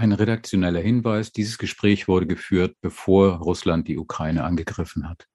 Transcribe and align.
Ein 0.00 0.12
redaktioneller 0.12 0.80
Hinweis, 0.80 1.30
dieses 1.30 1.58
Gespräch 1.58 2.08
wurde 2.08 2.26
geführt, 2.26 2.74
bevor 2.80 3.34
Russland 3.34 3.86
die 3.86 3.98
Ukraine 3.98 4.44
angegriffen 4.44 5.06
hat. 5.06 5.26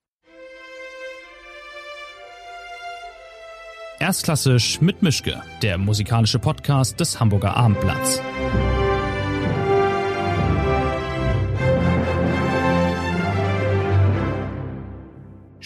Erstklassisch 4.00 4.82
mit 4.82 5.04
Mischke, 5.04 5.44
der 5.62 5.78
musikalische 5.78 6.40
Podcast 6.40 7.00
des 7.00 7.20
Hamburger 7.20 7.56
Abendblatts. 7.56 8.20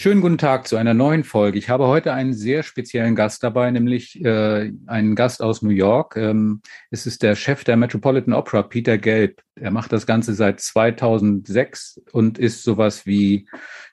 Schönen 0.00 0.22
guten 0.22 0.38
Tag 0.38 0.66
zu 0.66 0.78
einer 0.78 0.94
neuen 0.94 1.24
Folge. 1.24 1.58
Ich 1.58 1.68
habe 1.68 1.86
heute 1.86 2.14
einen 2.14 2.32
sehr 2.32 2.62
speziellen 2.62 3.14
Gast 3.14 3.42
dabei, 3.42 3.70
nämlich 3.70 4.24
äh, 4.24 4.72
einen 4.86 5.14
Gast 5.14 5.42
aus 5.42 5.60
New 5.60 5.68
York. 5.68 6.16
Ähm, 6.16 6.62
es 6.90 7.04
ist 7.04 7.22
der 7.22 7.36
Chef 7.36 7.64
der 7.64 7.76
Metropolitan 7.76 8.32
Opera, 8.32 8.62
Peter 8.62 8.96
Gelb. 8.96 9.42
Er 9.56 9.70
macht 9.70 9.92
das 9.92 10.06
Ganze 10.06 10.32
seit 10.32 10.58
2006 10.58 12.00
und 12.12 12.38
ist 12.38 12.62
sowas 12.62 13.04
wie 13.04 13.46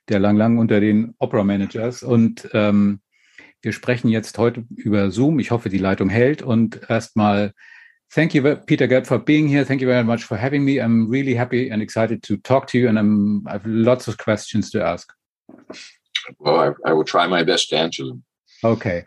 der 0.07 0.19
Lang 0.19 0.37
Lang 0.37 0.59
unter 0.59 0.79
den 0.79 1.13
Opera 1.19 1.43
Managers. 1.43 2.03
Und 2.03 2.47
ähm, 2.53 3.01
wir 3.61 3.73
sprechen 3.73 4.07
jetzt 4.07 4.37
heute 4.37 4.63
über 4.77 5.11
Zoom. 5.11 5.39
Ich 5.39 5.51
hoffe, 5.51 5.67
die 5.67 5.77
Leitung 5.77 6.07
hält. 6.07 6.41
Und 6.41 6.89
erstmal 6.89 7.51
Thank 8.09 8.33
you, 8.33 8.55
Peter 8.65 8.87
Gelb, 8.87 9.07
for 9.07 9.19
being 9.19 9.49
here. 9.49 9.65
Thank 9.65 9.81
you 9.81 9.89
very 9.89 10.05
much 10.05 10.23
for 10.23 10.41
having 10.41 10.63
me. 10.63 10.81
I'm 10.81 11.11
really 11.11 11.37
happy 11.37 11.69
and 11.69 11.83
excited 11.83 12.23
to 12.23 12.37
talk 12.37 12.67
to 12.67 12.77
you, 12.77 12.87
and 12.87 12.97
I'm, 12.97 13.45
I 13.45 13.55
have 13.55 13.65
lots 13.65 14.07
of 14.07 14.17
questions 14.17 14.71
to 14.71 14.81
ask. 14.81 15.11
Well, 16.39 16.59
I, 16.85 16.89
I, 16.89 16.93
will 16.93 17.03
try 17.03 17.27
my 17.27 17.43
best 17.43 17.69
to 17.69 17.77
answer 17.77 18.05
them. 18.05 18.23
Okay. 18.63 19.05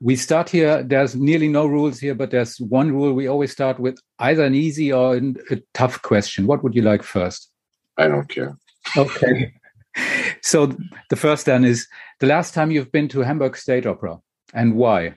We 0.00 0.16
start 0.16 0.50
here. 0.50 0.82
There's 0.82 1.14
nearly 1.14 1.48
no 1.48 1.66
rules 1.66 2.00
here, 2.00 2.14
but 2.14 2.30
there's 2.30 2.58
one 2.58 2.92
rule. 2.92 3.12
We 3.12 3.28
always 3.28 3.52
start 3.52 3.78
with 3.78 3.98
either 4.18 4.44
an 4.44 4.54
easy 4.54 4.92
or 4.92 5.16
a 5.16 5.62
tough 5.74 6.02
question. 6.02 6.46
What 6.46 6.62
would 6.64 6.74
you 6.74 6.82
like 6.82 7.02
first? 7.02 7.50
I 7.96 8.08
don't 8.08 8.28
care. 8.28 8.56
Okay. 8.96 9.52
so 10.42 10.76
the 11.10 11.16
first 11.16 11.46
then 11.46 11.64
is 11.64 11.86
the 12.20 12.26
last 12.26 12.54
time 12.54 12.70
you've 12.70 12.92
been 12.92 13.08
to 13.08 13.20
Hamburg 13.20 13.56
State 13.56 13.86
Opera 13.86 14.18
and 14.54 14.74
why? 14.74 15.14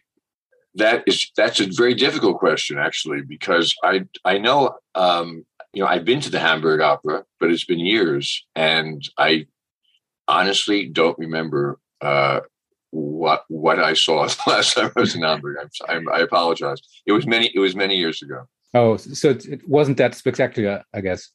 That 0.75 1.03
is 1.05 1.29
that's 1.35 1.59
a 1.59 1.67
very 1.67 1.94
difficult 1.94 2.39
question 2.39 2.77
actually 2.77 3.22
because 3.22 3.75
I 3.83 4.05
I 4.23 4.38
know 4.38 4.75
um, 4.95 5.45
you 5.73 5.83
know 5.83 5.88
I've 5.89 6.05
been 6.05 6.22
to 6.22 6.29
the 6.29 6.39
Hamburg 6.39 6.79
Opera, 6.79 7.25
but 7.39 7.52
it's 7.52 7.66
been 7.66 7.79
years, 7.79 8.45
and 8.55 9.02
I 9.17 9.47
honestly 10.31 10.87
don't 10.87 11.17
remember 11.19 11.77
uh, 12.01 12.39
what 12.91 13.43
what 13.49 13.79
I 13.79 13.93
saw 13.93 14.27
last 14.47 14.75
time 14.75 14.91
I 14.95 14.99
was 14.99 15.15
in 15.15 15.23
Hamburg. 15.23 15.57
I'm, 15.88 16.09
i 16.09 16.19
apologize. 16.19 16.79
It 17.05 17.11
was 17.11 17.27
many 17.27 17.51
it 17.53 17.59
was 17.59 17.75
many 17.75 17.97
years 17.97 18.21
ago. 18.21 18.47
Oh, 18.73 18.95
so 18.97 19.31
it 19.31 19.67
wasn't 19.67 19.97
that 19.97 20.15
spectacular, 20.15 20.83
I 20.93 21.01
guess. 21.01 21.29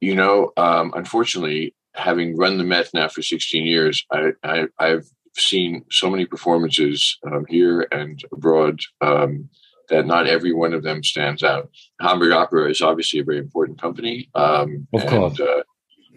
You 0.00 0.16
know, 0.16 0.52
um, 0.56 0.92
unfortunately, 0.96 1.74
having 1.94 2.36
run 2.36 2.58
the 2.58 2.64
Met 2.64 2.90
now 2.92 3.08
for 3.08 3.22
16 3.22 3.64
years, 3.64 4.04
I, 4.12 4.32
I 4.42 4.86
have 4.86 5.04
seen 5.36 5.84
so 5.90 6.10
many 6.10 6.26
performances 6.26 7.18
um, 7.24 7.44
here 7.48 7.86
and 7.92 8.20
abroad 8.32 8.80
um, 9.00 9.48
that 9.88 10.06
not 10.06 10.26
every 10.26 10.52
one 10.52 10.72
of 10.72 10.82
them 10.82 11.02
stands 11.02 11.42
out. 11.42 11.70
Hamburg 12.00 12.32
Opera 12.32 12.68
is 12.70 12.82
obviously 12.82 13.20
a 13.20 13.24
very 13.24 13.38
important 13.38 13.80
company. 13.80 14.28
Um, 14.34 14.86
of 14.92 15.06
course. 15.06 15.38
And, 15.38 15.48
uh, 15.48 15.62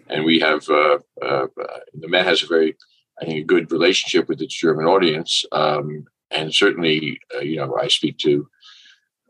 and 0.08 0.24
we 0.24 0.40
have 0.40 0.68
uh, 0.68 0.98
uh, 1.20 1.46
the 1.94 2.08
Met 2.08 2.26
has 2.26 2.42
a 2.42 2.46
very, 2.46 2.76
I 3.20 3.24
think, 3.24 3.38
a 3.38 3.46
good 3.46 3.70
relationship 3.70 4.28
with 4.28 4.40
its 4.40 4.54
German 4.54 4.86
audience, 4.86 5.44
um, 5.52 6.04
and 6.30 6.54
certainly, 6.54 7.20
uh, 7.34 7.40
you 7.40 7.56
know, 7.56 7.76
I 7.76 7.88
speak 7.88 8.18
to 8.18 8.48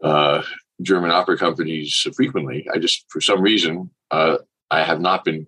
uh, 0.02 0.42
German 0.80 1.10
opera 1.10 1.36
companies 1.36 2.06
frequently. 2.14 2.66
I 2.72 2.78
just, 2.78 3.04
for 3.08 3.20
some 3.20 3.40
reason, 3.40 3.90
uh, 4.10 4.38
I 4.70 4.82
have 4.84 5.00
not 5.00 5.24
been 5.24 5.46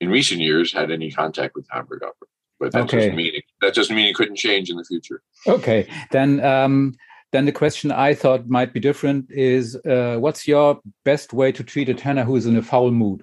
in 0.00 0.10
recent 0.10 0.40
years 0.40 0.72
had 0.72 0.90
any 0.90 1.10
contact 1.10 1.54
with 1.54 1.66
Hamburg 1.70 2.02
Opera, 2.02 2.28
but 2.58 2.72
that 2.72 2.82
okay. 2.82 2.96
doesn't 2.98 3.16
mean 3.16 3.34
it, 3.34 3.44
that 3.60 3.74
doesn't 3.74 3.94
mean 3.94 4.06
it 4.06 4.14
couldn't 4.14 4.36
change 4.36 4.70
in 4.70 4.76
the 4.76 4.84
future. 4.84 5.22
Okay, 5.46 5.88
then. 6.10 6.44
Um, 6.44 6.96
then 7.32 7.46
the 7.46 7.52
question 7.52 7.90
I 7.90 8.12
thought 8.12 8.46
might 8.46 8.74
be 8.74 8.80
different 8.80 9.30
is, 9.30 9.74
uh, 9.86 10.16
what's 10.18 10.46
your 10.46 10.80
best 11.02 11.32
way 11.32 11.50
to 11.52 11.64
treat 11.64 11.88
a 11.88 11.94
tenor 11.94 12.24
who 12.24 12.36
is 12.36 12.44
in 12.44 12.56
a 12.56 12.62
foul 12.62 12.90
mood? 12.90 13.22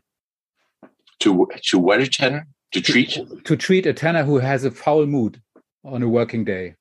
To 1.19 1.47
to 1.63 1.79
what 1.79 2.01
a 2.01 2.07
tenor 2.07 2.47
to 2.71 2.81
treat 2.81 3.11
to, 3.11 3.41
to 3.43 3.55
treat 3.55 3.85
a 3.85 3.93
tenor 3.93 4.23
who 4.23 4.39
has 4.39 4.63
a 4.63 4.71
foul 4.71 5.05
mood 5.05 5.41
on 5.83 6.03
a 6.03 6.09
working 6.09 6.45
day. 6.45 6.75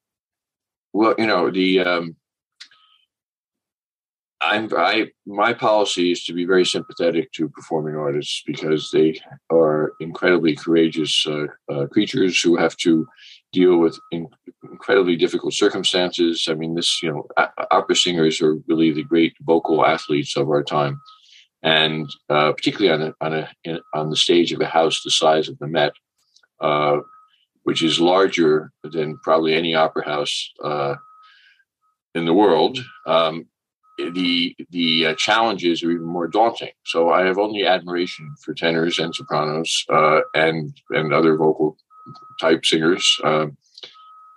Well, 0.92 1.14
you 1.18 1.26
know 1.26 1.50
the 1.50 1.80
um, 1.80 2.16
I'm 4.40 4.68
I 4.76 5.08
my 5.26 5.52
policy 5.52 6.12
is 6.12 6.24
to 6.24 6.32
be 6.32 6.44
very 6.44 6.64
sympathetic 6.64 7.32
to 7.32 7.48
performing 7.48 7.96
artists 7.96 8.42
because 8.46 8.90
they 8.92 9.20
are 9.50 9.92
incredibly 10.00 10.54
courageous 10.54 11.26
uh, 11.26 11.46
uh, 11.72 11.86
creatures 11.86 12.40
who 12.40 12.56
have 12.56 12.76
to 12.78 13.06
deal 13.52 13.78
with 13.78 13.98
in, 14.12 14.28
incredibly 14.70 15.16
difficult 15.16 15.54
circumstances. 15.54 16.46
I 16.48 16.54
mean, 16.54 16.74
this 16.74 17.02
you 17.02 17.10
know 17.10 17.26
opera 17.70 17.96
singers 17.96 18.40
are 18.40 18.56
really 18.68 18.92
the 18.92 19.02
great 19.02 19.34
vocal 19.42 19.84
athletes 19.84 20.36
of 20.36 20.48
our 20.48 20.62
time 20.62 21.00
and 21.62 22.08
uh, 22.28 22.52
particularly 22.52 22.92
on 22.92 23.08
a, 23.08 23.14
on 23.24 23.34
a 23.34 23.50
in, 23.64 23.80
on 23.94 24.10
the 24.10 24.16
stage 24.16 24.52
of 24.52 24.60
a 24.60 24.66
house 24.66 25.02
the 25.02 25.10
size 25.10 25.48
of 25.48 25.58
the 25.58 25.66
Met, 25.66 25.92
uh, 26.60 26.98
which 27.64 27.82
is 27.82 28.00
larger 28.00 28.72
than 28.84 29.18
probably 29.18 29.54
any 29.54 29.74
opera 29.74 30.04
house 30.04 30.52
uh, 30.62 30.94
in 32.14 32.24
the 32.24 32.34
world. 32.34 32.78
Um, 33.06 33.46
the 33.98 34.54
the 34.70 35.06
uh, 35.06 35.14
challenges 35.14 35.82
are 35.82 35.90
even 35.90 36.06
more 36.06 36.28
daunting. 36.28 36.70
So 36.84 37.10
I 37.10 37.24
have 37.24 37.38
only 37.38 37.66
admiration 37.66 38.32
for 38.44 38.54
tenors 38.54 38.98
and 38.98 39.14
sopranos 39.14 39.84
uh, 39.90 40.20
and 40.34 40.72
and 40.90 41.12
other 41.12 41.36
vocal 41.36 41.76
type 42.40 42.64
singers. 42.64 43.18
Um, 43.24 43.56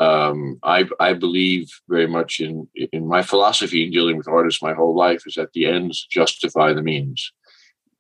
um, 0.02 0.58
I, 0.64 0.90
I 1.00 1.14
believe 1.14 1.70
very 1.88 2.08
much 2.08 2.40
in 2.40 2.68
in 2.92 3.08
my 3.08 3.22
philosophy 3.22 3.86
in 3.86 3.92
dealing 3.92 4.18
with 4.18 4.28
artists 4.28 4.62
my 4.62 4.74
whole 4.74 4.96
life 4.96 5.22
is 5.28 5.36
that 5.36 5.54
the 5.54 5.68
ends 5.68 6.08
justify 6.10 6.74
the 6.74 6.82
means, 6.82 7.32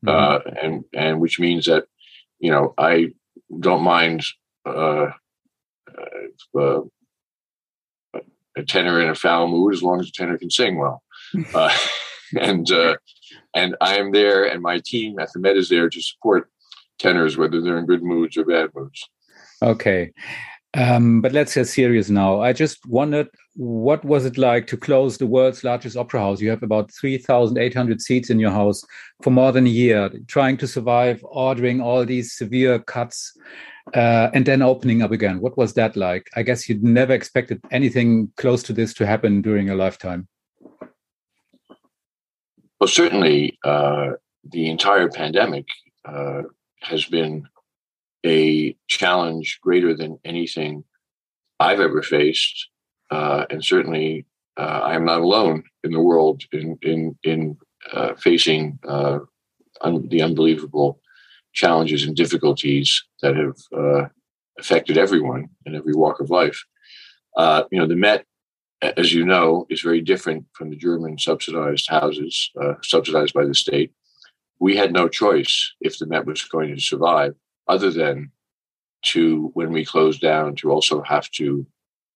mm-hmm. 0.03 0.09
uh, 0.09 0.39
and 0.59 0.83
and 0.95 1.21
which 1.21 1.39
means 1.39 1.65
that 1.65 1.85
you 2.39 2.49
know 2.49 2.73
I 2.75 3.09
don't 3.59 3.83
mind 3.83 4.25
uh, 4.65 5.11
uh, 6.57 6.81
a 8.57 8.63
tenor 8.67 8.99
in 8.99 9.09
a 9.09 9.15
foul 9.15 9.47
mood 9.47 9.75
as 9.75 9.83
long 9.83 9.99
as 9.99 10.07
the 10.07 10.13
tenor 10.15 10.39
can 10.39 10.49
sing 10.49 10.79
well, 10.79 11.03
uh, 11.53 11.77
and 12.39 12.71
uh, 12.71 12.95
and 13.53 13.75
I 13.79 13.97
am 13.97 14.11
there, 14.11 14.45
and 14.45 14.63
my 14.63 14.81
team 14.83 15.19
at 15.19 15.31
the 15.33 15.39
Met 15.39 15.55
is 15.55 15.69
there 15.69 15.87
to 15.87 16.01
support 16.01 16.49
tenors 16.97 17.37
whether 17.37 17.61
they're 17.61 17.77
in 17.77 17.85
good 17.85 18.01
moods 18.01 18.37
or 18.37 18.45
bad 18.45 18.71
moods. 18.73 19.07
Okay. 19.61 20.11
Um, 20.73 21.19
but 21.19 21.33
let's 21.33 21.53
get 21.53 21.67
serious 21.67 22.09
now. 22.09 22.41
I 22.41 22.53
just 22.53 22.85
wondered 22.85 23.27
what 23.55 24.05
was 24.05 24.25
it 24.25 24.37
like 24.37 24.67
to 24.67 24.77
close 24.77 25.17
the 25.17 25.27
world's 25.27 25.65
largest 25.65 25.97
opera 25.97 26.21
house? 26.21 26.39
You 26.39 26.49
have 26.49 26.63
about 26.63 26.91
3,800 26.93 28.01
seats 28.01 28.29
in 28.29 28.39
your 28.39 28.51
house 28.51 28.81
for 29.21 29.31
more 29.31 29.51
than 29.51 29.67
a 29.67 29.69
year, 29.69 30.09
trying 30.27 30.55
to 30.57 30.67
survive, 30.67 31.19
ordering 31.23 31.81
all 31.81 32.05
these 32.05 32.33
severe 32.37 32.79
cuts, 32.79 33.37
uh, 33.93 34.29
and 34.33 34.45
then 34.45 34.61
opening 34.61 35.01
up 35.01 35.11
again. 35.11 35.41
What 35.41 35.57
was 35.57 35.73
that 35.73 35.97
like? 35.97 36.29
I 36.37 36.43
guess 36.43 36.69
you'd 36.69 36.83
never 36.83 37.13
expected 37.13 37.59
anything 37.71 38.31
close 38.37 38.63
to 38.63 38.73
this 38.73 38.93
to 38.95 39.05
happen 39.05 39.41
during 39.41 39.67
your 39.67 39.75
lifetime. 39.75 40.29
Well, 42.79 42.87
certainly, 42.87 43.59
uh, 43.65 44.11
the 44.49 44.69
entire 44.69 45.09
pandemic 45.09 45.65
uh, 46.05 46.43
has 46.81 47.05
been 47.05 47.47
a 48.25 48.75
challenge 48.87 49.59
greater 49.61 49.95
than 49.95 50.19
anything 50.23 50.83
I've 51.59 51.79
ever 51.79 52.01
faced, 52.01 52.69
uh, 53.09 53.45
and 53.49 53.63
certainly 53.63 54.25
uh, 54.57 54.81
I 54.83 54.95
am 54.95 55.05
not 55.05 55.21
alone 55.21 55.63
in 55.83 55.91
the 55.91 56.01
world 56.01 56.43
in 56.51 56.77
in 56.81 57.17
in 57.23 57.57
uh, 57.93 58.15
facing 58.15 58.79
uh, 58.87 59.19
un- 59.81 60.07
the 60.09 60.21
unbelievable 60.21 60.99
challenges 61.53 62.03
and 62.03 62.15
difficulties 62.15 63.03
that 63.21 63.35
have 63.35 63.57
uh, 63.77 64.07
affected 64.57 64.97
everyone 64.97 65.49
in 65.65 65.75
every 65.75 65.93
walk 65.93 66.19
of 66.19 66.29
life. 66.29 66.63
Uh, 67.37 67.63
you 67.71 67.79
know, 67.79 67.87
the 67.87 67.95
Met, 67.95 68.25
as 68.81 69.13
you 69.13 69.25
know, 69.25 69.65
is 69.69 69.81
very 69.81 70.01
different 70.01 70.45
from 70.53 70.69
the 70.69 70.75
German 70.75 71.17
subsidized 71.17 71.89
houses 71.89 72.51
subsidized 72.83 73.33
by 73.33 73.45
the 73.45 73.55
state. 73.55 73.91
We 74.59 74.75
had 74.75 74.93
no 74.93 75.07
choice 75.07 75.73
if 75.81 75.97
the 75.97 76.05
Met 76.05 76.25
was 76.25 76.43
going 76.43 76.75
to 76.75 76.81
survive 76.81 77.35
other 77.71 77.89
than 77.89 78.31
to 79.03 79.49
when 79.53 79.71
we 79.71 79.85
close 79.85 80.19
down 80.19 80.55
to 80.55 80.71
also 80.71 81.01
have 81.01 81.29
to 81.31 81.65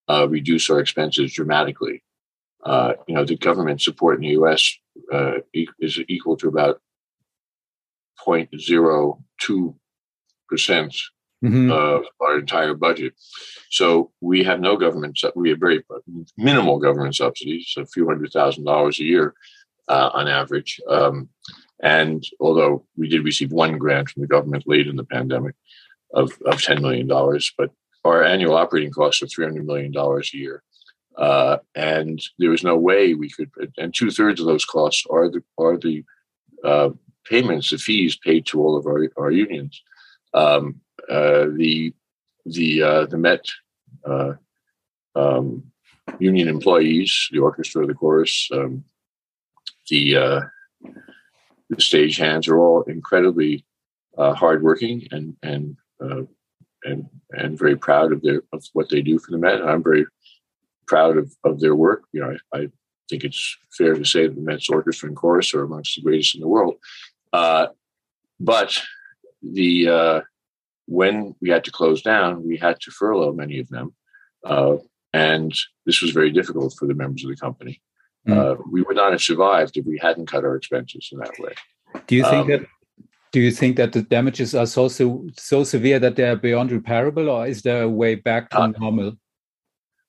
uh, 0.09 0.27
reduce 0.29 0.69
our 0.69 0.79
expenses 0.79 1.33
dramatically. 1.33 2.03
Uh, 2.63 2.93
you 3.07 3.15
know, 3.15 3.25
the 3.25 3.37
government 3.37 3.81
support 3.81 4.15
in 4.15 4.21
the 4.21 4.35
U.S. 4.39 4.61
Uh, 5.11 5.35
is 5.79 5.99
equal 6.07 6.35
to 6.37 6.47
about 6.47 6.81
0.02 8.27 9.75
percent 10.49 10.95
mm-hmm. 11.43 11.71
of 11.71 12.03
our 12.21 12.39
entire 12.39 12.73
budget. 12.73 13.13
So 13.69 14.11
we 14.21 14.43
have 14.43 14.59
no 14.59 14.77
government. 14.77 15.19
We 15.35 15.49
have 15.49 15.59
very 15.59 15.83
minimal 16.37 16.79
government 16.79 17.15
subsidies, 17.15 17.73
a 17.77 17.85
few 17.85 18.07
hundred 18.07 18.31
thousand 18.31 18.65
dollars 18.65 18.99
a 18.99 19.03
year 19.03 19.33
uh, 19.87 20.09
on 20.13 20.27
average. 20.27 20.79
Um, 20.89 21.29
and 21.81 22.23
although 22.39 22.85
we 22.97 23.07
did 23.07 23.23
receive 23.23 23.51
one 23.51 23.77
grant 23.77 24.09
from 24.09 24.21
the 24.21 24.27
government 24.27 24.63
late 24.65 24.87
in 24.87 24.95
the 24.95 25.03
pandemic 25.03 25.55
of, 26.13 26.31
of 26.45 26.59
$10 26.59 26.81
million, 26.81 27.07
but 27.57 27.71
our 28.03 28.23
annual 28.23 28.55
operating 28.55 28.91
costs 28.91 29.21
are 29.21 29.27
$300 29.27 29.65
million 29.65 29.93
a 29.95 30.37
year. 30.37 30.63
Uh, 31.17 31.57
and 31.75 32.21
there 32.39 32.49
was 32.49 32.63
no 32.63 32.77
way 32.77 33.13
we 33.13 33.29
could, 33.29 33.49
and 33.77 33.93
two 33.93 34.11
thirds 34.11 34.39
of 34.39 34.45
those 34.45 34.65
costs 34.65 35.05
are 35.09 35.29
the, 35.29 35.41
are 35.57 35.77
the 35.77 36.03
uh, 36.63 36.89
payments, 37.25 37.69
the 37.69 37.77
fees 37.77 38.17
paid 38.17 38.45
to 38.45 38.61
all 38.61 38.75
of 38.77 38.85
our, 38.85 39.09
our 39.17 39.31
unions. 39.31 39.81
Um, 40.33 40.81
uh, 41.09 41.45
the 41.55 41.93
the 42.45 42.81
uh, 42.81 43.05
the 43.05 43.17
Met 43.17 43.45
uh, 44.05 44.33
um, 45.15 45.63
union 46.19 46.47
employees, 46.47 47.29
the 47.31 47.39
orchestra, 47.39 47.85
the 47.85 47.93
chorus, 47.93 48.49
um, 48.51 48.83
the 49.89 50.17
uh, 50.17 50.41
the 51.69 51.81
stage 51.81 52.17
hands 52.17 52.47
are 52.47 52.59
all 52.59 52.83
incredibly 52.83 53.65
uh, 54.17 54.33
hardworking 54.33 55.07
and 55.11 55.35
and 55.43 55.77
uh, 56.01 56.23
and 56.83 57.07
and 57.31 57.57
very 57.57 57.75
proud 57.75 58.11
of 58.11 58.21
their 58.21 58.43
of 58.53 58.63
what 58.73 58.89
they 58.89 59.01
do 59.01 59.19
for 59.19 59.31
the 59.31 59.37
Met. 59.37 59.61
I'm 59.61 59.83
very 59.83 60.05
proud 60.87 61.17
of, 61.17 61.33
of 61.43 61.59
their 61.59 61.75
work. 61.75 62.03
You 62.11 62.21
know, 62.21 62.37
I, 62.53 62.57
I 62.57 62.67
think 63.09 63.23
it's 63.23 63.57
fair 63.71 63.95
to 63.95 64.05
say 64.05 64.27
that 64.27 64.35
the 64.35 64.41
Met's 64.41 64.69
orchestra 64.69 65.07
and 65.07 65.17
chorus 65.17 65.53
are 65.53 65.63
amongst 65.63 65.95
the 65.95 66.01
greatest 66.01 66.35
in 66.35 66.41
the 66.41 66.47
world. 66.47 66.75
Uh, 67.33 67.67
but 68.39 68.81
the 69.41 69.89
uh, 69.89 70.21
when 70.87 71.35
we 71.41 71.49
had 71.49 71.63
to 71.65 71.71
close 71.71 72.01
down, 72.01 72.47
we 72.47 72.57
had 72.57 72.79
to 72.81 72.91
furlough 72.91 73.33
many 73.33 73.59
of 73.59 73.67
them, 73.69 73.93
uh, 74.45 74.77
and 75.13 75.53
this 75.85 76.01
was 76.01 76.11
very 76.11 76.31
difficult 76.31 76.75
for 76.77 76.87
the 76.87 76.93
members 76.93 77.23
of 77.23 77.29
the 77.29 77.37
company. 77.37 77.81
Mm. 78.27 78.59
we 78.71 78.81
would 78.81 78.95
not 78.95 79.11
have 79.11 79.21
survived 79.21 79.77
if 79.77 79.85
we 79.85 79.99
hadn't 80.01 80.25
cut 80.27 80.43
our 80.43 80.55
expenses 80.55 81.09
in 81.11 81.19
that 81.19 81.37
way. 81.39 81.53
Do 82.07 82.15
you 82.15 82.23
think 82.23 82.45
um, 82.45 82.47
that? 82.47 82.65
Do 83.31 83.41
you 83.41 83.51
think 83.51 83.75
that 83.77 83.91
the 83.91 84.01
damages 84.01 84.55
are 84.55 84.65
so 84.65 84.87
so, 84.87 85.27
so 85.37 85.63
severe 85.63 85.99
that 85.99 86.15
they 86.15 86.23
are 86.23 86.35
beyond 86.35 86.69
repairable, 86.71 87.31
or 87.31 87.45
is 87.45 87.61
there 87.61 87.83
a 87.83 87.89
way 87.89 88.15
back 88.15 88.49
to 88.51 88.61
uh, 88.61 88.67
normal? 88.67 89.17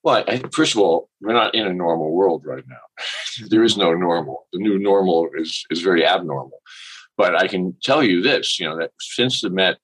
Well, 0.02 0.24
I, 0.28 0.40
first 0.52 0.74
of 0.74 0.80
all, 0.80 1.10
we're 1.20 1.32
not 1.32 1.54
in 1.54 1.66
a 1.66 1.74
normal 1.74 2.12
world 2.12 2.44
right 2.46 2.64
now. 2.68 2.86
there 3.50 3.64
is 3.64 3.76
no 3.76 3.92
normal. 3.92 4.46
The 4.52 4.60
new 4.60 4.78
normal 4.78 5.28
is 5.36 5.64
is 5.70 5.82
very 5.82 6.06
abnormal. 6.06 6.60
But 7.16 7.34
I 7.34 7.48
can 7.48 7.74
tell 7.82 8.02
you 8.02 8.22
this, 8.22 8.60
you 8.60 8.66
know, 8.68 8.78
that 8.78 8.92
since 9.00 9.40
the 9.40 9.50
Met 9.50 9.78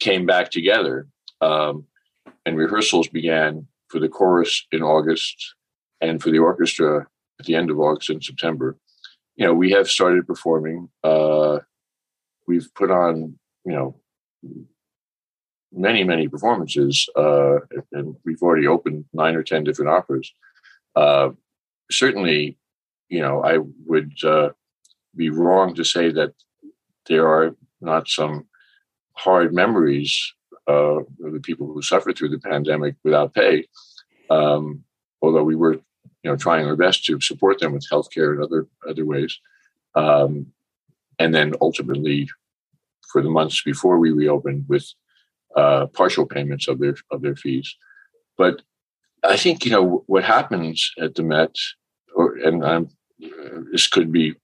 came 0.00 0.26
back 0.26 0.50
together 0.50 1.06
um, 1.40 1.84
and 2.44 2.56
rehearsals 2.56 3.08
began 3.08 3.66
for 3.88 4.00
the 4.00 4.08
chorus 4.08 4.66
in 4.72 4.82
August 4.82 5.54
and 6.00 6.20
for 6.22 6.30
the 6.30 6.38
orchestra 6.38 7.06
at 7.38 7.46
the 7.46 7.54
end 7.54 7.70
of 7.70 7.78
August 7.78 8.10
and 8.10 8.22
September, 8.22 8.76
you 9.36 9.46
know, 9.46 9.54
we 9.54 9.70
have 9.70 9.88
started 9.88 10.26
performing. 10.26 10.88
Uh, 11.02 11.60
we've 12.46 12.68
put 12.74 12.90
on, 12.90 13.38
you 13.64 13.72
know, 13.72 14.00
many, 15.72 16.04
many 16.04 16.28
performances, 16.28 17.08
uh, 17.16 17.56
and 17.92 18.14
we've 18.24 18.42
already 18.42 18.66
opened 18.66 19.04
nine 19.12 19.34
or 19.34 19.42
10 19.42 19.64
different 19.64 19.90
operas. 19.90 20.32
Uh, 20.94 21.30
certainly, 21.90 22.58
you 23.08 23.20
know, 23.20 23.42
I 23.42 23.58
would 23.86 24.12
uh, 24.24 24.50
be 25.16 25.30
wrong 25.30 25.74
to 25.74 25.84
say 25.84 26.10
that 26.12 26.34
there 27.06 27.26
are 27.26 27.56
not 27.80 28.08
some 28.08 28.46
hard 29.14 29.54
memories 29.54 30.34
uh, 30.68 31.00
of 31.00 31.06
the 31.32 31.40
people 31.42 31.66
who 31.66 31.82
suffered 31.82 32.16
through 32.16 32.30
the 32.30 32.38
pandemic 32.38 32.94
without 33.04 33.34
pay. 33.34 33.66
Um, 34.30 34.84
although 35.20 35.42
we 35.42 35.56
were, 35.56 35.80
you 36.22 36.30
know, 36.30 36.36
trying 36.36 36.66
our 36.66 36.76
best 36.76 37.04
to 37.04 37.20
support 37.20 37.58
them 37.58 37.72
with 37.72 37.88
healthcare 37.90 38.32
and 38.32 38.42
other 38.42 38.68
other 38.88 39.04
ways, 39.04 39.38
um, 39.94 40.46
and 41.18 41.34
then 41.34 41.54
ultimately, 41.60 42.28
for 43.10 43.22
the 43.22 43.30
months 43.30 43.62
before 43.62 43.98
we 43.98 44.10
reopened, 44.10 44.64
with 44.68 44.86
uh, 45.56 45.86
partial 45.86 46.26
payments 46.26 46.68
of 46.68 46.78
their 46.78 46.94
of 47.10 47.22
their 47.22 47.36
fees. 47.36 47.76
But 48.38 48.62
I 49.24 49.36
think 49.36 49.64
you 49.64 49.70
know 49.70 50.04
what 50.06 50.24
happens 50.24 50.92
at 51.00 51.14
the 51.14 51.22
Met, 51.22 51.54
or 52.14 52.36
and 52.36 52.64
I'm, 52.64 52.88
this 53.72 53.86
could 53.86 54.12
be 54.12 54.34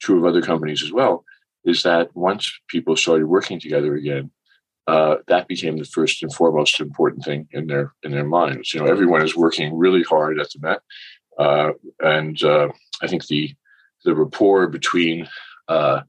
true 0.00 0.18
of 0.18 0.24
other 0.24 0.42
companies 0.42 0.82
as 0.82 0.92
well, 0.92 1.24
is 1.64 1.82
that 1.82 2.14
once 2.14 2.52
people 2.68 2.96
started 2.96 3.26
working 3.26 3.60
together 3.60 3.94
again, 3.94 4.30
uh, 4.86 5.16
that 5.28 5.46
became 5.46 5.76
the 5.76 5.84
first 5.84 6.22
and 6.22 6.34
foremost 6.34 6.80
important 6.80 7.24
thing 7.24 7.46
in 7.52 7.66
their 7.66 7.92
in 8.02 8.12
their 8.12 8.24
minds. 8.24 8.74
You 8.74 8.80
know, 8.80 8.86
everyone 8.86 9.22
is 9.22 9.36
working 9.36 9.76
really 9.76 10.02
hard 10.02 10.38
at 10.40 10.50
the 10.50 10.58
Met, 10.60 10.80
and 12.00 12.42
uh, 12.42 12.68
I 13.02 13.06
think 13.06 13.26
the 13.26 13.54
the 14.04 14.14
rapport 14.14 14.68
between 14.68 15.28
uh, 15.68 16.00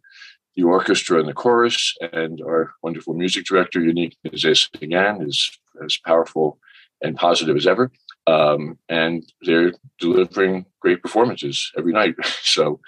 the 0.56 0.64
orchestra 0.64 1.20
and 1.20 1.28
the 1.28 1.34
chorus 1.34 1.96
and 2.14 2.42
our 2.42 2.74
wonderful 2.82 3.14
music 3.14 3.46
director, 3.46 3.80
Yannick 3.80 4.14
Nézet-Séguin, 4.26 5.28
is 5.28 5.58
as 5.84 5.98
powerful 5.98 6.58
and 7.02 7.18
positive 7.18 7.58
as 7.58 7.68
ever. 7.68 7.92
Um, 8.28 8.78
and 8.88 9.24
they're 9.42 9.74
delivering 10.00 10.66
great 10.80 11.02
performances 11.02 11.72
every 11.78 11.94
night. 11.94 12.16
So 12.44 12.80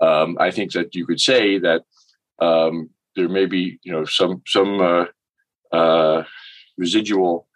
um, 0.00 0.36
I 0.38 0.50
think 0.50 0.72
that 0.72 0.94
you 0.94 1.06
could 1.06 1.20
say 1.20 1.58
that 1.58 1.82
um, 2.40 2.90
there 3.16 3.28
may 3.28 3.46
be, 3.46 3.78
you 3.82 3.92
know, 3.92 4.04
some 4.04 4.42
some 4.46 4.80
uh, 4.80 5.06
uh, 5.72 6.22
residual 6.76 7.48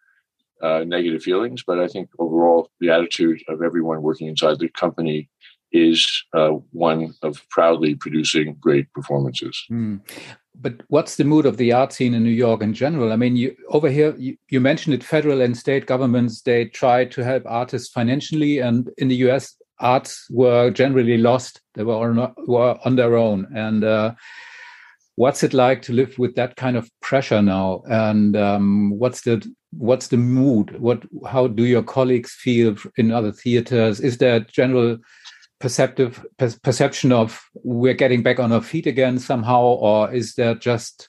uh, 0.63 0.85
negative 0.87 1.23
feelings, 1.23 1.63
but 1.67 1.79
I 1.79 1.89
think 1.89 2.09
overall 2.19 2.71
the 2.81 2.91
attitude 2.91 3.43
of 3.49 3.63
everyone 3.63 4.03
working 4.03 4.29
inside 4.29 4.59
the 4.59 4.69
company 4.69 5.29
is 5.73 6.25
uh, 6.35 6.51
one 6.71 7.15
of 7.23 7.49
proudly 7.49 7.95
producing 7.95 8.57
great 8.61 8.93
performances. 8.93 9.65
Mm. 9.71 10.01
But 10.55 10.83
what's 10.89 11.17
the 11.17 11.25
mood 11.25 11.47
of 11.47 11.57
the 11.57 11.73
art 11.73 11.93
scene 11.93 12.15
in 12.15 12.23
New 12.23 12.31
York 12.31 12.63
in 12.63 12.75
general? 12.75 13.13
I 13.13 13.17
mean, 13.17 13.37
you, 13.37 13.57
over 13.69 13.89
here, 13.89 14.15
you, 14.19 14.37
you, 14.51 14.61
mentioned 14.61 14.95
it, 14.95 15.03
federal 15.03 15.41
and 15.41 15.57
state 15.57 15.87
governments, 15.87 16.43
they 16.43 16.67
try 16.67 17.07
to 17.07 17.25
help 17.25 17.43
artists 17.47 17.89
financially. 17.89 18.59
And 18.59 18.91
in 18.99 19.09
the 19.09 19.17
US, 19.29 19.57
arts 19.81 20.27
were 20.31 20.71
generally 20.71 21.17
lost. 21.17 21.63
They 21.75 21.85
were 21.85 21.95
on, 21.95 22.35
were 22.47 22.79
on 22.85 22.97
their 22.97 23.17
own. 23.17 23.49
And 23.57 23.83
uh, 23.83 24.13
what's 25.17 25.43
it 25.43 25.55
like 25.55 25.83
to 25.83 25.93
live 25.93 26.19
with 26.19 26.35
that 26.37 26.57
kind 26.57 26.77
of 26.77 26.91
pressure 27.01 27.43
now? 27.43 27.83
And 27.87 28.37
um, 28.37 28.99
what's 28.99 29.23
the 29.23 29.45
what's 29.73 30.09
the 30.09 30.17
mood? 30.17 30.79
What 30.79 31.03
how 31.27 31.47
do 31.47 31.65
your 31.65 31.83
colleagues 31.83 32.33
feel 32.33 32.77
in 32.97 33.11
other 33.11 33.33
theaters? 33.33 34.01
Is 34.01 34.19
there 34.19 34.41
general 34.41 34.99
perceptive 35.61 36.25
per 36.39 36.53
perception 36.63 37.13
of 37.13 37.41
we're 37.55 37.95
getting 37.95 38.23
back 38.23 38.41
on 38.41 38.53
our 38.53 38.61
feet 38.61 38.87
again 38.87 39.19
somehow 39.19 39.63
or 39.63 40.13
is 40.13 40.35
there 40.35 40.57
just 40.57 41.09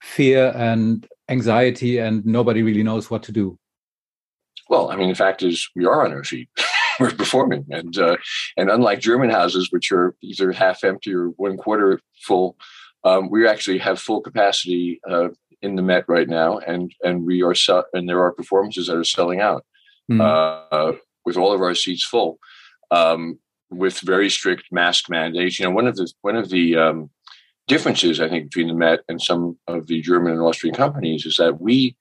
fear 0.00 0.52
and 0.54 1.08
anxiety 1.28 1.98
and 1.98 2.24
nobody 2.24 2.62
really 2.62 2.84
knows 2.84 3.10
what 3.10 3.24
to 3.24 3.32
do? 3.32 3.58
Well 4.68 4.90
i 4.90 4.96
mean 4.96 5.08
the 5.08 5.14
fact 5.14 5.42
is 5.42 5.68
we 5.74 5.84
are 5.84 6.04
on 6.04 6.12
our 6.12 6.24
feet. 6.24 6.48
We're 7.00 7.10
performing. 7.10 7.64
And 7.70 7.98
uh, 7.98 8.16
and 8.56 8.70
unlike 8.70 9.00
german 9.00 9.30
houses 9.30 9.72
which 9.72 9.90
are 9.90 10.14
either 10.22 10.52
half 10.52 10.84
empty 10.84 11.12
or 11.12 11.28
one 11.30 11.56
quarter 11.56 12.00
full 12.24 12.56
um, 13.04 13.30
we 13.30 13.46
actually 13.46 13.78
have 13.78 13.98
full 13.98 14.20
capacity 14.20 15.00
uh, 15.08 15.28
in 15.60 15.76
the 15.76 15.82
Met 15.82 16.04
right 16.08 16.28
now, 16.28 16.58
and 16.58 16.92
and 17.02 17.24
we 17.24 17.42
are 17.42 17.54
se- 17.54 17.82
and 17.92 18.08
there 18.08 18.22
are 18.22 18.32
performances 18.32 18.86
that 18.86 18.96
are 18.96 19.04
selling 19.04 19.40
out 19.40 19.64
mm. 20.10 20.20
uh, 20.20 20.92
with 21.24 21.36
all 21.36 21.52
of 21.52 21.60
our 21.60 21.74
seats 21.74 22.04
full, 22.04 22.38
um, 22.90 23.38
with 23.70 24.00
very 24.00 24.28
strict 24.28 24.64
mask 24.70 25.08
mandates. 25.08 25.58
You 25.58 25.66
know, 25.66 25.72
one 25.72 25.86
of 25.86 25.96
the 25.96 26.12
one 26.22 26.36
of 26.36 26.50
the 26.50 26.76
um, 26.76 27.10
differences 27.68 28.20
I 28.20 28.28
think 28.28 28.44
between 28.44 28.68
the 28.68 28.74
Met 28.74 29.00
and 29.08 29.20
some 29.20 29.58
of 29.66 29.86
the 29.86 30.00
German 30.00 30.32
and 30.32 30.42
Austrian 30.42 30.74
companies 30.74 31.26
is 31.26 31.36
that 31.36 31.60
we, 31.60 31.96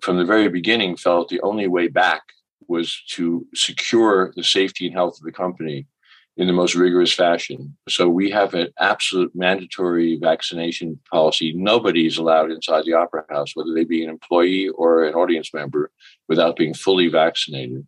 from 0.00 0.18
the 0.18 0.24
very 0.24 0.48
beginning, 0.48 0.96
felt 0.96 1.28
the 1.28 1.40
only 1.42 1.68
way 1.68 1.88
back 1.88 2.22
was 2.68 3.02
to 3.10 3.46
secure 3.54 4.32
the 4.36 4.44
safety 4.44 4.86
and 4.86 4.94
health 4.94 5.18
of 5.18 5.24
the 5.24 5.32
company 5.32 5.86
in 6.36 6.46
the 6.46 6.52
most 6.52 6.74
rigorous 6.74 7.12
fashion. 7.12 7.76
So 7.88 8.08
we 8.08 8.30
have 8.30 8.54
an 8.54 8.68
absolute 8.80 9.32
mandatory 9.34 10.18
vaccination 10.20 10.98
policy. 11.10 11.52
Nobody 11.54 12.06
is 12.06 12.16
allowed 12.16 12.50
inside 12.50 12.84
the 12.84 12.94
opera 12.94 13.24
house, 13.28 13.54
whether 13.54 13.72
they 13.74 13.84
be 13.84 14.02
an 14.02 14.10
employee 14.10 14.68
or 14.70 15.04
an 15.04 15.14
audience 15.14 15.52
member, 15.52 15.90
without 16.28 16.56
being 16.56 16.74
fully 16.74 17.08
vaccinated. 17.08 17.86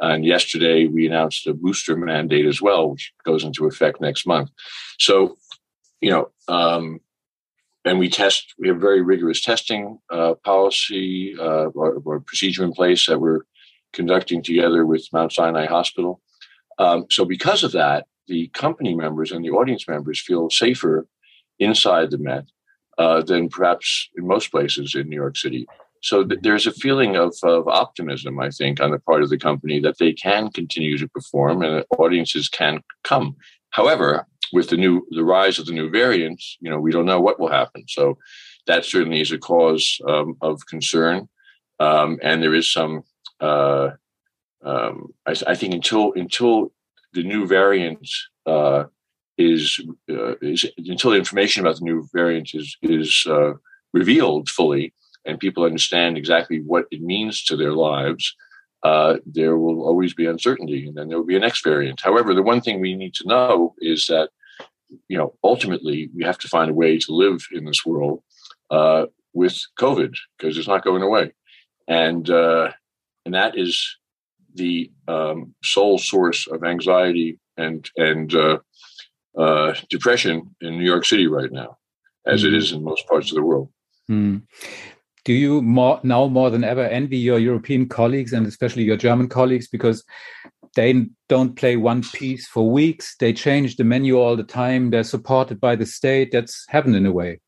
And 0.00 0.24
yesterday 0.24 0.86
we 0.86 1.06
announced 1.06 1.46
a 1.46 1.54
booster 1.54 1.96
mandate 1.96 2.46
as 2.46 2.60
well, 2.60 2.90
which 2.90 3.12
goes 3.24 3.42
into 3.42 3.66
effect 3.66 4.00
next 4.00 4.26
month. 4.26 4.50
So, 4.98 5.36
you 6.00 6.10
know, 6.10 6.30
um, 6.46 7.00
and 7.84 7.98
we 7.98 8.10
test. 8.10 8.54
We 8.58 8.68
have 8.68 8.78
very 8.80 9.00
rigorous 9.00 9.40
testing 9.40 9.98
uh, 10.10 10.34
policy 10.44 11.34
uh, 11.38 11.68
or, 11.74 12.02
or 12.04 12.20
procedure 12.20 12.64
in 12.64 12.72
place 12.72 13.06
that 13.06 13.20
we're 13.20 13.42
conducting 13.92 14.42
together 14.42 14.84
with 14.84 15.08
Mount 15.12 15.32
Sinai 15.32 15.66
Hospital. 15.66 16.20
Um, 16.78 17.06
so, 17.10 17.24
because 17.24 17.64
of 17.64 17.72
that, 17.72 18.06
the 18.26 18.48
company 18.48 18.94
members 18.94 19.32
and 19.32 19.44
the 19.44 19.50
audience 19.50 19.88
members 19.88 20.20
feel 20.20 20.50
safer 20.50 21.06
inside 21.58 22.10
the 22.10 22.18
Met 22.18 22.44
uh, 22.98 23.22
than 23.22 23.48
perhaps 23.48 24.08
in 24.16 24.26
most 24.26 24.50
places 24.50 24.94
in 24.94 25.08
New 25.08 25.16
York 25.16 25.36
City. 25.36 25.66
So 26.02 26.24
th- 26.24 26.40
there's 26.42 26.66
a 26.66 26.72
feeling 26.72 27.16
of, 27.16 27.34
of 27.42 27.66
optimism, 27.68 28.38
I 28.38 28.50
think, 28.50 28.80
on 28.80 28.90
the 28.90 28.98
part 28.98 29.22
of 29.22 29.30
the 29.30 29.38
company 29.38 29.80
that 29.80 29.98
they 29.98 30.12
can 30.12 30.50
continue 30.50 30.98
to 30.98 31.08
perform 31.08 31.62
and 31.62 31.84
audiences 31.98 32.48
can 32.48 32.82
come. 33.02 33.36
however, 33.70 34.26
with 34.52 34.70
the 34.70 34.76
new 34.76 35.06
the 35.10 35.24
rise 35.24 35.58
of 35.58 35.66
the 35.66 35.72
new 35.72 35.90
variants, 35.90 36.56
you 36.60 36.70
know, 36.70 36.80
we 36.80 36.90
don't 36.90 37.04
know 37.04 37.20
what 37.20 37.38
will 37.38 37.50
happen. 37.50 37.84
So 37.86 38.16
that 38.66 38.84
certainly 38.84 39.20
is 39.20 39.32
a 39.32 39.38
cause 39.38 40.00
um, 40.08 40.36
of 40.40 40.64
concern, 40.66 41.28
um, 41.80 42.18
and 42.22 42.42
there 42.42 42.54
is 42.54 42.70
some. 42.72 43.02
Uh, 43.40 43.90
um, 44.64 45.14
I, 45.26 45.34
I, 45.46 45.54
think 45.54 45.74
until 45.74 46.12
until 46.14 46.72
the 47.12 47.22
new 47.22 47.46
variant 47.46 48.08
uh, 48.46 48.84
is, 49.36 49.80
uh, 50.10 50.34
is 50.42 50.66
until 50.76 51.12
the 51.12 51.16
information 51.16 51.62
about 51.62 51.78
the 51.78 51.84
new 51.84 52.08
variant 52.12 52.50
is 52.54 52.76
is 52.82 53.24
uh, 53.28 53.52
revealed 53.92 54.48
fully, 54.48 54.92
and 55.24 55.38
people 55.38 55.64
understand 55.64 56.18
exactly 56.18 56.60
what 56.60 56.86
it 56.90 57.00
means 57.00 57.44
to 57.44 57.56
their 57.56 57.72
lives, 57.72 58.34
uh, 58.82 59.16
there 59.26 59.56
will 59.56 59.82
always 59.82 60.14
be 60.14 60.26
uncertainty, 60.26 60.86
and 60.86 60.96
then 60.96 61.08
there 61.08 61.18
will 61.18 61.24
be 61.24 61.36
a 61.36 61.40
next 61.40 61.64
variant. 61.64 62.00
However, 62.00 62.34
the 62.34 62.42
one 62.42 62.60
thing 62.60 62.80
we 62.80 62.94
need 62.94 63.14
to 63.14 63.28
know 63.28 63.74
is 63.78 64.06
that 64.06 64.30
you 65.08 65.18
know 65.18 65.34
ultimately 65.44 66.10
we 66.16 66.24
have 66.24 66.38
to 66.38 66.48
find 66.48 66.70
a 66.70 66.74
way 66.74 66.98
to 66.98 67.12
live 67.12 67.46
in 67.52 67.64
this 67.64 67.84
world 67.86 68.22
uh, 68.70 69.06
with 69.32 69.60
COVID 69.78 70.16
because 70.36 70.58
it's 70.58 70.68
not 70.68 70.84
going 70.84 71.02
away, 71.02 71.32
and 71.86 72.28
uh, 72.28 72.72
and 73.24 73.34
that 73.34 73.56
is 73.56 73.97
the 74.58 74.90
um, 75.08 75.54
sole 75.62 75.98
source 75.98 76.46
of 76.46 76.64
anxiety 76.64 77.38
and 77.56 77.90
and 77.96 78.34
uh, 78.34 78.58
uh, 79.36 79.74
depression 79.88 80.54
in 80.60 80.78
New 80.78 80.84
York 80.84 81.04
City 81.04 81.26
right 81.26 81.50
now, 81.50 81.78
as 82.26 82.42
mm. 82.42 82.48
it 82.48 82.54
is 82.54 82.72
in 82.72 82.84
most 82.84 83.06
parts 83.06 83.30
of 83.30 83.36
the 83.36 83.42
world. 83.42 83.70
Mm. 84.10 84.42
Do 85.24 85.32
you 85.32 85.62
more 85.62 86.00
now 86.02 86.26
more 86.26 86.50
than 86.50 86.64
ever 86.64 86.86
envy 86.86 87.18
your 87.18 87.38
European 87.38 87.88
colleagues 87.88 88.32
and 88.32 88.46
especially 88.46 88.84
your 88.84 88.96
German 88.96 89.28
colleagues 89.28 89.68
because 89.68 90.04
they 90.74 91.06
don't 91.28 91.56
play 91.56 91.76
one 91.76 92.02
piece 92.02 92.46
for 92.46 92.70
weeks? 92.70 93.16
They 93.20 93.32
change 93.32 93.76
the 93.76 93.84
menu 93.84 94.18
all 94.18 94.36
the 94.36 94.44
time. 94.44 94.90
They're 94.90 95.04
supported 95.04 95.60
by 95.60 95.76
the 95.76 95.86
state. 95.86 96.30
That's 96.32 96.64
heaven 96.68 96.94
in 96.94 97.06
a 97.06 97.12
way. 97.12 97.40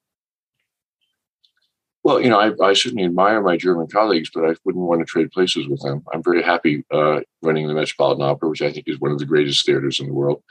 Well, 2.03 2.21
you 2.21 2.31
know, 2.31 2.41
I, 2.41 2.53
I, 2.65 2.73
certainly 2.73 3.05
admire 3.05 3.43
my 3.43 3.59
German 3.59 3.87
colleagues, 3.87 4.31
but 4.33 4.45
I 4.45 4.55
wouldn't 4.65 4.85
want 4.85 5.01
to 5.01 5.05
trade 5.05 5.31
places 5.33 5.69
with 5.69 5.83
them. 5.83 6.03
I'm 6.13 6.23
very 6.23 6.43
happy 6.43 6.83
uh, 6.91 7.21
running 7.43 7.69
the 7.69 7.75
Metropolitan 7.75 8.25
Opera, 8.25 8.49
which 8.49 8.63
I 8.63 8.73
think 8.73 8.89
is 8.89 8.99
one 9.01 9.11
of 9.11 9.19
the 9.19 9.27
greatest 9.27 9.67
theaters 9.67 10.01
in 10.01 10.07
the 10.07 10.15
world. 10.15 10.43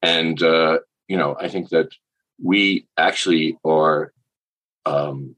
And, 0.00 0.40
uh, 0.42 0.78
you 1.08 1.16
know, 1.16 1.36
I 1.40 1.48
think 1.48 1.70
that 1.70 1.88
we 2.40 2.86
actually 2.96 3.58
are, 3.64 4.12
um, 4.86 5.34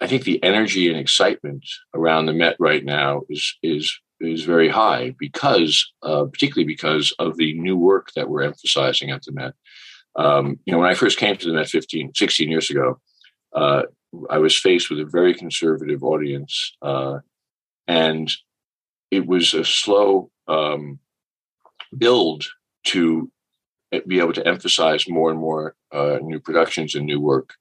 I 0.00 0.08
think 0.08 0.24
the 0.24 0.42
energy 0.42 0.88
and 0.88 0.98
excitement 0.98 1.64
around 1.94 2.26
the 2.26 2.32
Met 2.32 2.56
right 2.58 2.84
now 2.84 3.22
is, 3.28 3.56
is, 3.62 3.96
is 4.20 4.42
very 4.42 4.68
high 4.68 5.14
because, 5.16 5.92
uh, 6.02 6.24
particularly 6.24 6.66
because 6.66 7.14
of 7.20 7.36
the 7.36 7.54
new 7.54 7.76
work 7.76 8.10
that 8.16 8.28
we're 8.28 8.42
emphasizing 8.42 9.10
at 9.10 9.22
the 9.22 9.32
Met. 9.32 9.54
Um, 10.16 10.58
you 10.66 10.72
know, 10.72 10.80
when 10.80 10.90
I 10.90 10.94
first 10.94 11.18
came 11.18 11.36
to 11.36 11.46
the 11.46 11.54
Met 11.54 11.68
15, 11.68 12.14
16 12.14 12.50
years 12.50 12.68
ago, 12.68 12.98
uh, 13.54 13.82
I 14.28 14.38
was 14.38 14.56
faced 14.56 14.90
with 14.90 15.00
a 15.00 15.04
very 15.04 15.34
conservative 15.34 16.02
audience, 16.02 16.76
uh, 16.82 17.18
and 17.86 18.30
it 19.10 19.26
was 19.26 19.54
a 19.54 19.64
slow 19.64 20.30
um, 20.48 20.98
build 21.96 22.46
to 22.84 23.30
be 24.06 24.18
able 24.18 24.32
to 24.32 24.46
emphasize 24.46 25.08
more 25.08 25.30
and 25.30 25.38
more 25.38 25.74
uh, 25.92 26.18
new 26.22 26.40
productions 26.40 26.94
and 26.94 27.06
new 27.06 27.20
work. 27.20 27.54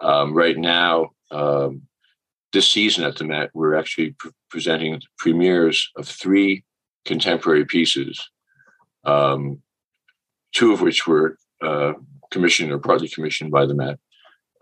Um, 0.00 0.32
right 0.32 0.56
now, 0.56 1.10
um, 1.30 1.82
this 2.52 2.70
season 2.70 3.04
at 3.04 3.16
the 3.16 3.24
Met, 3.24 3.50
we're 3.52 3.76
actually 3.76 4.12
pre- 4.12 4.30
presenting 4.48 5.00
premieres 5.18 5.90
of 5.96 6.08
three 6.08 6.64
contemporary 7.04 7.66
pieces, 7.66 8.30
um, 9.04 9.60
two 10.52 10.72
of 10.72 10.80
which 10.80 11.06
were 11.06 11.36
uh, 11.62 11.92
commissioned 12.30 12.72
or 12.72 12.78
partly 12.78 13.08
commissioned 13.08 13.50
by 13.50 13.66
the 13.66 13.74
Met. 13.74 13.98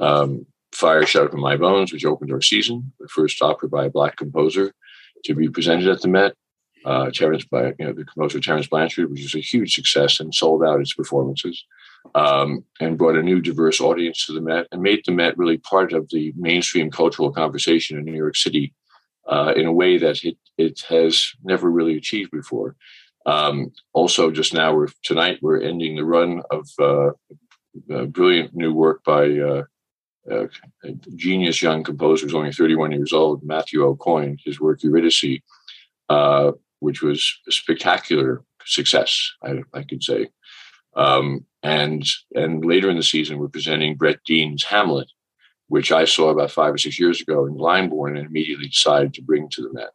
Um, 0.01 0.47
Fire 0.75 1.07
Shut 1.07 1.27
Up 1.27 1.35
in 1.35 1.41
My 1.41 1.57
Bones, 1.57 1.93
which 1.93 2.05
opened 2.05 2.33
our 2.33 2.43
season, 2.43 2.93
the 2.99 3.09
first 3.09 3.41
opera 3.41 3.69
by 3.69 3.87
a 3.87 3.91
black 3.91 4.17
composer 4.17 4.73
to 5.25 5.35
be 5.35 5.49
presented 5.49 5.89
at 5.89 6.03
the 6.03 6.09
Met. 6.09 6.35
Uh, 6.85 7.11
Terence 7.11 7.47
by 7.47 7.69
you 7.79 7.87
know 7.87 7.95
the 7.95 8.05
composer 8.05 8.41
Terence 8.41 8.67
Blanchard, 8.67 9.11
which 9.11 9.23
was 9.23 9.35
a 9.35 9.41
huge 9.41 9.75
success 9.75 10.21
and 10.21 10.35
sold 10.35 10.63
out 10.63 10.81
its 10.81 10.93
performances, 10.93 11.65
um, 12.15 12.63
and 12.79 12.99
brought 12.99 13.17
a 13.17 13.23
new 13.23 13.41
diverse 13.41 13.81
audience 13.81 14.27
to 14.27 14.33
the 14.33 14.43
Met 14.43 14.67
and 14.71 14.83
made 14.83 15.01
the 15.07 15.13
Met 15.13 15.39
really 15.39 15.57
part 15.57 15.95
of 15.95 16.07
the 16.11 16.35
mainstream 16.37 16.91
cultural 16.91 17.33
conversation 17.33 17.97
in 17.97 18.05
New 18.05 18.15
York 18.15 18.37
City 18.37 18.75
uh, 19.27 19.55
in 19.57 19.65
a 19.65 19.73
way 19.73 19.97
that 19.97 20.23
it 20.25 20.37
it 20.59 20.83
has 20.91 21.33
never 21.43 21.71
really 21.71 21.97
achieved 21.97 22.31
before. 22.31 22.77
Um, 23.25 23.73
also, 23.95 24.31
just 24.31 24.53
now 24.53 24.75
we're 24.75 24.89
tonight 25.03 25.39
we're 25.41 25.63
ending 25.63 25.97
the 25.97 26.05
run 26.05 26.43
of 26.51 26.69
uh, 26.79 27.11
brilliant 28.07 28.55
new 28.55 28.75
work 28.75 29.03
by 29.05 29.39
uh, 29.39 29.63
a 30.31 30.49
genius 31.17 31.63
young 31.63 31.83
composer 31.83 32.27
who's 32.27 32.35
only 32.35 32.53
31 32.53 32.93
years 32.93 33.13
old, 33.13 33.43
Matthew 33.43 33.81
Aucoin, 33.81 34.39
his 34.45 34.61
work 34.61 34.83
Eurydice, 34.83 35.41
uh, 36.09 36.53
which 36.81 37.03
was 37.03 37.41
a 37.49 37.53
spectacular 37.53 38.43
success, 38.65 39.33
I, 39.43 39.63
I 39.73 39.83
could 39.83 40.03
say. 40.03 40.29
Um, 40.97 41.45
and 41.63 42.05
and 42.35 42.65
later 42.65 42.91
in 42.91 42.97
the 42.97 43.03
season, 43.03 43.39
we're 43.39 43.49
presenting 43.49 43.97
Brett 43.97 44.19
Dean's 44.29 44.65
Hamlet, 44.65 45.11
which 45.69 45.91
I 45.91 46.05
saw 46.05 46.29
about 46.29 46.51
five 46.51 46.75
or 46.75 46.79
six 46.79 47.01
years 47.01 47.21
ago 47.21 47.47
in 47.47 47.57
Glyndebourne 47.57 48.17
and 48.19 48.27
immediately 48.27 48.69
decided 48.69 49.15
to 49.15 49.23
bring 49.23 49.49
to 49.51 49.63
the 49.63 49.73
Met. 49.73 49.91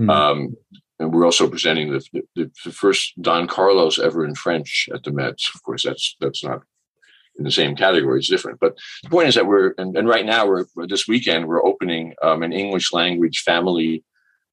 Mm. 0.00 0.10
Um, 0.10 0.56
and 0.98 1.14
we're 1.14 1.24
also 1.24 1.48
presenting 1.48 1.92
the, 1.92 2.04
the, 2.34 2.50
the, 2.64 2.72
first 2.72 3.14
Don 3.20 3.46
Carlos 3.46 3.98
ever 3.98 4.24
in 4.24 4.34
French 4.34 4.88
at 4.94 5.02
the 5.02 5.12
Met. 5.12 5.38
Of 5.54 5.62
course, 5.62 5.84
that's 5.84 6.16
that's 6.20 6.44
not 6.44 6.62
in 7.40 7.44
the 7.44 7.50
same 7.50 7.74
category. 7.74 8.18
It's 8.18 8.28
different. 8.28 8.60
But 8.60 8.76
the 9.02 9.08
point 9.08 9.28
is 9.28 9.34
that 9.34 9.46
we're, 9.46 9.72
and, 9.78 9.96
and 9.96 10.06
right 10.06 10.26
now 10.26 10.46
we're, 10.46 10.66
this 10.86 11.08
weekend, 11.08 11.48
we're 11.48 11.64
opening 11.64 12.14
um, 12.22 12.42
an 12.42 12.52
English 12.52 12.92
language 12.92 13.42
family 13.44 14.04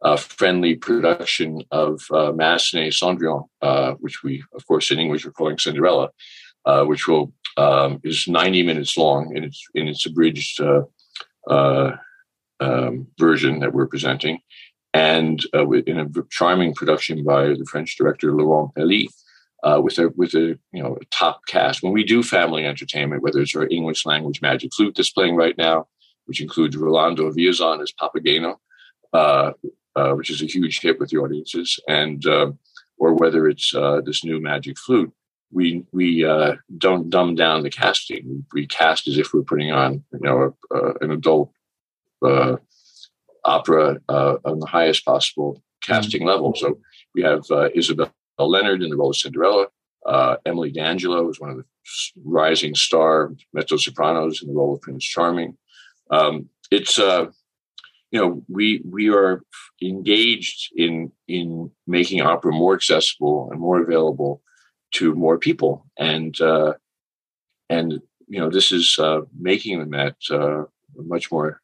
uh, 0.04 0.16
friendly 0.16 0.76
production 0.76 1.64
of 1.72 2.02
uh, 2.12 2.32
Massenet 2.32 2.94
Cendrillon, 2.94 3.46
uh, 3.62 3.94
which 4.00 4.24
we, 4.24 4.44
of 4.54 4.66
course, 4.68 4.90
in 4.92 5.00
English, 5.00 5.26
we're 5.26 5.32
calling 5.32 5.58
Cinderella, 5.58 6.10
uh, 6.66 6.84
which 6.86 7.08
will, 7.08 7.34
um, 7.58 8.00
is 8.04 8.28
90 8.28 8.64
minutes 8.64 8.96
long 8.96 9.36
in 9.36 9.44
its, 9.44 9.66
in 9.74 9.88
its 9.88 10.06
abridged 10.06 10.62
uh, 10.62 10.84
uh, 11.50 11.98
um, 12.60 13.08
version 13.20 13.60
that 13.60 13.74
we're 13.74 13.88
presenting. 13.88 14.40
And 14.94 15.44
uh, 15.54 15.70
in 15.70 16.00
a 16.00 16.08
charming 16.30 16.74
production 16.74 17.24
by 17.24 17.48
the 17.48 17.68
French 17.70 17.98
director 17.98 18.32
Laurent 18.32 18.74
Pelly, 18.76 19.10
uh, 19.64 19.82
with 19.84 19.98
a 19.98 20.10
with 20.16 20.34
a 20.34 20.58
you 20.72 20.84
know 20.84 20.98
a 21.02 21.06
top 21.06 21.42
cast. 21.48 21.84
When 21.84 21.94
we 21.94 22.04
do 22.04 22.24
family 22.24 22.66
entertainment, 22.66 23.24
whether 23.24 23.42
it's 23.42 23.56
our 23.56 23.68
English 23.70 24.06
language 24.06 24.42
Magic 24.42 24.72
Flute 24.76 24.96
that's 24.96 25.12
playing 25.12 25.36
right 25.36 25.58
now, 25.58 25.88
which 26.26 26.42
includes 26.42 26.78
Rolando 26.78 27.32
Villazon 27.32 27.82
as 27.82 27.92
Papageno, 27.92 28.56
uh, 29.14 29.54
uh, 29.96 30.12
which 30.12 30.30
is 30.30 30.42
a 30.42 30.46
huge 30.46 30.80
hit 30.82 31.00
with 31.00 31.10
the 31.10 31.18
audiences, 31.18 31.80
and 31.88 32.26
uh, 32.28 32.52
or 32.98 33.14
whether 33.14 33.48
it's 33.48 33.74
uh, 33.74 34.02
this 34.06 34.24
new 34.24 34.40
Magic 34.40 34.78
Flute, 34.78 35.12
we 35.52 35.86
we 35.92 36.24
uh, 36.24 36.56
don't 36.78 37.10
dumb 37.10 37.36
down 37.36 37.64
the 37.64 37.70
casting. 37.70 38.46
We 38.54 38.68
cast 38.68 39.08
as 39.08 39.18
if 39.18 39.34
we're 39.34 39.42
putting 39.42 39.72
on 39.72 40.04
you 40.14 40.20
know 40.22 40.56
a, 40.72 40.94
an 41.02 41.12
adult 41.12 41.52
opera 43.44 44.00
on 44.10 44.60
the 44.60 44.68
highest 44.68 45.06
possible 45.06 45.64
casting 45.82 46.22
mm-hmm. 46.22 46.30
level. 46.30 46.54
So 46.56 46.80
we 47.16 47.24
have 47.24 47.46
Isabel 47.74 48.12
Leonard 48.46 48.84
in 48.84 48.90
the 48.90 48.98
role 48.98 49.10
of 49.10 49.18
Cinderella. 49.18 49.68
Uh, 50.06 50.38
Emily 50.46 50.72
D'Angelo 50.72 51.30
is 51.30 51.40
one 51.40 51.50
of 51.50 51.58
the 51.58 51.66
rising 52.24 52.76
star 52.76 53.34
mezzo 53.54 53.78
sopranos 53.78 54.42
in 54.42 54.48
the 54.48 54.54
role 54.54 54.74
of 54.74 54.82
Prince 54.82 55.06
Charming. 55.06 55.58
Um, 56.10 56.50
it's 56.72 57.00
uh, 57.00 57.28
you 58.12 58.20
know 58.20 58.44
we 58.48 58.82
we 58.86 59.10
are 59.10 59.42
engaged 59.82 60.72
in 60.76 61.12
in 61.28 61.72
making 61.86 62.22
opera 62.22 62.52
more 62.52 62.76
accessible 62.76 63.50
and 63.52 63.60
more 63.60 63.82
available 63.82 64.42
to 64.94 65.14
more 65.14 65.38
people, 65.38 65.86
and 65.98 66.40
uh, 66.40 66.74
and 67.70 68.02
you 68.28 68.40
know 68.40 68.50
this 68.50 68.72
is 68.72 68.98
uh, 69.00 69.22
making 69.38 69.80
the 69.80 69.86
Met 69.86 70.16
uh, 70.32 70.64
much 70.96 71.32
more 71.32 71.62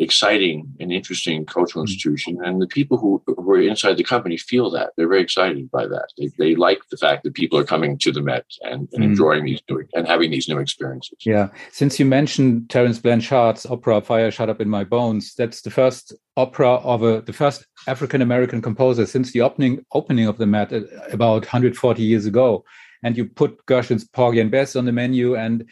exciting 0.00 0.66
and 0.80 0.90
interesting 0.90 1.44
cultural 1.44 1.84
mm-hmm. 1.84 1.92
institution. 1.92 2.38
And 2.42 2.60
the 2.60 2.66
people 2.66 2.96
who, 2.96 3.22
who 3.26 3.50
are 3.52 3.60
inside 3.60 3.98
the 3.98 4.02
company 4.02 4.38
feel 4.38 4.70
that. 4.70 4.92
They're 4.96 5.08
very 5.08 5.22
excited 5.22 5.70
by 5.70 5.86
that. 5.86 6.08
They, 6.16 6.30
they 6.38 6.54
like 6.56 6.80
the 6.90 6.96
fact 6.96 7.22
that 7.24 7.34
people 7.34 7.58
are 7.58 7.64
coming 7.64 7.98
to 7.98 8.10
the 8.10 8.22
Met 8.22 8.46
and, 8.62 8.88
and 8.92 9.02
mm. 9.02 9.04
enjoying 9.04 9.44
these 9.44 9.60
new 9.68 9.86
and 9.94 10.08
having 10.08 10.30
these 10.30 10.48
new 10.48 10.58
experiences. 10.58 11.18
Yeah. 11.24 11.48
Since 11.70 11.98
you 11.98 12.06
mentioned 12.06 12.70
Terence 12.70 12.98
Blanchard's 12.98 13.66
opera 13.66 14.00
Fire 14.00 14.30
Shut 14.30 14.48
Up 14.48 14.60
in 14.60 14.70
My 14.70 14.84
Bones, 14.84 15.34
that's 15.34 15.60
the 15.60 15.70
first 15.70 16.14
opera 16.36 16.76
of 16.76 17.02
a 17.02 17.20
the 17.20 17.32
first 17.34 17.66
African 17.86 18.22
American 18.22 18.62
composer 18.62 19.04
since 19.04 19.32
the 19.32 19.42
opening 19.42 19.84
opening 19.92 20.26
of 20.26 20.38
the 20.38 20.46
Met 20.46 20.72
uh, 20.72 20.80
about 21.12 21.42
140 21.42 22.02
years 22.02 22.24
ago. 22.24 22.64
And 23.02 23.16
you 23.16 23.26
put 23.26 23.64
Gershwin's 23.66 24.06
Porgy 24.08 24.40
and 24.40 24.50
Bess 24.50 24.76
on 24.76 24.86
the 24.86 24.92
menu. 24.92 25.34
And 25.34 25.68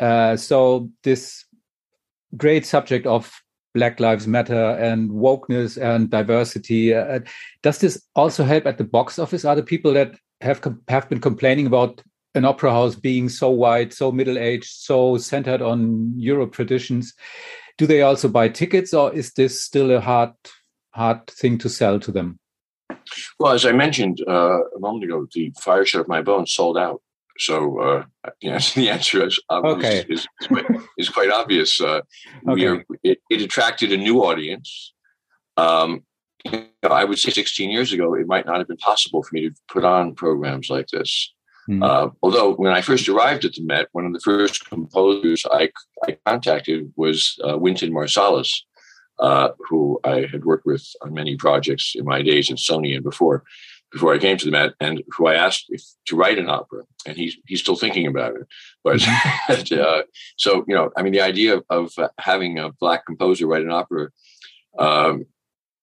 uh, 0.00 0.36
so 0.36 0.90
this 1.02 1.44
great 2.36 2.66
subject 2.66 3.06
of 3.06 3.40
Black 3.74 4.00
Lives 4.00 4.26
Matter 4.26 4.70
and 4.70 5.10
wokeness 5.10 5.80
and 5.80 6.10
diversity. 6.10 6.94
Uh, 6.94 7.20
does 7.62 7.78
this 7.78 8.02
also 8.14 8.44
help 8.44 8.66
at 8.66 8.78
the 8.78 8.84
box 8.84 9.18
office? 9.18 9.44
Are 9.44 9.56
the 9.56 9.62
people 9.62 9.92
that 9.94 10.16
have 10.40 10.60
have 10.88 11.08
been 11.08 11.20
complaining 11.20 11.66
about 11.66 12.02
an 12.34 12.44
opera 12.44 12.70
house 12.70 12.94
being 12.94 13.28
so 13.28 13.50
white, 13.50 13.92
so 13.92 14.12
middle 14.12 14.38
aged, 14.38 14.70
so 14.70 15.16
centered 15.16 15.62
on 15.62 16.12
Europe 16.16 16.52
traditions. 16.52 17.14
Do 17.78 17.86
they 17.86 18.02
also 18.02 18.28
buy 18.28 18.48
tickets, 18.48 18.94
or 18.94 19.12
is 19.12 19.32
this 19.32 19.62
still 19.62 19.90
a 19.90 20.00
hard 20.00 20.32
hard 20.92 21.26
thing 21.28 21.58
to 21.58 21.68
sell 21.68 21.98
to 22.00 22.12
them? 22.12 22.38
Well, 23.38 23.52
as 23.52 23.64
I 23.64 23.72
mentioned 23.72 24.22
uh, 24.28 24.60
a 24.76 24.78
moment 24.78 25.04
ago, 25.04 25.26
the 25.32 25.52
Fire 25.60 25.84
Shut 25.84 26.02
Up 26.02 26.08
My 26.08 26.22
Bones 26.22 26.52
sold 26.52 26.76
out. 26.76 27.00
So 27.38 27.80
uh, 27.80 28.04
the 28.42 28.90
answer 28.90 29.26
is, 29.26 29.40
okay. 29.50 30.04
is, 30.08 30.26
is, 30.40 30.46
quite, 30.46 30.66
is, 30.98 31.08
quite, 31.08 31.30
obvious. 31.30 31.80
Uh, 31.80 32.02
okay. 32.48 32.66
are, 32.66 32.84
it, 33.02 33.18
it, 33.30 33.40
attracted 33.40 33.92
a 33.92 33.96
new 33.96 34.22
audience. 34.24 34.92
Um, 35.56 36.02
you 36.44 36.68
know, 36.82 36.90
I 36.90 37.04
would 37.04 37.18
say 37.18 37.30
16 37.30 37.70
years 37.70 37.92
ago, 37.92 38.14
it 38.14 38.26
might 38.26 38.46
not 38.46 38.58
have 38.58 38.68
been 38.68 38.76
possible 38.78 39.22
for 39.22 39.30
me 39.34 39.48
to 39.48 39.54
put 39.68 39.84
on 39.84 40.14
programs 40.14 40.70
like 40.70 40.86
this. 40.88 41.32
Mm. 41.68 41.84
Uh, 41.84 42.10
although 42.22 42.54
when 42.54 42.72
I 42.72 42.80
first 42.80 43.08
arrived 43.08 43.44
at 43.44 43.52
the 43.54 43.62
Met, 43.62 43.88
one 43.92 44.06
of 44.06 44.12
the 44.12 44.20
first 44.20 44.68
composers 44.68 45.44
I, 45.50 45.70
I 46.06 46.16
contacted 46.26 46.92
was 46.96 47.38
uh, 47.46 47.58
Wynton 47.58 47.92
Marsalis, 47.92 48.62
uh, 49.18 49.50
who 49.68 50.00
I 50.02 50.26
had 50.32 50.44
worked 50.44 50.66
with 50.66 50.84
on 51.02 51.12
many 51.12 51.36
projects 51.36 51.92
in 51.94 52.04
my 52.04 52.22
days 52.22 52.50
at 52.50 52.56
Sony 52.56 52.94
and 52.94 53.04
before 53.04 53.44
before 53.92 54.14
I 54.14 54.18
came 54.18 54.36
to 54.36 54.44
the 54.44 54.50
Met, 54.50 54.74
and 54.80 55.02
who 55.16 55.26
I 55.26 55.34
asked 55.34 55.66
if 55.68 55.82
to 56.06 56.16
write 56.16 56.38
an 56.38 56.48
opera, 56.48 56.84
and 57.06 57.16
he's 57.16 57.36
he's 57.46 57.60
still 57.60 57.76
thinking 57.76 58.06
about 58.06 58.34
it. 58.36 58.46
But 58.84 59.72
uh, 59.72 60.02
so 60.36 60.64
you 60.68 60.74
know, 60.74 60.90
I 60.96 61.02
mean, 61.02 61.12
the 61.12 61.20
idea 61.20 61.56
of, 61.56 61.64
of 61.70 62.10
having 62.18 62.58
a 62.58 62.72
black 62.72 63.06
composer 63.06 63.46
write 63.46 63.64
an 63.64 63.72
opera 63.72 64.10
um, 64.78 65.26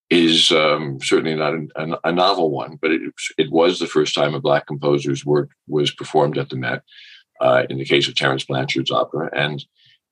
is 0.10 0.52
um, 0.52 1.00
certainly 1.02 1.36
not 1.36 1.54
a, 1.76 2.00
a, 2.06 2.12
novel 2.12 2.50
one, 2.50 2.78
but 2.82 2.92
it, 2.92 3.02
it 3.38 3.52
was 3.52 3.80
the 3.80 3.88
first 3.88 4.16
time 4.16 4.34
a 4.34 4.40
black 4.40 4.66
composer's 4.66 5.26
work 5.26 5.50
was 5.68 5.92
performed 5.92 6.38
at 6.38 6.50
the 6.50 6.56
Met. 6.56 6.84
Uh, 7.40 7.64
in 7.70 7.78
the 7.78 7.86
case 7.86 8.08
of 8.08 8.16
Terence 8.16 8.46
Blanchard's 8.46 8.90
opera, 8.90 9.30
and 9.32 9.64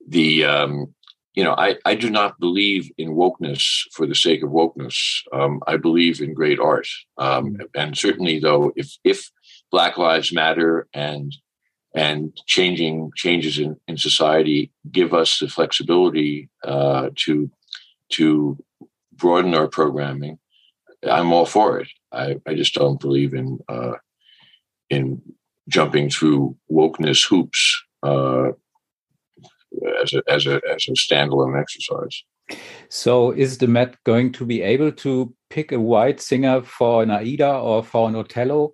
the 0.07 0.45
um, 0.45 0.93
you 1.35 1.43
know, 1.43 1.53
I, 1.57 1.75
I 1.83 1.95
do 1.95 2.09
not 2.09 2.39
believe 2.39 2.89
in 2.97 3.09
wokeness 3.09 3.81
for 3.91 4.07
the 4.07 4.15
sake 4.15 4.41
of 4.41 4.49
wokeness. 4.49 5.21
Um, 5.33 5.61
I 5.67 5.75
believe 5.77 6.21
in 6.21 6.33
great 6.33 6.59
art. 6.59 6.87
Um, 7.17 7.57
and 7.75 7.97
certainly 7.97 8.39
though, 8.39 8.71
if, 8.75 8.97
if 9.03 9.29
Black 9.69 9.97
Lives 9.97 10.33
Matter 10.33 10.87
and, 10.93 11.35
and 11.93 12.35
changing 12.45 13.11
changes 13.15 13.59
in, 13.59 13.75
in 13.87 13.97
society 13.97 14.71
give 14.89 15.13
us 15.13 15.39
the 15.39 15.49
flexibility, 15.49 16.49
uh, 16.63 17.09
to, 17.15 17.51
to 18.13 18.57
broaden 19.13 19.53
our 19.53 19.67
programming, 19.67 20.39
I'm 21.03 21.33
all 21.33 21.45
for 21.45 21.79
it. 21.79 21.89
I, 22.13 22.37
I 22.47 22.53
just 22.53 22.73
don't 22.73 22.99
believe 22.99 23.33
in, 23.33 23.59
uh, 23.67 23.95
in 24.89 25.21
jumping 25.67 26.09
through 26.09 26.55
wokeness 26.71 27.27
hoops, 27.27 27.83
uh, 28.03 28.51
as 30.01 30.13
a 30.13 30.23
as 30.29 30.45
a 30.45 30.61
as 30.73 30.87
a 30.87 30.91
standalone 30.91 31.59
exercise. 31.59 32.23
So, 32.89 33.31
is 33.31 33.57
the 33.57 33.67
Met 33.67 33.95
going 34.03 34.31
to 34.33 34.45
be 34.45 34.61
able 34.61 34.91
to 34.91 35.33
pick 35.49 35.71
a 35.71 35.79
white 35.79 36.21
singer 36.21 36.61
for 36.61 37.01
an 37.01 37.11
Aida 37.11 37.57
or 37.57 37.83
for 37.83 38.07
an 38.07 38.15
Otello, 38.15 38.73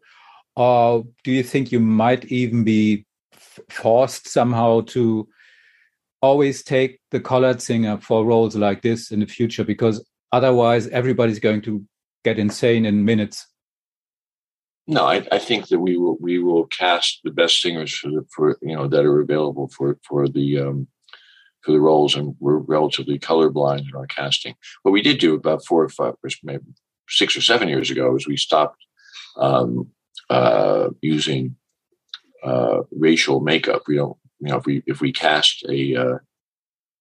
or 0.55 1.05
do 1.23 1.31
you 1.31 1.43
think 1.43 1.71
you 1.71 1.79
might 1.79 2.25
even 2.25 2.63
be 2.63 3.05
forced 3.69 4.27
somehow 4.27 4.81
to 4.81 5.27
always 6.21 6.63
take 6.63 6.99
the 7.11 7.19
colored 7.19 7.61
singer 7.61 7.97
for 7.99 8.25
roles 8.25 8.55
like 8.55 8.81
this 8.81 9.11
in 9.11 9.21
the 9.21 9.25
future? 9.25 9.63
Because 9.63 10.05
otherwise, 10.31 10.87
everybody's 10.87 11.39
going 11.39 11.61
to 11.61 11.83
get 12.23 12.37
insane 12.37 12.85
in 12.85 13.05
minutes. 13.05 13.47
No, 14.91 15.05
I, 15.05 15.25
I, 15.31 15.39
think 15.39 15.69
that 15.69 15.79
we 15.79 15.95
will 15.95 16.17
we 16.19 16.37
will 16.39 16.65
cast 16.65 17.21
the 17.23 17.31
best 17.31 17.61
singers 17.61 17.97
for 17.97 18.09
the, 18.09 18.25
for 18.35 18.57
you 18.61 18.75
know 18.75 18.89
that 18.89 19.05
are 19.05 19.21
available 19.21 19.69
for 19.69 19.97
for 20.05 20.27
the 20.27 20.59
um, 20.59 20.87
for 21.61 21.71
the 21.71 21.79
roles, 21.79 22.13
and 22.13 22.35
we're 22.41 22.57
relatively 22.57 23.17
colorblind 23.17 23.87
in 23.87 23.95
our 23.95 24.05
casting. 24.05 24.53
What 24.83 24.91
we 24.91 25.01
did 25.01 25.17
do 25.17 25.33
about 25.33 25.65
four 25.65 25.81
or 25.81 25.87
five, 25.87 26.15
maybe 26.43 26.65
six 27.07 27.37
or 27.37 27.41
seven 27.41 27.69
years 27.69 27.89
ago, 27.89 28.13
is 28.17 28.27
we 28.27 28.35
stopped 28.35 28.83
um, 29.37 29.87
uh, 30.29 30.89
using 31.01 31.55
uh, 32.43 32.79
racial 32.91 33.39
makeup. 33.39 33.83
We 33.87 33.95
don't, 33.95 34.17
you 34.41 34.49
know, 34.49 34.57
if 34.57 34.65
we 34.65 34.83
if 34.87 34.99
we 34.99 35.13
cast 35.13 35.63
a 35.69 35.95
uh, 35.95 36.17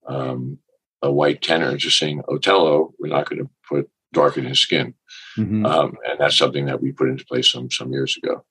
um, 0.07 0.59
a 1.03 1.11
white 1.11 1.43
tenor 1.43 1.77
to 1.77 1.91
sing 1.91 2.23
Otello, 2.29 2.95
we're 3.01 3.09
not 3.09 3.29
going 3.29 3.43
to 3.43 3.51
put 3.69 3.91
darken 4.13 4.45
his 4.45 4.61
skin. 4.61 4.95
Mm-hmm. 5.39 5.67
Um, 5.67 5.97
and 6.09 6.19
that's 6.19 6.37
something 6.37 6.67
that 6.67 6.83
we 6.83 6.93
put 6.93 7.09
into 7.09 7.25
place 7.25 7.51
some 7.51 7.71
some 7.71 7.93
years 7.93 8.17
ago. 8.23 8.45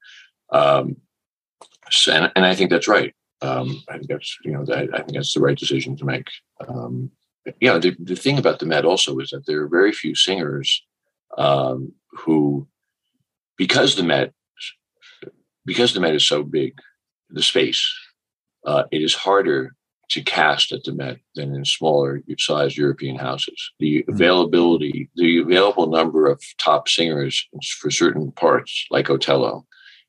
Um, 0.51 0.97
and, 2.07 2.31
and 2.35 2.45
I 2.45 2.55
think 2.55 2.69
that's 2.69 2.87
right. 2.87 3.13
Um, 3.41 3.81
I 3.89 3.93
think 3.93 4.07
that's 4.07 4.37
you 4.43 4.51
know 4.51 4.65
that, 4.65 4.89
I 4.93 4.97
think 4.97 5.13
that's 5.13 5.33
the 5.33 5.41
right 5.41 5.57
decision 5.57 5.95
to 5.97 6.05
make. 6.05 6.27
Um, 6.67 7.11
yeah, 7.59 7.77
the, 7.77 7.95
the 7.99 8.15
thing 8.15 8.37
about 8.37 8.59
the 8.59 8.65
Met 8.65 8.85
also 8.85 9.17
is 9.19 9.29
that 9.29 9.45
there 9.45 9.63
are 9.63 9.67
very 9.67 9.91
few 9.91 10.15
singers 10.15 10.83
um, 11.37 11.93
who, 12.11 12.67
because 13.57 13.95
the 13.95 14.03
Met, 14.03 14.33
because 15.65 15.93
the 15.93 15.99
Met 15.99 16.15
is 16.15 16.25
so 16.25 16.43
big, 16.43 16.77
the 17.29 17.41
space, 17.41 17.91
uh, 18.65 18.83
it 18.91 19.01
is 19.01 19.15
harder 19.15 19.73
to 20.09 20.21
cast 20.21 20.71
at 20.71 20.83
the 20.83 20.91
Met 20.91 21.19
than 21.35 21.55
in 21.55 21.65
smaller 21.65 22.21
sized 22.37 22.77
European 22.77 23.15
houses. 23.17 23.71
The 23.79 23.99
mm-hmm. 23.99 24.13
availability, 24.13 25.09
the 25.15 25.39
available 25.39 25.87
number 25.87 26.27
of 26.27 26.41
top 26.57 26.89
singers 26.89 27.47
for 27.79 27.91
certain 27.91 28.31
parts, 28.31 28.85
like 28.89 29.09
Otello, 29.09 29.65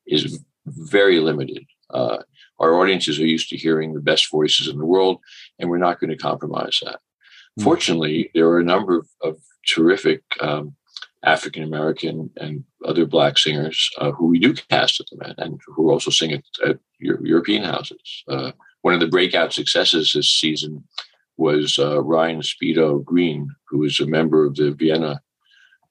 is 0.07 0.43
very 0.65 1.19
limited. 1.19 1.65
Uh, 1.89 2.19
our 2.59 2.79
audiences 2.79 3.19
are 3.19 3.25
used 3.25 3.49
to 3.49 3.57
hearing 3.57 3.93
the 3.93 4.01
best 4.01 4.29
voices 4.31 4.67
in 4.67 4.77
the 4.77 4.85
world, 4.85 5.19
and 5.59 5.69
we're 5.69 5.77
not 5.77 5.99
going 5.99 6.09
to 6.09 6.17
compromise 6.17 6.79
that. 6.83 6.95
Mm-hmm. 6.95 7.63
Fortunately, 7.63 8.31
there 8.33 8.47
are 8.47 8.59
a 8.59 8.63
number 8.63 8.97
of, 8.97 9.07
of 9.23 9.37
terrific 9.67 10.23
um, 10.39 10.75
African 11.23 11.63
American 11.63 12.31
and 12.37 12.63
other 12.85 13.05
Black 13.05 13.37
singers 13.37 13.89
uh, 13.99 14.11
who 14.11 14.27
we 14.27 14.39
do 14.39 14.53
cast 14.53 14.99
at 14.99 15.05
the 15.11 15.17
Met 15.17 15.35
and 15.37 15.59
who 15.67 15.91
also 15.91 16.09
sing 16.09 16.31
at, 16.31 16.43
at 16.65 16.79
European 16.99 17.63
houses. 17.63 18.23
Uh, 18.27 18.51
one 18.81 18.93
of 18.93 18.99
the 18.99 19.07
breakout 19.07 19.53
successes 19.53 20.13
this 20.13 20.29
season 20.29 20.83
was 21.37 21.79
uh, 21.79 22.01
Ryan 22.01 22.41
Speedo 22.41 23.03
Green, 23.03 23.49
who 23.67 23.83
is 23.83 23.99
a 23.99 24.05
member 24.05 24.45
of 24.45 24.55
the 24.55 24.71
Vienna 24.71 25.21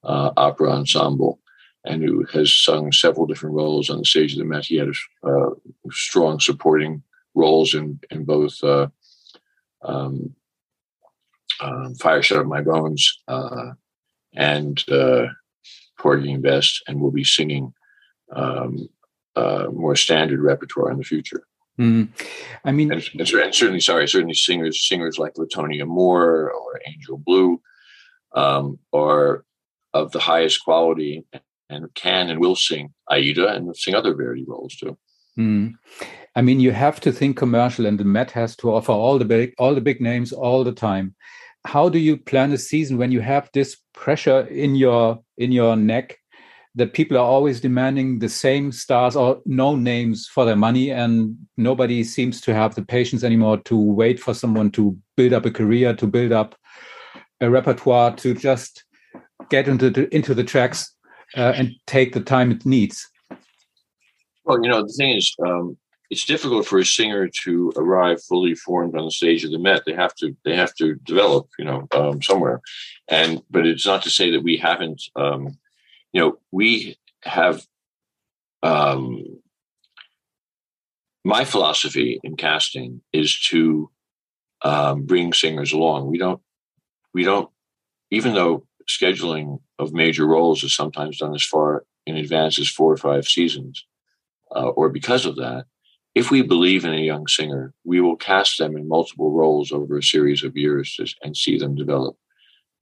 uh, 0.04 0.30
Opera 0.36 0.72
Ensemble 0.72 1.40
and 1.84 2.02
who 2.02 2.24
has 2.32 2.52
sung 2.52 2.92
several 2.92 3.26
different 3.26 3.54
roles 3.54 3.88
on 3.88 3.98
the 3.98 4.04
stage 4.04 4.32
of 4.32 4.38
the 4.38 4.44
Met. 4.44 4.66
He 4.66 4.76
had 4.76 4.90
uh, 5.22 5.50
strong 5.90 6.40
supporting 6.40 7.02
roles 7.34 7.74
in 7.74 8.00
in 8.10 8.24
both 8.24 8.62
uh, 8.62 8.88
um, 9.82 10.34
um, 11.60 11.94
Fire 11.94 12.22
Shut 12.22 12.38
Up 12.38 12.46
My 12.46 12.60
Bones 12.60 13.22
uh, 13.28 13.72
and 14.34 14.82
uh, 14.90 15.26
Porgy 15.98 16.32
and 16.32 16.42
Bess, 16.42 16.80
and 16.86 17.00
will 17.00 17.10
be 17.10 17.24
singing 17.24 17.72
um, 18.34 18.88
more 19.36 19.96
standard 19.96 20.40
repertoire 20.40 20.90
in 20.90 20.98
the 20.98 21.04
future. 21.04 21.46
Mm. 21.80 22.08
I 22.64 22.72
mean, 22.72 22.92
and, 22.92 23.08
and, 23.18 23.26
certainly, 23.26 23.80
sorry, 23.80 24.06
certainly 24.06 24.34
singers 24.34 24.86
singers 24.86 25.18
like 25.18 25.34
Latonia 25.34 25.86
Moore 25.86 26.50
or 26.50 26.80
Angel 26.86 27.16
Blue 27.16 27.60
um, 28.34 28.78
are 28.92 29.44
of 29.94 30.12
the 30.12 30.20
highest 30.20 30.62
quality 30.62 31.24
and 31.70 31.92
can 31.94 32.28
and 32.28 32.38
will 32.38 32.56
sing 32.56 32.92
Aida 33.08 33.48
and 33.48 33.74
sing 33.76 33.94
other 33.94 34.14
Verdi 34.14 34.44
roles 34.46 34.76
too. 34.76 34.98
Mm. 35.38 35.74
I 36.36 36.42
mean, 36.42 36.60
you 36.60 36.72
have 36.72 37.00
to 37.00 37.12
think 37.12 37.36
commercial, 37.36 37.86
and 37.86 37.98
the 37.98 38.04
Met 38.04 38.30
has 38.32 38.54
to 38.56 38.72
offer 38.72 38.92
all 38.92 39.18
the 39.18 39.24
big, 39.24 39.54
all 39.58 39.74
the 39.74 39.80
big 39.80 40.00
names 40.00 40.32
all 40.32 40.62
the 40.64 40.72
time. 40.72 41.14
How 41.64 41.88
do 41.88 41.98
you 41.98 42.16
plan 42.16 42.52
a 42.52 42.58
season 42.58 42.98
when 42.98 43.10
you 43.10 43.20
have 43.20 43.50
this 43.52 43.76
pressure 43.94 44.40
in 44.46 44.74
your 44.74 45.20
in 45.38 45.50
your 45.50 45.76
neck 45.76 46.19
that 46.76 46.92
people 46.92 47.16
are 47.16 47.24
always 47.24 47.60
demanding 47.60 48.20
the 48.20 48.28
same 48.28 48.70
stars 48.70 49.16
or 49.16 49.40
no 49.44 49.74
names 49.74 50.28
for 50.28 50.44
their 50.44 50.56
money, 50.56 50.90
and 50.90 51.36
nobody 51.56 52.04
seems 52.04 52.40
to 52.42 52.54
have 52.54 52.74
the 52.74 52.82
patience 52.82 53.24
anymore 53.24 53.58
to 53.58 53.76
wait 53.76 54.20
for 54.20 54.34
someone 54.34 54.70
to 54.70 54.96
build 55.16 55.32
up 55.32 55.46
a 55.46 55.50
career, 55.50 55.94
to 55.94 56.06
build 56.06 56.32
up 56.32 56.54
a 57.40 57.50
repertoire, 57.50 58.14
to 58.16 58.34
just 58.34 58.84
get 59.48 59.66
into 59.66 59.90
the, 59.90 60.14
into 60.14 60.34
the 60.34 60.44
tracks 60.44 60.94
uh, 61.36 61.52
and 61.56 61.74
take 61.86 62.12
the 62.12 62.20
time 62.20 62.50
it 62.50 62.64
needs? 62.64 63.08
Well, 64.44 64.62
you 64.62 64.70
know, 64.70 64.82
the 64.82 64.92
thing 64.96 65.16
is, 65.16 65.34
um, 65.44 65.76
it's 66.10 66.24
difficult 66.24 66.66
for 66.66 66.78
a 66.78 66.84
singer 66.84 67.28
to 67.42 67.72
arrive 67.76 68.22
fully 68.22 68.54
formed 68.54 68.96
on 68.96 69.04
the 69.04 69.10
stage 69.10 69.44
of 69.44 69.52
the 69.52 69.58
Met. 69.58 69.82
They 69.86 69.94
have 69.94 70.14
to 70.16 70.36
they 70.44 70.56
have 70.56 70.74
to 70.76 70.96
develop, 71.04 71.48
you 71.56 71.64
know, 71.64 71.86
um, 71.92 72.20
somewhere. 72.20 72.60
And 73.08 73.42
but 73.48 73.64
it's 73.66 73.86
not 73.86 74.02
to 74.02 74.10
say 74.10 74.32
that 74.32 74.42
we 74.42 74.56
haven't. 74.56 75.02
Um, 75.14 75.58
you 76.12 76.20
know, 76.20 76.38
we 76.52 76.96
have. 77.22 77.66
Um, 78.62 79.24
my 81.24 81.44
philosophy 81.44 82.18
in 82.24 82.36
casting 82.36 83.02
is 83.12 83.38
to 83.50 83.90
um, 84.62 85.04
bring 85.06 85.32
singers 85.32 85.72
along. 85.72 86.08
We 86.08 86.18
don't. 86.18 86.40
We 87.14 87.24
don't. 87.24 87.50
Even 88.10 88.34
though 88.34 88.66
scheduling 88.88 89.60
of 89.78 89.92
major 89.92 90.26
roles 90.26 90.64
is 90.64 90.74
sometimes 90.74 91.18
done 91.18 91.34
as 91.34 91.44
far 91.44 91.84
in 92.06 92.16
advance 92.16 92.58
as 92.58 92.68
four 92.68 92.92
or 92.92 92.96
five 92.96 93.26
seasons. 93.26 93.84
uh, 94.54 94.68
or 94.70 94.88
because 94.88 95.26
of 95.26 95.36
that, 95.36 95.66
if 96.14 96.30
we 96.30 96.42
believe 96.42 96.84
in 96.84 96.92
a 96.94 96.98
young 96.98 97.26
singer, 97.28 97.72
we 97.84 98.00
will 98.00 98.16
cast 98.16 98.58
them 98.58 98.76
in 98.76 98.88
multiple 98.88 99.30
roles 99.30 99.70
over 99.70 99.98
a 99.98 100.02
series 100.02 100.42
of 100.42 100.56
years 100.56 100.98
and 101.22 101.36
see 101.36 101.56
them 101.58 101.74
develop. 101.76 102.16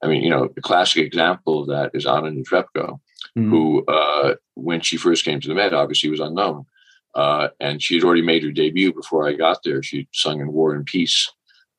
I 0.03 0.07
mean, 0.07 0.23
you 0.23 0.31
know, 0.31 0.49
the 0.55 0.63
classic 0.63 1.05
example 1.05 1.61
of 1.61 1.69
that 1.69 1.91
is 1.93 2.07
Anna 2.07 2.31
Netrebko, 2.31 3.01
mm. 3.39 3.51
who, 3.51 3.85
uh, 3.87 4.35
when 4.55 4.81
she 4.81 4.97
first 4.97 5.25
came 5.25 5.41
to 5.41 5.49
the 5.49 5.55
Met, 5.55 5.75
obviously 5.75 6.11
was 6.11 6.21
unknown. 6.21 6.67
Uh, 7.15 7.49
and 7.59 7.83
she 7.83 7.95
had 7.95 8.05
already 8.05 8.23
made 8.23 8.45
her 8.45 8.53
debut 8.53 8.93
before 8.93 9.29
I 9.29 9.33
got 9.33 9.63
there. 9.65 9.83
She 9.83 10.09
sung 10.13 10.41
in 10.41 10.53
War 10.53 10.75
and 10.75 10.85
Peace 10.85 11.31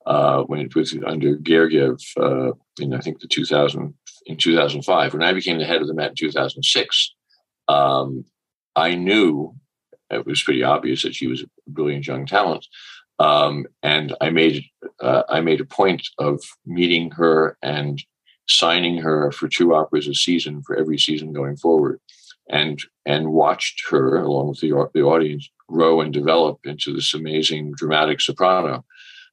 uh, 0.06 0.42
when 0.42 0.60
it 0.60 0.74
was 0.74 0.96
under 1.06 1.36
Gergiev 1.36 2.00
uh, 2.18 2.52
in, 2.78 2.94
I 2.94 3.00
think, 3.00 3.20
the 3.20 3.28
2000, 3.28 3.94
in 4.26 4.36
2005. 4.36 5.12
When 5.12 5.22
I 5.22 5.32
became 5.32 5.58
the 5.58 5.64
head 5.64 5.80
of 5.80 5.88
the 5.88 5.94
Met 5.94 6.10
in 6.10 6.16
2006, 6.16 7.14
um, 7.68 8.24
I 8.76 8.94
knew 8.94 9.54
it 10.10 10.26
was 10.26 10.42
pretty 10.42 10.62
obvious 10.62 11.02
that 11.02 11.14
she 11.14 11.26
was 11.26 11.42
a 11.42 11.46
brilliant 11.68 12.06
young 12.06 12.26
talent. 12.26 12.66
Um, 13.18 13.66
and 13.82 14.16
I 14.20 14.30
made 14.30 14.64
uh, 15.00 15.24
I 15.28 15.40
made 15.42 15.60
a 15.60 15.66
point 15.66 16.08
of 16.18 16.42
meeting 16.64 17.10
her 17.12 17.58
and 17.62 18.02
signing 18.50 18.98
her 18.98 19.30
for 19.32 19.48
two 19.48 19.74
operas 19.74 20.08
a 20.08 20.14
season 20.14 20.62
for 20.62 20.76
every 20.76 20.98
season 20.98 21.32
going 21.32 21.56
forward, 21.56 22.00
and 22.48 22.80
and 23.06 23.32
watched 23.32 23.82
her 23.90 24.16
along 24.16 24.48
with 24.48 24.60
the 24.60 24.72
the 24.94 25.02
audience 25.02 25.48
grow 25.68 26.00
and 26.00 26.12
develop 26.12 26.58
into 26.64 26.92
this 26.92 27.14
amazing 27.14 27.72
dramatic 27.76 28.20
soprano. 28.20 28.84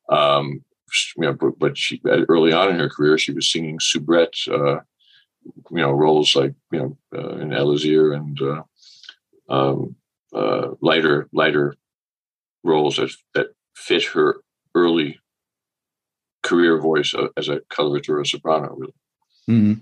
Um, 0.10 0.64
you 1.18 1.24
know, 1.24 1.34
but, 1.34 1.60
but, 1.60 1.78
she 1.78 2.02
early 2.06 2.54
on 2.54 2.70
in 2.70 2.80
her 2.80 2.90
career, 2.90 3.18
she 3.18 3.34
was 3.34 3.52
singing 3.52 3.80
soubrette, 3.80 4.48
uh, 4.48 4.80
you 5.72 5.82
know, 5.82 5.92
roles 5.92 6.36
like 6.36 6.54
you 6.72 6.80
know 6.80 6.98
uh, 7.14 7.38
in 7.38 7.50
Elisir 7.50 8.16
and 8.16 8.42
uh, 8.42 8.64
um, 9.50 9.96
uh, 10.34 10.70
lighter 10.82 11.28
lighter 11.34 11.76
roles 12.64 12.98
that 12.98 13.12
that 13.34 13.48
fit 13.76 14.06
her 14.06 14.42
early 14.76 15.20
career 16.44 16.80
voice 16.80 17.14
uh, 17.14 17.28
as 17.36 17.50
a 17.50 17.60
coloratura 17.70 18.26
soprano. 18.26 18.74
Really. 18.78 18.94
Mm-hmm. 19.50 19.82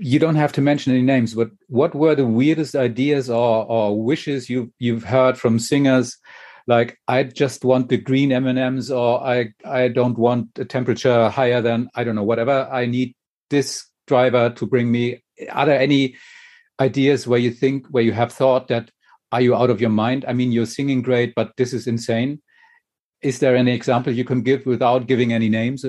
You 0.00 0.18
don't 0.18 0.36
have 0.36 0.52
to 0.52 0.60
mention 0.60 0.92
any 0.92 1.02
names, 1.02 1.34
but 1.34 1.50
what 1.68 1.94
were 1.94 2.14
the 2.14 2.26
weirdest 2.26 2.76
ideas 2.76 3.28
or, 3.28 3.66
or 3.66 4.00
wishes 4.00 4.48
you 4.48 4.72
you've 4.78 5.04
heard 5.04 5.36
from 5.36 5.58
singers? 5.58 6.16
Like 6.68 6.98
I 7.08 7.24
just 7.24 7.64
want 7.64 7.88
the 7.88 7.96
green 7.96 8.30
M 8.30 8.46
and 8.46 8.58
M's, 8.58 8.90
or 8.90 9.20
I 9.26 9.54
I 9.64 9.88
don't 9.88 10.18
want 10.18 10.58
a 10.58 10.64
temperature 10.64 11.28
higher 11.30 11.62
than 11.62 11.88
I 11.94 12.04
don't 12.04 12.14
know 12.14 12.22
whatever. 12.22 12.68
I 12.70 12.86
need 12.86 13.14
this 13.50 13.86
driver 14.06 14.50
to 14.50 14.66
bring 14.66 14.92
me. 14.92 15.22
Are 15.50 15.66
there 15.66 15.80
any 15.80 16.16
ideas 16.78 17.26
where 17.26 17.40
you 17.40 17.50
think 17.50 17.86
where 17.88 18.04
you 18.04 18.12
have 18.12 18.32
thought 18.32 18.68
that 18.68 18.90
are 19.32 19.40
you 19.40 19.56
out 19.56 19.70
of 19.70 19.80
your 19.80 19.90
mind? 19.90 20.24
I 20.28 20.32
mean, 20.32 20.52
you're 20.52 20.66
singing 20.66 21.02
great, 21.02 21.34
but 21.34 21.52
this 21.56 21.72
is 21.72 21.86
insane. 21.86 22.40
Is 23.20 23.40
there 23.40 23.56
any 23.56 23.72
example 23.72 24.12
you 24.12 24.24
can 24.24 24.42
give 24.42 24.64
without 24.64 25.06
giving 25.06 25.32
any 25.32 25.48
names? 25.48 25.84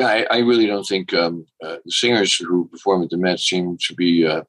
I, 0.00 0.26
I 0.30 0.38
really 0.38 0.66
don't 0.66 0.86
think 0.86 1.12
um, 1.14 1.46
uh, 1.64 1.76
the 1.84 1.90
singers 1.90 2.34
who 2.34 2.68
perform 2.68 3.02
at 3.02 3.10
the 3.10 3.16
Met 3.16 3.40
seem 3.40 3.78
to 3.86 3.94
be 3.94 4.26
uh, 4.26 4.42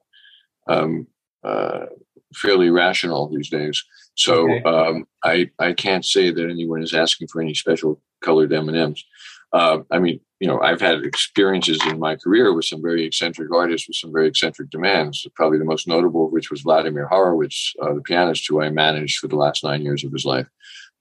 um, 0.68 1.06
uh, 1.42 1.86
fairly 2.34 2.70
rational 2.70 3.28
these 3.28 3.50
days. 3.50 3.82
So 4.14 4.50
okay. 4.50 4.62
um, 4.64 5.06
I 5.24 5.50
I 5.58 5.72
can't 5.72 6.04
say 6.04 6.30
that 6.30 6.50
anyone 6.50 6.82
is 6.82 6.94
asking 6.94 7.28
for 7.28 7.40
any 7.40 7.54
special 7.54 8.00
colored 8.22 8.52
M 8.52 8.68
and 8.68 8.76
M's. 8.76 9.04
Uh, 9.52 9.80
I 9.90 9.98
mean, 9.98 10.20
you 10.40 10.48
know, 10.48 10.60
I've 10.60 10.80
had 10.80 11.04
experiences 11.04 11.78
in 11.86 11.98
my 11.98 12.16
career 12.16 12.54
with 12.54 12.64
some 12.64 12.80
very 12.80 13.04
eccentric 13.04 13.52
artists 13.52 13.86
with 13.86 13.96
some 13.96 14.12
very 14.12 14.28
eccentric 14.28 14.70
demands. 14.70 15.26
Probably 15.34 15.58
the 15.58 15.64
most 15.64 15.86
notable 15.86 16.26
of 16.26 16.32
which 16.32 16.50
was 16.50 16.62
Vladimir 16.62 17.06
Horowitz, 17.06 17.74
uh, 17.82 17.94
the 17.94 18.00
pianist 18.00 18.46
who 18.48 18.62
I 18.62 18.70
managed 18.70 19.18
for 19.18 19.28
the 19.28 19.36
last 19.36 19.62
nine 19.62 19.82
years 19.82 20.04
of 20.04 20.12
his 20.12 20.24
life. 20.24 20.46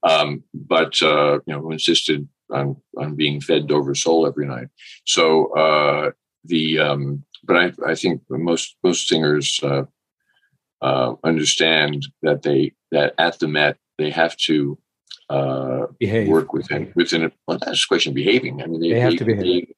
Um, 0.04 0.44
but 0.54 1.02
uh, 1.02 1.40
you 1.46 1.54
know, 1.54 1.62
who 1.62 1.72
insisted 1.72 2.28
on 2.52 2.78
on 2.98 3.16
being 3.16 3.42
fed 3.42 3.68
Dover 3.68 3.96
Sole 3.96 4.28
every 4.28 4.48
night. 4.48 4.68
So 5.06 5.54
uh, 5.56 6.12
the 6.46 6.80
um, 6.80 7.24
but 7.44 7.58
I 7.58 7.72
I 7.92 7.96
think 7.96 8.22
most 8.30 8.76
most 8.84 9.08
singers 9.08 9.60
uh, 9.64 9.84
uh, 10.82 11.16
understand 11.24 12.08
that 12.22 12.44
they 12.44 12.74
that 12.92 13.14
at 13.18 13.40
the 13.40 13.48
Met 13.48 13.78
they 13.98 14.10
have 14.10 14.36
to 14.38 14.78
uh, 15.30 15.88
Behave. 16.00 16.28
work 16.28 16.54
within 16.54 16.92
within 16.96 17.26
a, 17.26 17.32
well, 17.48 17.58
that's 17.60 17.86
a 17.86 17.88
question 17.88 18.12
of 18.12 18.16
behaving. 18.16 18.62
I 18.62 18.68
mean, 18.68 18.82
they, 18.82 18.94
they 18.94 19.00
have 19.00 19.12
they, 19.12 19.18
to 19.18 19.26
behave. 19.26 19.74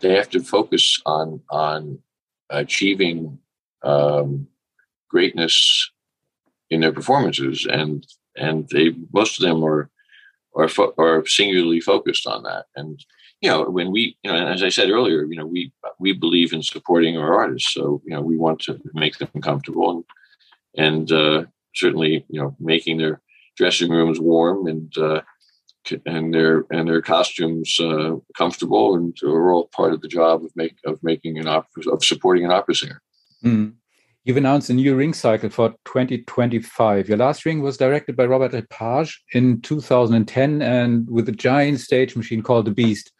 They, 0.00 0.08
they, 0.08 0.14
have 0.14 0.30
to 0.30 0.40
focus 0.40 1.00
on 1.04 1.40
on 1.50 1.98
achieving 2.50 3.38
um, 3.82 4.46
greatness 5.08 5.90
in 6.70 6.80
their 6.80 6.92
performances, 6.92 7.66
and 7.66 8.06
and 8.36 8.68
they 8.70 8.94
most 9.12 9.38
of 9.38 9.46
them 9.46 9.62
are 9.64 9.90
are 10.56 10.68
fo- 10.68 10.94
are 10.98 11.26
singularly 11.26 11.80
focused 11.80 12.26
on 12.26 12.42
that. 12.44 12.66
And 12.76 13.04
you 13.40 13.50
know, 13.50 13.64
when 13.68 13.92
we, 13.92 14.16
you 14.22 14.32
know, 14.32 14.46
as 14.46 14.62
I 14.62 14.68
said 14.68 14.90
earlier, 14.90 15.24
you 15.24 15.36
know, 15.36 15.46
we 15.46 15.72
we 15.98 16.12
believe 16.12 16.52
in 16.52 16.62
supporting 16.62 17.16
our 17.16 17.34
artists, 17.34 17.72
so 17.72 18.00
you 18.04 18.14
know, 18.14 18.20
we 18.20 18.36
want 18.36 18.60
to 18.60 18.80
make 18.94 19.18
them 19.18 19.42
comfortable 19.42 19.90
and 19.90 20.04
and 20.76 21.12
uh, 21.12 21.44
certainly, 21.74 22.24
you 22.28 22.40
know, 22.40 22.56
making 22.58 22.98
their 22.98 23.20
dressing 23.56 23.90
rooms 23.90 24.20
warm 24.20 24.66
and 24.66 24.96
uh, 24.98 25.20
and 26.06 26.32
their 26.32 26.64
and 26.70 26.88
their 26.88 27.02
costumes 27.02 27.78
uh, 27.80 28.16
comfortable, 28.36 28.94
and 28.94 29.16
we're 29.22 29.52
all 29.54 29.68
part 29.68 29.92
of 29.92 30.00
the 30.00 30.08
job 30.08 30.44
of 30.44 30.50
make 30.56 30.76
of 30.86 30.98
making 31.02 31.38
an 31.38 31.46
opera 31.46 31.92
of 31.92 32.04
supporting 32.04 32.44
an 32.44 32.50
opera 32.50 32.74
singer. 32.74 33.02
Mm. 33.44 33.74
You've 34.24 34.38
announced 34.38 34.70
a 34.70 34.74
new 34.74 34.96
ring 34.96 35.12
cycle 35.12 35.50
for 35.50 35.70
2025. 35.84 37.08
Your 37.08 37.18
last 37.18 37.44
ring 37.44 37.60
was 37.60 37.76
directed 37.76 38.16
by 38.16 38.24
Robert 38.24 38.54
Lepage 38.54 39.22
in 39.32 39.60
2010, 39.60 40.62
and 40.62 41.10
with 41.10 41.28
a 41.28 41.32
giant 41.32 41.80
stage 41.80 42.16
machine 42.16 42.42
called 42.42 42.64
the 42.64 42.70
Beast, 42.70 43.12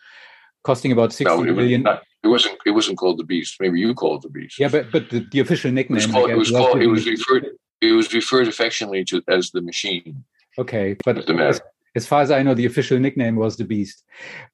costing 0.63 0.93
about 0.93 1.13
60 1.13 1.37
no, 1.37 1.43
it 1.43 1.55
million. 1.55 1.83
Not, 1.83 2.05
it 2.23 2.29
wasn't. 2.29 2.59
It 2.65 2.71
wasn't 2.71 2.97
called 2.97 3.19
the 3.19 3.25
Beast. 3.25 3.57
Maybe 3.61 3.81
you 3.81 3.93
called 3.93 4.25
it 4.25 4.29
the 4.29 4.41
Beast. 4.41 4.59
Yeah, 4.59 4.69
but 4.69 4.91
but 4.91 5.11
the, 5.11 5.27
the 5.31 5.41
official 5.41 5.71
nickname. 5.71 5.99
It 5.99 6.07
was 6.07 6.13
called. 6.13 6.31
It 6.31 6.37
was, 6.37 6.51
called, 6.51 6.81
it 6.81 6.87
was 6.87 7.07
referred 7.07 7.49
it 7.83 7.93
was 7.93 8.13
referred 8.15 8.49
affectionately 8.49 9.05
to 9.05 9.23
as 9.29 9.51
the 9.51 9.61
machine. 9.61 10.25
Okay, 10.59 10.97
but 11.05 11.29
as, 11.29 11.61
as, 11.95 12.07
far 12.07 12.23
as 12.23 12.31
I 12.31 12.43
know, 12.43 12.55
the 12.55 12.67
official 12.67 12.99
nickname 12.99 13.37
was 13.37 13.57
the 13.57 13.65
Beast, 13.65 14.05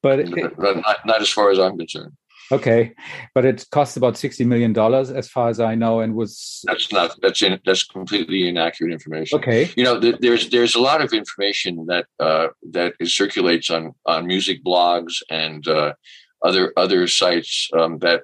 but 0.03 0.19
it, 0.19 0.59
not, 0.59 1.07
not 1.07 1.21
as 1.21 1.29
far 1.29 1.51
as 1.51 1.59
I'm 1.59 1.79
concerned. 1.79 2.13
Okay, 2.53 2.95
but 3.35 3.45
it 3.45 3.65
cost 3.71 3.97
about 3.97 4.17
sixty 4.17 4.45
million 4.45 4.73
dollars, 4.73 5.11
as 5.11 5.29
far 5.29 5.49
as 5.49 5.61
I 5.61 5.75
know, 5.75 6.01
and 6.01 6.15
was 6.15 6.63
that's 6.65 6.93
not 6.93 7.17
that's 7.23 7.43
in, 7.43 7.61
that's 7.65 7.85
completely 7.85 8.49
inaccurate 8.49 8.93
information. 8.93 9.39
Okay, 9.39 9.71
you 9.77 9.85
know, 9.85 9.99
there's 9.99 10.51
there's 10.51 10.75
a 10.75 10.81
lot 10.81 11.01
of 11.01 11.13
information 11.13 11.87
that 11.87 12.07
uh, 12.19 12.49
that 12.71 12.95
circulates 13.05 13.71
on 13.71 13.95
on 14.07 14.27
music 14.27 14.65
blogs 14.65 15.23
and 15.31 15.67
uh, 15.69 15.95
other 16.45 16.73
other 16.77 17.07
sites 17.07 17.69
um, 17.79 17.99
that 17.99 18.23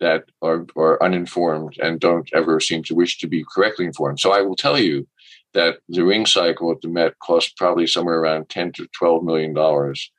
that 0.00 0.24
are, 0.42 0.66
are 0.76 1.02
uninformed 1.02 1.76
and 1.82 2.00
don't 2.00 2.28
ever 2.34 2.60
seem 2.60 2.82
to 2.84 2.94
wish 2.94 3.18
to 3.18 3.26
be 3.26 3.44
correctly 3.54 3.86
informed. 3.86 4.20
So 4.20 4.32
I 4.32 4.42
will 4.42 4.56
tell 4.56 4.78
you 4.78 5.06
that 5.54 5.78
the 5.88 6.04
ring 6.04 6.26
cycle 6.26 6.70
at 6.72 6.80
the 6.82 6.88
Met 6.88 7.18
cost 7.20 7.56
probably 7.56 7.86
somewhere 7.86 8.18
around 8.18 8.48
10 8.48 8.72
to 8.72 8.88
12 8.98 9.24
million 9.24 9.54
dollars. 9.54 10.10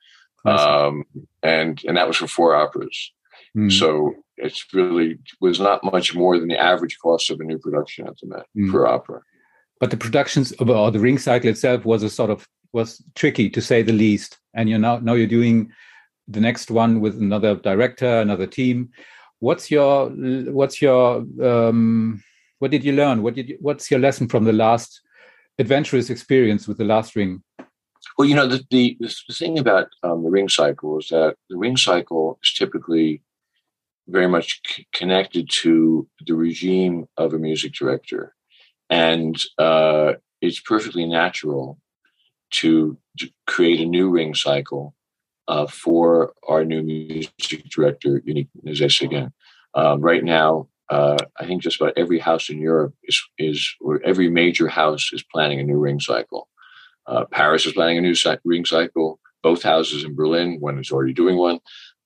Um, 0.44 1.04
and 1.42 1.82
and 1.86 1.96
that 1.96 2.06
was 2.06 2.16
for 2.18 2.28
four 2.28 2.54
operas. 2.54 3.12
Mm. 3.56 3.72
So 3.72 4.14
it's 4.36 4.66
really 4.72 5.18
was 5.40 5.60
not 5.60 5.82
much 5.84 6.14
more 6.14 6.38
than 6.38 6.48
the 6.48 6.58
average 6.58 6.98
cost 7.02 7.30
of 7.30 7.40
a 7.40 7.44
new 7.44 7.58
production 7.58 8.06
at 8.06 8.14
the 8.20 8.28
Met 8.28 8.46
mm. 8.56 8.70
per 8.70 8.86
opera. 8.86 9.20
But 9.80 9.90
the 9.90 9.96
productions 9.96 10.52
or 10.58 10.90
the 10.90 11.00
ring 11.00 11.18
cycle 11.18 11.50
itself 11.50 11.84
was 11.84 12.02
a 12.02 12.10
sort 12.10 12.30
of 12.30 12.46
was 12.72 13.02
tricky 13.14 13.48
to 13.50 13.60
say 13.60 13.82
the 13.82 13.92
least. 13.92 14.38
And 14.54 14.68
you're 14.68 14.78
now 14.78 14.98
now 14.98 15.14
you're 15.14 15.26
doing 15.26 15.70
the 16.28 16.40
next 16.40 16.70
one 16.70 17.00
with 17.00 17.16
another 17.18 17.54
director, 17.54 18.20
another 18.20 18.46
team 18.46 18.90
what's 19.40 19.70
your 19.70 20.10
what's 20.10 20.80
your 20.80 21.24
um, 21.42 22.22
what 22.58 22.70
did 22.70 22.84
you 22.84 22.92
learn? 22.92 23.22
What 23.22 23.34
did 23.34 23.50
you, 23.50 23.58
what's 23.60 23.90
your 23.90 24.00
lesson 24.00 24.28
from 24.28 24.44
the 24.44 24.52
last 24.52 25.00
adventurous 25.58 26.10
experience 26.10 26.66
with 26.66 26.78
the 26.78 26.84
last 26.84 27.16
ring? 27.16 27.42
Well, 28.16 28.28
you 28.28 28.34
know 28.34 28.46
the 28.46 28.64
the, 28.70 28.96
the 29.00 29.34
thing 29.34 29.58
about 29.58 29.88
um, 30.02 30.22
the 30.22 30.30
ring 30.30 30.48
cycle 30.48 30.98
is 30.98 31.08
that 31.08 31.36
the 31.50 31.58
ring 31.58 31.76
cycle 31.76 32.38
is 32.42 32.52
typically 32.54 33.22
very 34.08 34.28
much 34.28 34.60
c- 34.66 34.86
connected 34.92 35.48
to 35.50 36.08
the 36.26 36.34
regime 36.34 37.06
of 37.16 37.34
a 37.34 37.38
music 37.38 37.72
director, 37.72 38.34
and 38.88 39.40
uh, 39.58 40.14
it's 40.40 40.60
perfectly 40.60 41.06
natural 41.06 41.78
to, 42.50 42.96
to 43.18 43.28
create 43.46 43.80
a 43.80 43.86
new 43.86 44.08
ring 44.10 44.34
cycle 44.34 44.94
uh, 45.48 45.66
for 45.66 46.32
our 46.48 46.64
new 46.64 46.82
music 46.82 47.64
director, 47.70 48.20
Yannick 48.26 48.48
Nézet-Séguin. 48.64 49.32
Um, 49.74 50.00
right 50.00 50.24
now, 50.24 50.68
uh, 50.88 51.16
I 51.38 51.46
think 51.46 51.62
just 51.62 51.80
about 51.80 51.94
every 51.96 52.18
house 52.18 52.48
in 52.48 52.60
Europe 52.60 52.94
is, 53.04 53.20
is 53.38 53.74
or 53.80 54.00
every 54.04 54.30
major 54.30 54.68
house 54.68 55.10
is 55.12 55.24
planning 55.32 55.60
a 55.60 55.64
new 55.64 55.78
ring 55.78 56.00
cycle. 56.00 56.48
Uh, 57.06 57.24
Paris 57.30 57.66
is 57.66 57.72
planning 57.72 57.98
a 57.98 58.00
new 58.00 58.14
ring 58.44 58.64
cycle. 58.64 59.18
Both 59.42 59.62
houses 59.62 60.04
in 60.04 60.14
Berlin, 60.14 60.58
one 60.60 60.78
is 60.78 60.90
already 60.90 61.12
doing 61.12 61.36
one. 61.36 61.60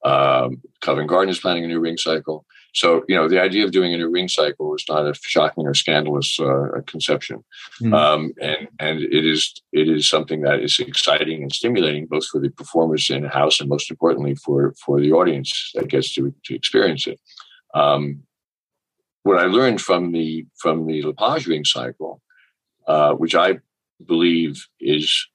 Um, 0.04 0.62
Covent 0.80 1.08
Garden 1.08 1.30
is 1.30 1.40
planning 1.40 1.64
a 1.64 1.68
new 1.68 1.80
ring 1.80 1.98
cycle. 1.98 2.46
So, 2.72 3.04
you 3.08 3.16
know, 3.16 3.28
the 3.28 3.40
idea 3.40 3.64
of 3.64 3.72
doing 3.72 3.92
a 3.92 3.96
new 3.96 4.08
ring 4.08 4.28
cycle 4.28 4.74
is 4.74 4.84
not 4.88 5.06
a 5.06 5.14
shocking 5.14 5.66
or 5.66 5.74
scandalous 5.74 6.38
uh, 6.38 6.80
conception, 6.86 7.44
mm. 7.80 7.92
um, 7.92 8.32
and 8.40 8.68
and 8.78 9.00
it 9.00 9.26
is 9.26 9.60
it 9.72 9.88
is 9.88 10.08
something 10.08 10.42
that 10.42 10.60
is 10.60 10.78
exciting 10.78 11.42
and 11.42 11.52
stimulating 11.52 12.06
both 12.06 12.26
for 12.26 12.40
the 12.40 12.50
performers 12.50 13.10
in 13.10 13.22
the 13.22 13.28
house 13.28 13.60
and 13.60 13.68
most 13.68 13.90
importantly 13.90 14.36
for 14.36 14.72
for 14.84 15.00
the 15.00 15.12
audience 15.12 15.72
that 15.74 15.88
gets 15.88 16.14
to 16.14 16.32
to 16.44 16.54
experience 16.54 17.06
it. 17.06 17.20
Um, 17.74 18.22
what 19.22 19.38
I 19.38 19.46
learned 19.46 19.80
from 19.80 20.12
the 20.12 20.46
from 20.56 20.86
the 20.86 21.02
Lepage 21.02 21.46
ring 21.46 21.64
cycle, 21.64 22.22
uh, 22.86 23.14
which 23.14 23.34
I 23.34 23.58
believe 24.06 24.66
is 24.80 25.26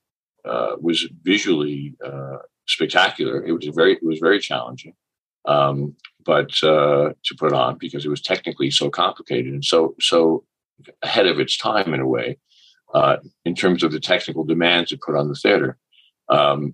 uh, 0.45 0.75
was 0.79 1.07
visually 1.23 1.95
uh, 2.03 2.37
spectacular. 2.67 3.45
It 3.45 3.51
was 3.51 3.65
very 3.75 3.93
it 3.93 4.03
was 4.03 4.19
very 4.19 4.39
challenging, 4.39 4.93
um, 5.45 5.95
but 6.23 6.51
uh, 6.63 7.13
to 7.23 7.35
put 7.37 7.53
on 7.53 7.77
because 7.77 8.05
it 8.05 8.09
was 8.09 8.21
technically 8.21 8.71
so 8.71 8.89
complicated 8.89 9.53
and 9.53 9.65
so 9.65 9.95
so 9.99 10.43
ahead 11.01 11.27
of 11.27 11.39
its 11.39 11.57
time 11.57 11.93
in 11.93 11.99
a 12.01 12.07
way 12.07 12.37
uh, 12.93 13.17
in 13.45 13.55
terms 13.55 13.83
of 13.83 13.91
the 13.91 13.99
technical 13.99 14.43
demands 14.43 14.91
it 14.91 15.01
put 15.01 15.15
on 15.15 15.29
the 15.29 15.35
theater. 15.35 15.77
Um, 16.29 16.73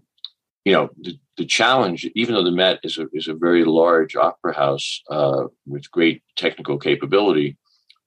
you 0.65 0.73
know 0.73 0.89
the, 1.01 1.19
the 1.37 1.45
challenge, 1.45 2.07
even 2.15 2.35
though 2.35 2.43
the 2.43 2.51
Met 2.51 2.79
is 2.83 2.97
a 2.97 3.07
is 3.13 3.27
a 3.27 3.33
very 3.33 3.65
large 3.65 4.15
opera 4.15 4.55
house 4.55 5.01
uh, 5.09 5.45
with 5.65 5.89
great 5.91 6.23
technical 6.35 6.77
capability, 6.77 7.57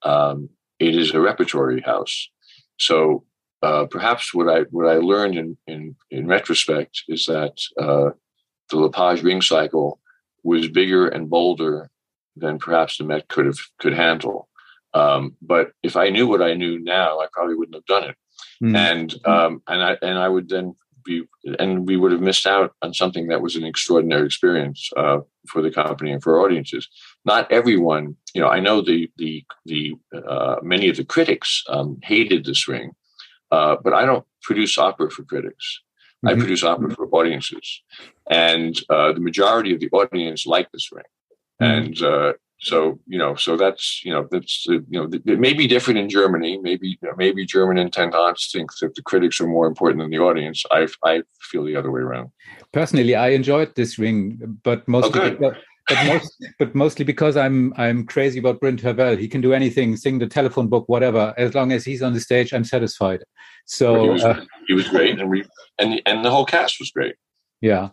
um, 0.03 0.49
it 0.79 0.95
is 0.95 1.11
a 1.11 1.19
repertory 1.19 1.81
house. 1.81 2.29
So 2.77 3.25
uh, 3.61 3.85
perhaps 3.85 4.33
what 4.33 4.49
I 4.49 4.61
what 4.71 4.87
I 4.87 4.95
learned 4.95 5.37
in 5.37 5.57
in, 5.67 5.95
in 6.11 6.27
retrospect 6.27 7.03
is 7.07 7.25
that 7.25 7.59
uh, 7.79 8.11
the 8.69 8.77
Lepage 8.77 9.23
ring 9.23 9.41
cycle 9.41 9.99
was 10.43 10.67
bigger 10.67 11.07
and 11.07 11.29
bolder 11.29 11.89
than 12.35 12.59
perhaps 12.59 12.97
the 12.97 13.03
Met 13.03 13.27
could 13.27 13.45
have 13.45 13.59
could 13.79 13.93
handle. 13.93 14.49
Um, 14.93 15.35
but 15.41 15.71
if 15.83 15.95
I 15.95 16.09
knew 16.09 16.27
what 16.27 16.41
I 16.41 16.53
knew 16.53 16.79
now, 16.79 17.19
I 17.19 17.27
probably 17.33 17.55
wouldn't 17.55 17.75
have 17.75 17.85
done 17.85 18.09
it. 18.09 18.15
Mm. 18.63 18.75
And 18.77 19.25
um, 19.25 19.63
and 19.67 19.83
I 19.83 19.97
and 20.01 20.17
I 20.17 20.29
would 20.29 20.49
then 20.49 20.75
be 21.03 21.23
and 21.59 21.87
we 21.87 21.97
would 21.97 22.11
have 22.11 22.21
missed 22.21 22.47
out 22.47 22.73
on 22.81 22.93
something 22.93 23.27
that 23.27 23.41
was 23.41 23.55
an 23.55 23.63
extraordinary 23.63 24.25
experience 24.25 24.89
uh, 24.97 25.19
for 25.47 25.61
the 25.61 25.71
company 25.71 26.11
and 26.11 26.21
for 26.21 26.39
audiences. 26.39 26.87
Not 27.25 27.51
everyone, 27.51 28.15
you 28.33 28.41
know, 28.41 28.47
I 28.47 28.59
know 28.59 28.81
the 28.81 29.09
the 29.17 29.45
the 29.65 29.95
uh, 30.27 30.57
many 30.61 30.89
of 30.89 30.97
the 30.97 31.05
critics 31.05 31.63
um, 31.69 31.99
hated 32.03 32.45
this 32.45 32.67
ring 32.67 32.91
uh, 33.51 33.75
but 33.83 33.93
I 33.93 34.05
don't 34.05 34.25
produce 34.41 34.77
opera 34.77 35.09
for 35.09 35.23
critics. 35.23 35.81
Mm-hmm. 36.25 36.27
I 36.27 36.39
produce 36.39 36.63
opera 36.63 36.89
for 36.91 37.07
audiences, 37.11 37.81
and 38.29 38.79
uh, 38.89 39.13
the 39.13 39.19
majority 39.19 39.73
of 39.73 39.79
the 39.79 39.89
audience 39.91 40.45
like 40.45 40.71
this 40.71 40.91
ring. 40.91 41.03
Mm-hmm. 41.61 41.85
And 41.85 42.01
uh, 42.01 42.33
so 42.59 42.99
you 43.05 43.17
know, 43.17 43.35
so 43.35 43.57
that's 43.57 44.01
you 44.03 44.11
know, 44.11 44.27
that's 44.31 44.65
uh, 44.69 44.79
you 44.89 44.99
know, 44.99 45.09
it 45.11 45.39
may 45.39 45.53
be 45.53 45.67
different 45.67 45.99
in 45.99 46.09
Germany. 46.09 46.57
Maybe 46.61 46.97
maybe 47.17 47.45
German 47.45 47.77
intendants 47.77 48.51
think 48.51 48.71
that 48.81 48.95
the 48.95 49.01
critics 49.01 49.39
are 49.41 49.47
more 49.47 49.67
important 49.67 50.01
than 50.01 50.09
the 50.09 50.19
audience. 50.19 50.63
I 50.71 50.87
I 51.03 51.23
feel 51.41 51.63
the 51.63 51.75
other 51.75 51.91
way 51.91 52.01
around. 52.01 52.31
Personally, 52.71 53.15
I 53.15 53.29
enjoyed 53.29 53.75
this 53.75 53.99
ring, 53.99 54.59
but 54.63 54.87
mostly 54.87 55.21
oh, 55.21 55.29
because, 55.31 55.55
but, 55.87 56.05
most, 56.07 56.45
but 56.59 56.75
mostly 56.75 57.05
because 57.05 57.37
I'm 57.37 57.73
I'm 57.77 58.05
crazy 58.05 58.39
about 58.39 58.59
Bryn 58.59 58.77
Terfel. 58.77 59.17
He 59.17 59.27
can 59.27 59.41
do 59.41 59.53
anything, 59.53 59.95
sing 59.97 60.19
the 60.19 60.27
telephone 60.27 60.67
book, 60.67 60.87
whatever. 60.87 61.33
As 61.37 61.53
long 61.53 61.71
as 61.71 61.85
he's 61.85 62.01
on 62.01 62.13
the 62.13 62.19
stage, 62.19 62.53
I'm 62.53 62.63
satisfied. 62.63 63.23
So 63.65 64.03
he 64.03 64.09
was, 64.09 64.23
uh, 64.23 64.45
he 64.67 64.73
was 64.73 64.87
great, 64.87 65.19
and 65.19 65.29
we 65.29 65.45
and 65.79 66.01
and 66.05 66.23
the 66.23 66.31
whole 66.31 66.45
cast 66.45 66.79
was 66.79 66.91
great. 66.91 67.15
Yeah. 67.61 67.89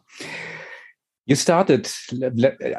You 1.24 1.36
started 1.36 1.88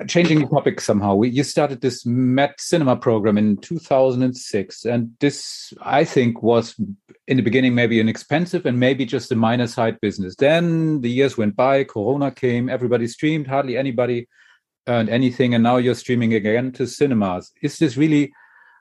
changing 0.07 0.41
the 0.41 0.47
topic 0.47 0.81
somehow. 0.81 1.21
You 1.21 1.43
started 1.43 1.79
this 1.79 2.05
Met 2.05 2.59
Cinema 2.59 2.97
program 2.97 3.37
in 3.37 3.55
2006, 3.57 4.83
and 4.83 5.11
this 5.21 5.73
I 5.81 6.03
think 6.03 6.43
was 6.43 6.75
in 7.25 7.37
the 7.37 7.43
beginning 7.43 7.73
maybe 7.73 8.01
an 8.01 8.09
expensive 8.09 8.65
and 8.65 8.81
maybe 8.81 9.05
just 9.05 9.31
a 9.31 9.35
minor 9.35 9.65
side 9.67 9.97
business. 10.01 10.35
Then 10.35 10.99
the 10.99 11.09
years 11.09 11.37
went 11.37 11.55
by, 11.55 11.85
Corona 11.85 12.31
came, 12.31 12.67
everybody 12.67 13.07
streamed, 13.07 13.47
hardly 13.47 13.77
anybody 13.77 14.27
earned 14.87 15.09
anything, 15.09 15.53
and 15.53 15.63
now 15.63 15.77
you're 15.77 15.95
streaming 15.95 16.33
again 16.33 16.71
to 16.73 16.87
cinemas. 16.87 17.51
Is 17.61 17.79
this 17.79 17.97
really 17.97 18.33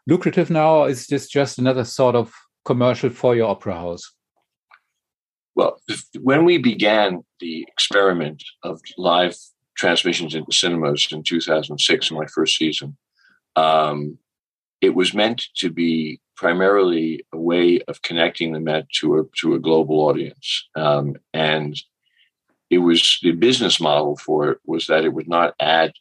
lucrative 0.07 0.51
now, 0.51 0.77
or 0.77 0.89
is 0.89 1.07
this 1.07 1.29
just 1.29 1.59
another 1.59 1.85
sort 1.85 2.15
of 2.15 2.33
commercial 2.65 3.11
for 3.11 3.35
your 3.35 3.49
opera 3.49 3.75
house? 3.75 4.13
Well, 5.55 5.81
when 6.21 6.45
we 6.45 6.59
began 6.59 7.25
the 7.41 7.65
experiment 7.69 8.43
of 8.63 8.81
live 8.97 9.37
transmissions 9.77 10.35
into 10.35 10.53
cinemas 10.53 11.09
in 11.13 11.23
2006, 11.23 12.11
in 12.11 12.17
my 12.17 12.27
first 12.27 12.57
season, 12.57 12.97
um, 13.57 14.19
it 14.81 14.95
was 14.95 15.15
meant 15.15 15.49
to 15.57 15.71
be 15.71 16.21
primarily 16.37 17.25
a 17.33 17.39
way 17.39 17.81
of 17.87 18.03
connecting 18.03 18.53
the 18.53 18.61
Met 18.61 18.89
to 19.01 19.19
a 19.19 19.25
to 19.41 19.55
a 19.55 19.61
global 19.61 20.01
audience, 20.01 20.69
um, 20.75 21.17
and 21.33 21.81
it 22.73 22.79
was 22.79 23.19
the 23.23 23.33
business 23.33 23.79
model 23.79 24.17
for 24.17 24.53
it 24.53 24.59
was 24.65 24.87
that 24.87 25.05
it 25.05 25.13
would 25.13 25.29
not 25.29 25.55
add 25.61 25.93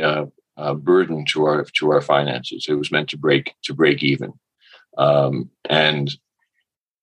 uh, 0.00 0.26
uh, 0.56 0.74
burden 0.74 1.24
to 1.26 1.44
our 1.44 1.64
to 1.64 1.90
our 1.90 2.00
finances. 2.00 2.66
It 2.68 2.74
was 2.74 2.92
meant 2.92 3.08
to 3.10 3.18
break 3.18 3.54
to 3.64 3.74
break 3.74 4.04
even, 4.04 4.32
um, 4.96 5.50
and 5.68 6.16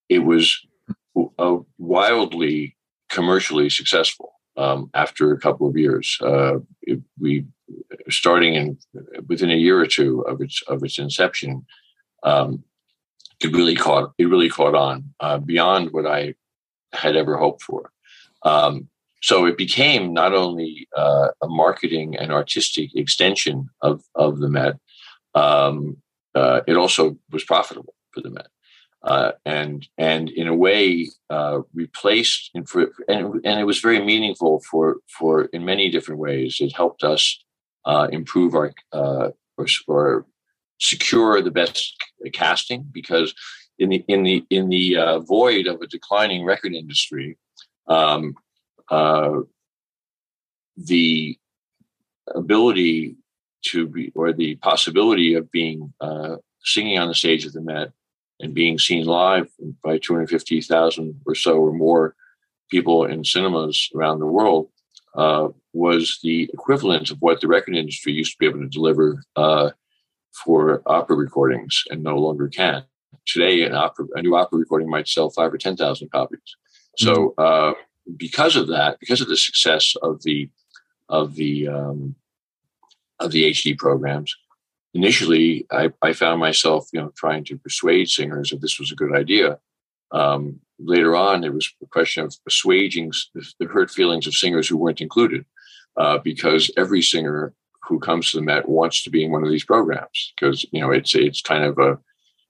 it 0.07 0.19
was 0.19 0.65
wildly 1.77 2.77
commercially 3.09 3.69
successful 3.69 4.31
um, 4.55 4.89
after 4.93 5.33
a 5.33 5.39
couple 5.39 5.67
of 5.67 5.75
years. 5.75 6.17
Uh, 6.21 6.59
it, 6.83 7.01
we 7.19 7.45
starting 8.07 8.53
in 8.53 8.77
within 9.27 9.51
a 9.51 9.55
year 9.65 9.81
or 9.81 9.85
two 9.85 10.21
of 10.21 10.39
its 10.39 10.61
of 10.69 10.81
its 10.81 10.97
inception. 10.97 11.65
Um, 12.23 12.63
it 13.41 13.51
really 13.51 13.75
caught 13.75 14.13
it 14.17 14.29
really 14.29 14.49
caught 14.49 14.75
on 14.75 15.13
uh, 15.19 15.39
beyond 15.39 15.91
what 15.91 16.07
I 16.07 16.35
had 16.93 17.17
ever 17.17 17.35
hoped 17.35 17.63
for. 17.63 17.91
Um, 18.43 18.87
so 19.21 19.45
it 19.45 19.57
became 19.57 20.13
not 20.13 20.33
only 20.33 20.87
uh, 20.95 21.29
a 21.41 21.47
marketing 21.47 22.15
and 22.17 22.31
artistic 22.31 22.95
extension 22.95 23.69
of, 23.81 24.03
of 24.15 24.39
the 24.39 24.49
Met, 24.49 24.77
um, 25.35 25.97
uh, 26.35 26.61
it 26.67 26.77
also 26.77 27.17
was 27.31 27.43
profitable 27.43 27.93
for 28.11 28.21
the 28.21 28.29
Met. 28.29 28.47
Uh, 29.01 29.31
and 29.45 29.87
and 29.97 30.29
in 30.29 30.49
a 30.49 30.53
way 30.53 31.07
uh, 31.29 31.59
replaced 31.73 32.51
and, 32.53 32.67
for, 32.67 32.91
and 33.07 33.33
and 33.45 33.57
it 33.57 33.63
was 33.63 33.79
very 33.79 34.03
meaningful 34.03 34.61
for 34.69 34.97
for 35.07 35.45
in 35.53 35.63
many 35.63 35.89
different 35.89 36.19
ways. 36.19 36.57
It 36.59 36.75
helped 36.75 37.05
us 37.05 37.41
uh, 37.85 38.09
improve 38.11 38.55
our 38.55 38.73
uh, 38.91 39.29
or, 39.57 39.67
or, 39.87 40.25
secure 40.81 41.41
the 41.41 41.51
best 41.51 41.95
casting 42.33 42.85
because 42.91 43.33
in 43.79 43.87
the 43.87 44.03
in 44.09 44.23
the 44.23 44.45
in 44.49 44.67
the 44.67 45.23
void 45.25 45.65
of 45.65 45.81
a 45.81 45.87
declining 45.87 46.43
record 46.43 46.73
industry, 46.73 47.37
um, 47.87 48.35
uh, 48.89 49.39
the 50.77 51.37
ability 52.33 53.15
to 53.61 53.87
be, 53.87 54.11
or 54.15 54.33
the 54.33 54.55
possibility 54.55 55.33
of 55.33 55.51
being 55.51 55.93
uh, 55.99 56.37
singing 56.63 56.97
on 56.97 57.07
the 57.07 57.15
stage 57.15 57.45
of 57.45 57.53
the 57.53 57.61
Met 57.61 57.91
and 58.39 58.53
being 58.53 58.79
seen 58.79 59.05
live 59.05 59.49
by 59.83 59.97
250,000 59.97 61.21
or 61.25 61.35
so 61.35 61.57
or 61.57 61.73
more 61.73 62.15
people 62.69 63.05
in 63.05 63.23
cinemas 63.25 63.89
around 63.95 64.19
the 64.19 64.25
world 64.25 64.69
uh, 65.15 65.49
was 65.73 66.19
the 66.23 66.49
equivalent 66.53 67.11
of 67.11 67.17
what 67.19 67.41
the 67.41 67.47
record 67.47 67.75
industry 67.75 68.13
used 68.13 68.31
to 68.33 68.37
be 68.39 68.45
able 68.45 68.59
to 68.59 68.67
deliver 68.67 69.23
uh, 69.35 69.71
for 70.43 70.81
opera 70.85 71.15
recordings 71.15 71.83
and 71.89 72.03
no 72.03 72.15
longer 72.17 72.47
can. 72.47 72.83
Today, 73.25 73.63
an 73.63 73.73
opera, 73.73 74.05
a 74.15 74.21
new 74.21 74.35
opera 74.35 74.59
recording 74.59 74.89
might 74.89 75.07
sell 75.07 75.29
five 75.29 75.53
or 75.53 75.57
10,000 75.57 76.11
copies. 76.11 76.39
So, 76.97 77.33
mm-hmm. 77.37 77.81
Uh, 78.09 78.13
because 78.17 78.55
of 78.55 78.67
that, 78.67 78.99
because 78.99 79.21
of 79.21 79.27
the 79.27 79.37
success 79.37 79.95
of 80.01 80.23
the 80.23 80.49
of 81.07 81.35
the 81.35 81.67
um, 81.67 82.15
of 83.19 83.31
the 83.31 83.51
HD 83.51 83.77
programs, 83.77 84.35
initially 84.93 85.65
I, 85.71 85.91
I, 86.01 86.13
found 86.13 86.39
myself, 86.39 86.87
you 86.93 87.01
know, 87.01 87.11
trying 87.15 87.43
to 87.45 87.57
persuade 87.57 88.09
singers 88.09 88.51
that 88.51 88.61
this 88.61 88.79
was 88.79 88.91
a 88.91 88.95
good 88.95 89.15
idea. 89.15 89.59
Um, 90.11 90.59
later 90.79 91.15
on, 91.15 91.43
it 91.43 91.53
was 91.53 91.71
a 91.83 91.87
question 91.87 92.23
of 92.23 92.35
assuaging 92.47 93.11
the, 93.59 93.65
hurt 93.65 93.91
feelings 93.91 94.25
of 94.25 94.33
singers 94.33 94.67
who 94.67 94.77
weren't 94.77 95.01
included, 95.01 95.45
uh, 95.97 96.17
because 96.19 96.71
every 96.77 97.01
singer 97.01 97.53
who 97.83 97.99
comes 97.99 98.31
to 98.31 98.37
the 98.37 98.43
Met 98.43 98.69
wants 98.69 99.03
to 99.03 99.09
be 99.09 99.23
in 99.23 99.31
one 99.31 99.43
of 99.43 99.49
these 99.49 99.65
programs 99.65 100.33
because 100.35 100.65
you 100.71 100.79
know 100.79 100.91
it's 100.91 101.15
it's 101.15 101.41
kind 101.41 101.63
of 101.63 101.77
a 101.79 101.97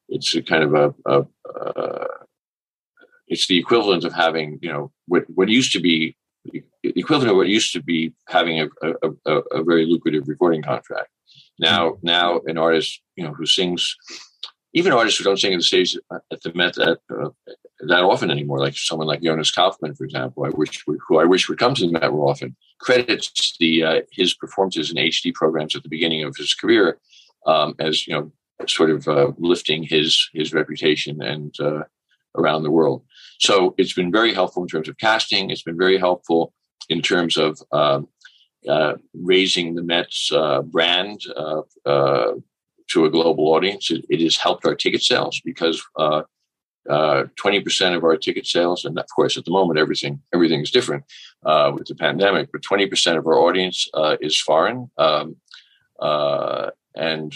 it's 0.10 0.36
a 0.36 0.42
kind 0.42 0.64
of 0.64 0.74
a, 0.74 0.94
a, 1.06 1.26
a 1.50 2.06
it's 3.30 3.48
the 3.48 3.58
equivalent 3.58 4.04
of 4.04 4.14
having 4.14 4.60
you 4.62 4.72
know 4.72 4.92
what 5.08 5.24
what 5.34 5.50
used 5.50 5.72
to 5.74 5.80
be 5.80 6.16
equivalent 6.84 7.32
of 7.32 7.38
what 7.38 7.48
used 7.48 7.74
to 7.74 7.82
be 7.82 8.14
having 8.28 8.62
a, 8.62 8.68
a, 8.82 9.10
a, 9.26 9.36
a 9.60 9.64
very 9.64 9.86
lucrative 9.86 10.28
recording 10.28 10.62
contract. 10.62 11.10
Now, 11.60 11.98
now 12.02 12.40
an 12.46 12.58
artist 12.58 13.02
you 13.16 13.24
know 13.24 13.34
who 13.34 13.46
sings, 13.46 13.96
even 14.74 14.94
artists 14.94 15.18
who 15.18 15.26
don't 15.26 15.40
sing 15.40 15.54
at 15.54 15.60
the 15.60 15.64
stage 15.64 15.98
at 16.32 16.42
the 16.42 16.54
Met 16.54 16.78
at, 16.78 17.00
uh, 17.10 17.30
that 17.88 18.04
often 18.04 18.32
anymore. 18.32 18.60
Like 18.60 18.78
someone 18.78 19.08
like 19.08 19.22
Jonas 19.22 19.52
Kaufmann, 19.52 19.96
for 19.96 20.06
example, 20.06 20.46
I 20.46 20.50
wish 20.50 20.84
who 20.86 21.20
I 21.20 21.26
wish 21.26 21.48
would 21.48 21.60
come 21.60 21.76
to 21.76 21.86
the 21.86 21.92
Met 21.92 22.12
more 22.12 22.30
often, 22.30 22.56
credits 22.80 23.56
the 23.60 23.84
uh, 23.84 24.02
his 24.12 24.34
performances 24.34 24.92
in 24.92 24.98
HD 24.98 25.34
programs 25.34 25.76
at 25.76 25.84
the 25.84 25.90
beginning 25.90 26.24
of 26.24 26.36
his 26.36 26.54
career 26.54 27.00
um, 27.46 27.76
as 27.80 28.08
you 28.08 28.14
know, 28.14 28.32
sort 28.68 28.90
of 28.90 29.08
uh, 29.08 29.32
lifting 29.38 29.84
his 29.84 30.30
his 30.34 30.54
reputation 30.54 31.22
and 31.22 31.56
uh, 31.60 31.84
around 32.38 32.64
the 32.64 32.72
world. 32.72 33.04
So 33.40 33.74
it's 33.78 33.94
been 33.94 34.12
very 34.12 34.34
helpful 34.34 34.64
in 34.64 34.70
terms 34.70 34.90
of 34.90 34.98
casting. 34.98 35.50
It's 35.50 35.64
been 35.64 35.78
very 35.78 35.98
helpful 35.98 36.54
in 36.90 37.02
terms 37.02 37.38
of 37.38 37.62
um, 37.72 38.08
uh, 38.68 38.96
raising 39.14 39.76
the 39.76 39.84
Mets 39.84 40.32
uh, 40.34 40.62
brand 40.62 41.22
uh, 41.36 41.62
uh, 41.86 42.34
to 42.90 43.06
a 43.06 43.10
global 43.10 43.48
audience. 43.54 43.90
It, 43.90 44.06
it, 44.10 44.20
has 44.22 44.36
helped 44.36 44.66
our 44.66 44.76
ticket 44.76 45.02
sales 45.02 45.42
because 45.46 45.82
uh, 45.98 46.24
twenty 47.38 47.62
percent 47.62 47.96
of 47.96 48.04
our 48.04 48.18
ticket 48.18 48.46
sales, 48.46 48.84
and 48.84 49.00
of 49.00 49.06
course, 49.16 49.38
at 49.38 49.46
the 49.46 49.52
moment, 49.52 49.80
everything 49.80 50.22
everything 50.34 50.62
is 50.62 50.72
different 50.72 51.06
with 51.44 51.88
the 51.88 51.96
pandemic. 51.96 52.52
But 52.52 52.64
twenty 52.64 52.88
percent 52.88 53.18
of 53.18 53.26
our 53.28 53.40
audience 53.40 53.88
is 54.20 54.40
foreign, 54.42 54.92
um, 54.98 55.38
and 56.96 57.34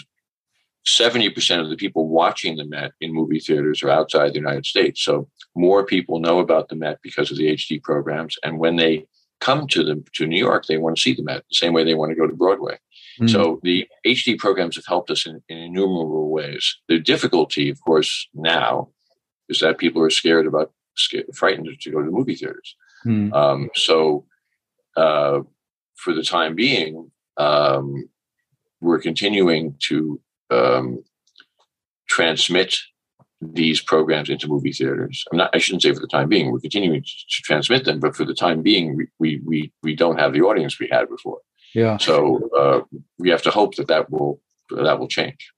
seventy 0.86 1.30
percent 1.30 1.62
of 1.62 1.70
the 1.70 1.76
people 1.76 2.08
watching 2.08 2.58
the 2.58 2.66
Met 2.66 2.92
in 3.02 3.14
movie 3.14 3.40
theaters 3.40 3.84
are 3.84 3.90
outside 3.90 4.32
the 4.32 4.40
United 4.40 4.66
States. 4.66 5.02
So 5.02 5.30
more 5.56 5.86
people 5.86 6.20
know 6.20 6.40
about 6.40 6.70
the 6.70 6.76
Met 6.76 7.00
because 7.02 7.32
of 7.32 7.38
the 7.38 7.54
HD 7.54 7.82
programs, 7.82 8.38
and 8.44 8.60
when 8.60 8.76
they 8.76 9.06
come 9.40 9.68
to 9.68 9.84
the 9.84 10.04
to 10.14 10.26
New 10.26 10.38
York, 10.38 10.66
they 10.66 10.78
want 10.78 10.96
to 10.96 11.02
see 11.02 11.14
the 11.14 11.24
Met 11.24 11.44
the 11.50 11.56
same 11.56 11.74
way 11.74 11.84
they 11.84 11.96
want 11.96 12.12
to 12.12 12.16
go 12.16 12.28
to 12.28 12.36
Broadway. 12.36 12.78
Mm. 13.20 13.30
So 13.30 13.60
the 13.64 13.88
HD 14.06 14.38
programs 14.38 14.76
have 14.76 14.86
helped 14.88 15.12
us 15.12 15.26
in, 15.26 15.42
in 15.50 15.58
innumerable 15.58 16.30
ways. 16.30 16.78
The 16.88 17.00
difficulty, 17.00 17.70
of 17.70 17.80
course, 17.82 18.28
now 18.34 18.90
is 19.50 19.60
that 19.60 19.78
people 19.78 20.02
are 20.02 20.10
scared 20.10 20.48
about, 20.48 20.72
scared, 20.96 21.26
frightened 21.36 21.68
to 21.82 21.92
go 21.92 22.00
to 22.00 22.06
the 22.06 22.12
movie 22.12 22.36
theaters. 22.36 22.76
Mm. 23.06 23.34
Um, 23.34 23.70
so, 23.76 24.26
uh, 24.96 25.42
for 25.96 26.14
the 26.14 26.24
time 26.24 26.56
being, 26.56 27.12
um, 27.38 28.10
we're 28.82 29.00
continuing 29.00 29.76
to 29.88 30.20
um, 30.54 31.04
transmit 32.08 32.72
these 33.42 33.82
programs 33.82 34.30
into 34.30 34.48
movie 34.48 34.72
theaters. 34.72 35.26
I'm 35.32 35.38
not, 35.38 35.50
I 35.56 35.58
shouldn't 35.58 35.84
say 35.84 35.94
for 35.94 36.00
the 36.00 36.08
time 36.08 36.30
being, 36.30 36.52
we're 36.52 36.60
continuing 36.60 37.02
to, 37.02 37.10
to 37.10 37.42
transmit 37.50 37.84
them, 37.86 38.00
but 38.00 38.16
for 38.16 38.26
the 38.26 38.34
time 38.46 38.62
being, 38.62 38.96
we, 38.98 39.08
we, 39.20 39.42
we, 39.50 39.72
we 39.82 39.96
don't 39.96 40.20
have 40.20 40.34
the 40.34 40.42
audience 40.42 40.80
we 40.80 40.90
had 40.92 41.10
before. 41.10 41.40
Yeah. 41.76 41.98
So 41.98 42.14
uh, 42.62 42.80
we 43.18 43.30
have 43.30 43.42
to 43.44 43.52
hope 43.52 43.76
that 43.76 43.88
that 43.88 44.10
will, 44.12 44.40
that 44.70 45.00
will 45.00 45.08
change. 45.08 45.52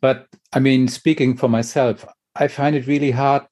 But 0.00 0.28
I 0.52 0.60
mean, 0.60 0.88
speaking 0.88 1.36
for 1.36 1.48
myself, 1.48 2.04
I 2.36 2.48
find 2.48 2.76
it 2.76 2.86
really 2.86 3.10
hard 3.10 3.46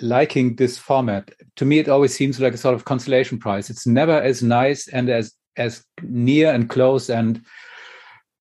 liking 0.00 0.56
this 0.56 0.78
format. 0.78 1.30
To 1.56 1.64
me, 1.64 1.80
it 1.80 1.88
always 1.88 2.14
seems 2.14 2.40
like 2.40 2.54
a 2.54 2.58
sort 2.58 2.74
of 2.74 2.84
consolation 2.84 3.38
prize. 3.38 3.68
It's 3.70 3.86
never 3.86 4.12
as 4.12 4.42
nice 4.42 4.88
and 4.88 5.08
as 5.10 5.34
as 5.56 5.84
near 6.02 6.52
and 6.54 6.70
close 6.70 7.10
and 7.10 7.44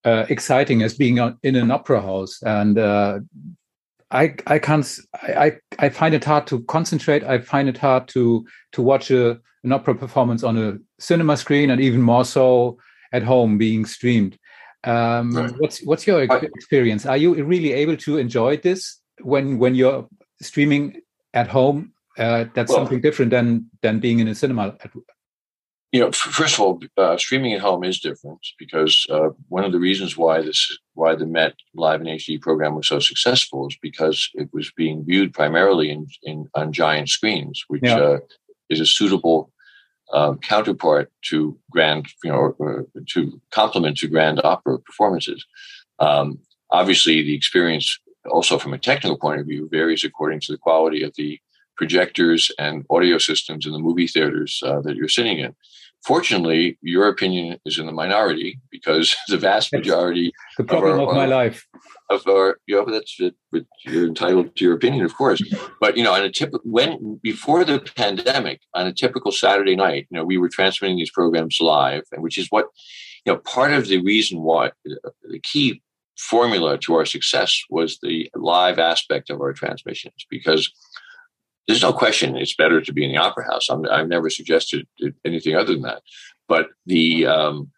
uh, 0.07 0.25
exciting 0.29 0.83
as 0.83 0.93
being 0.93 1.17
in 1.43 1.55
an 1.55 1.71
opera 1.71 2.01
house. 2.01 2.41
And 2.43 2.79
uh, 2.79 3.19
I 4.11 4.35
I 4.47 4.59
can't 4.59 4.87
I 5.21 5.57
I 5.79 5.89
find 5.89 6.13
it 6.15 6.23
hard 6.23 6.47
to 6.47 6.63
concentrate. 6.63 7.23
I 7.23 7.39
find 7.39 7.67
it 7.67 7.77
hard 7.77 8.07
to 8.09 8.45
to 8.71 8.81
watch 8.81 9.11
a, 9.11 9.39
an 9.63 9.71
opera 9.73 9.95
performance 9.95 10.43
on 10.43 10.57
a 10.57 10.77
cinema 10.99 11.35
screen, 11.35 11.69
and 11.69 11.81
even 11.81 12.01
more 12.01 12.25
so 12.25 12.77
at 13.11 13.23
home 13.23 13.57
being 13.57 13.85
streamed. 13.85 14.37
Um, 14.83 15.31
right. 15.31 15.51
What's 15.57 15.83
what's 15.83 16.07
your 16.07 16.21
experience? 16.21 17.05
Are 17.05 17.17
you 17.17 17.43
really 17.43 17.73
able 17.73 17.97
to 17.97 18.17
enjoy 18.17 18.57
this 18.57 18.99
when 19.21 19.59
when 19.59 19.75
you're 19.75 20.07
streaming 20.41 21.01
at 21.33 21.47
home, 21.47 21.91
uh, 22.17 22.45
that's 22.53 22.69
well, 22.69 22.79
something 22.79 23.01
different 23.01 23.31
than 23.31 23.69
than 23.81 23.99
being 23.99 24.19
in 24.19 24.27
a 24.27 24.35
cinema. 24.35 24.77
You 25.97 26.03
know, 26.03 26.11
first 26.11 26.53
of 26.53 26.59
all, 26.59 26.79
uh, 26.95 27.17
streaming 27.17 27.53
at 27.53 27.61
home 27.61 27.83
is 27.83 27.99
different 27.99 28.39
because 28.59 29.07
uh, 29.09 29.29
one 29.49 29.63
of 29.63 29.71
the 29.71 29.79
reasons 29.79 30.15
why 30.15 30.43
this 30.43 30.77
why 30.93 31.15
the 31.15 31.25
Met 31.25 31.55
Live 31.73 32.01
in 32.01 32.05
HD 32.05 32.39
program 32.39 32.75
was 32.75 32.87
so 32.87 32.99
successful 32.99 33.67
is 33.67 33.75
because 33.81 34.29
it 34.35 34.47
was 34.53 34.71
being 34.77 35.03
viewed 35.03 35.33
primarily 35.33 35.89
in, 35.89 36.05
in 36.21 36.47
on 36.53 36.71
giant 36.71 37.09
screens, 37.09 37.63
which 37.67 37.81
yeah. 37.81 37.97
Uh, 37.97 38.19
is 38.69 38.79
a 38.79 38.85
suitable 38.85 39.51
um, 40.13 40.37
counterpart 40.37 41.11
to 41.29 41.57
grand, 41.71 42.05
you 42.23 42.31
know, 42.31 42.85
to 43.07 43.41
complement 43.49 43.97
to 43.97 44.07
grand 44.07 44.39
opera 44.43 44.77
performances. 44.77 45.43
Um, 45.97 46.37
obviously, 46.69 47.23
the 47.23 47.33
experience 47.33 47.99
also 48.29 48.59
from 48.59 48.75
a 48.75 48.77
technical 48.77 49.17
point 49.17 49.41
of 49.41 49.47
view 49.47 49.67
varies 49.71 50.03
according 50.03 50.41
to 50.41 50.51
the 50.51 50.59
quality 50.59 51.01
of 51.01 51.15
the 51.15 51.39
projectors 51.75 52.51
and 52.59 52.85
audio 52.89 53.17
systems 53.17 53.65
in 53.65 53.71
the 53.71 53.79
movie 53.79 54.07
theaters 54.07 54.61
uh, 54.63 54.81
that 54.81 54.95
you're 54.95 55.07
sitting 55.07 55.39
in. 55.39 55.55
Fortunately, 56.05 56.77
your 56.81 57.07
opinion 57.07 57.59
is 57.65 57.79
in 57.79 57.85
the 57.85 57.91
minority 57.91 58.59
because 58.71 59.15
the 59.27 59.37
vast 59.37 59.73
majority 59.73 60.31
the 60.57 60.63
problem 60.63 60.93
of, 60.93 60.99
our, 60.99 61.09
of 61.09 61.15
my 61.15 61.25
life 61.25 61.67
of 62.09 62.25
our 62.27 62.59
you 62.67 62.75
know 62.75 62.91
that's 62.91 63.19
you're 63.19 64.07
entitled 64.07 64.55
to 64.55 64.65
your 64.65 64.75
opinion, 64.75 65.05
of 65.05 65.15
course. 65.15 65.41
But 65.79 65.97
you 65.97 66.03
know, 66.03 66.13
on 66.13 66.23
a 66.23 66.31
typical 66.31 66.69
when 66.69 67.19
before 67.21 67.63
the 67.63 67.79
pandemic, 67.95 68.61
on 68.73 68.87
a 68.87 68.93
typical 68.93 69.31
Saturday 69.31 69.75
night, 69.75 70.07
you 70.09 70.17
know, 70.17 70.25
we 70.25 70.37
were 70.37 70.49
transmitting 70.49 70.97
these 70.97 71.11
programs 71.11 71.59
live, 71.59 72.03
and 72.11 72.23
which 72.23 72.37
is 72.37 72.47
what 72.49 72.67
you 73.25 73.33
know 73.33 73.39
part 73.39 73.73
of 73.73 73.87
the 73.87 74.01
reason 74.01 74.41
why 74.41 74.67
uh, 74.67 75.09
the 75.29 75.39
key 75.39 75.81
formula 76.17 76.77
to 76.79 76.95
our 76.95 77.05
success 77.05 77.61
was 77.69 77.99
the 78.01 78.29
live 78.35 78.79
aspect 78.79 79.29
of 79.29 79.39
our 79.39 79.53
transmissions 79.53 80.25
because 80.31 80.71
there's 81.67 81.81
no 81.81 81.93
question 81.93 82.37
it's 82.37 82.55
better 82.55 82.81
to 82.81 82.93
be 82.93 83.03
in 83.03 83.11
the 83.11 83.17
opera 83.17 83.45
house. 83.45 83.69
i 83.69 83.97
have 83.97 84.07
never 84.07 84.29
suggested 84.29 84.87
anything 85.25 85.55
other 85.55 85.73
than 85.73 85.81
that. 85.81 86.01
But 86.47 86.67
the 86.85 87.27
um, 87.27 87.71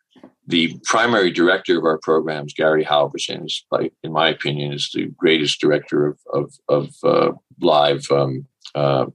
the 0.48 0.80
primary 0.84 1.32
director 1.32 1.78
of 1.78 1.86
our 1.86 2.00
programs, 2.00 2.56
Gary 2.56 2.84
Halvorsen, 2.84 3.46
is, 3.46 3.64
like, 3.70 3.94
in 4.02 4.12
my 4.12 4.30
opinion, 4.30 4.74
is 4.74 4.90
the 4.94 5.08
greatest 5.18 5.60
director 5.60 6.08
of 6.08 6.20
of, 6.34 6.54
of 6.68 6.96
uh, 7.04 7.32
live 7.62 8.06
um, 8.12 8.46
uh, 8.76 9.06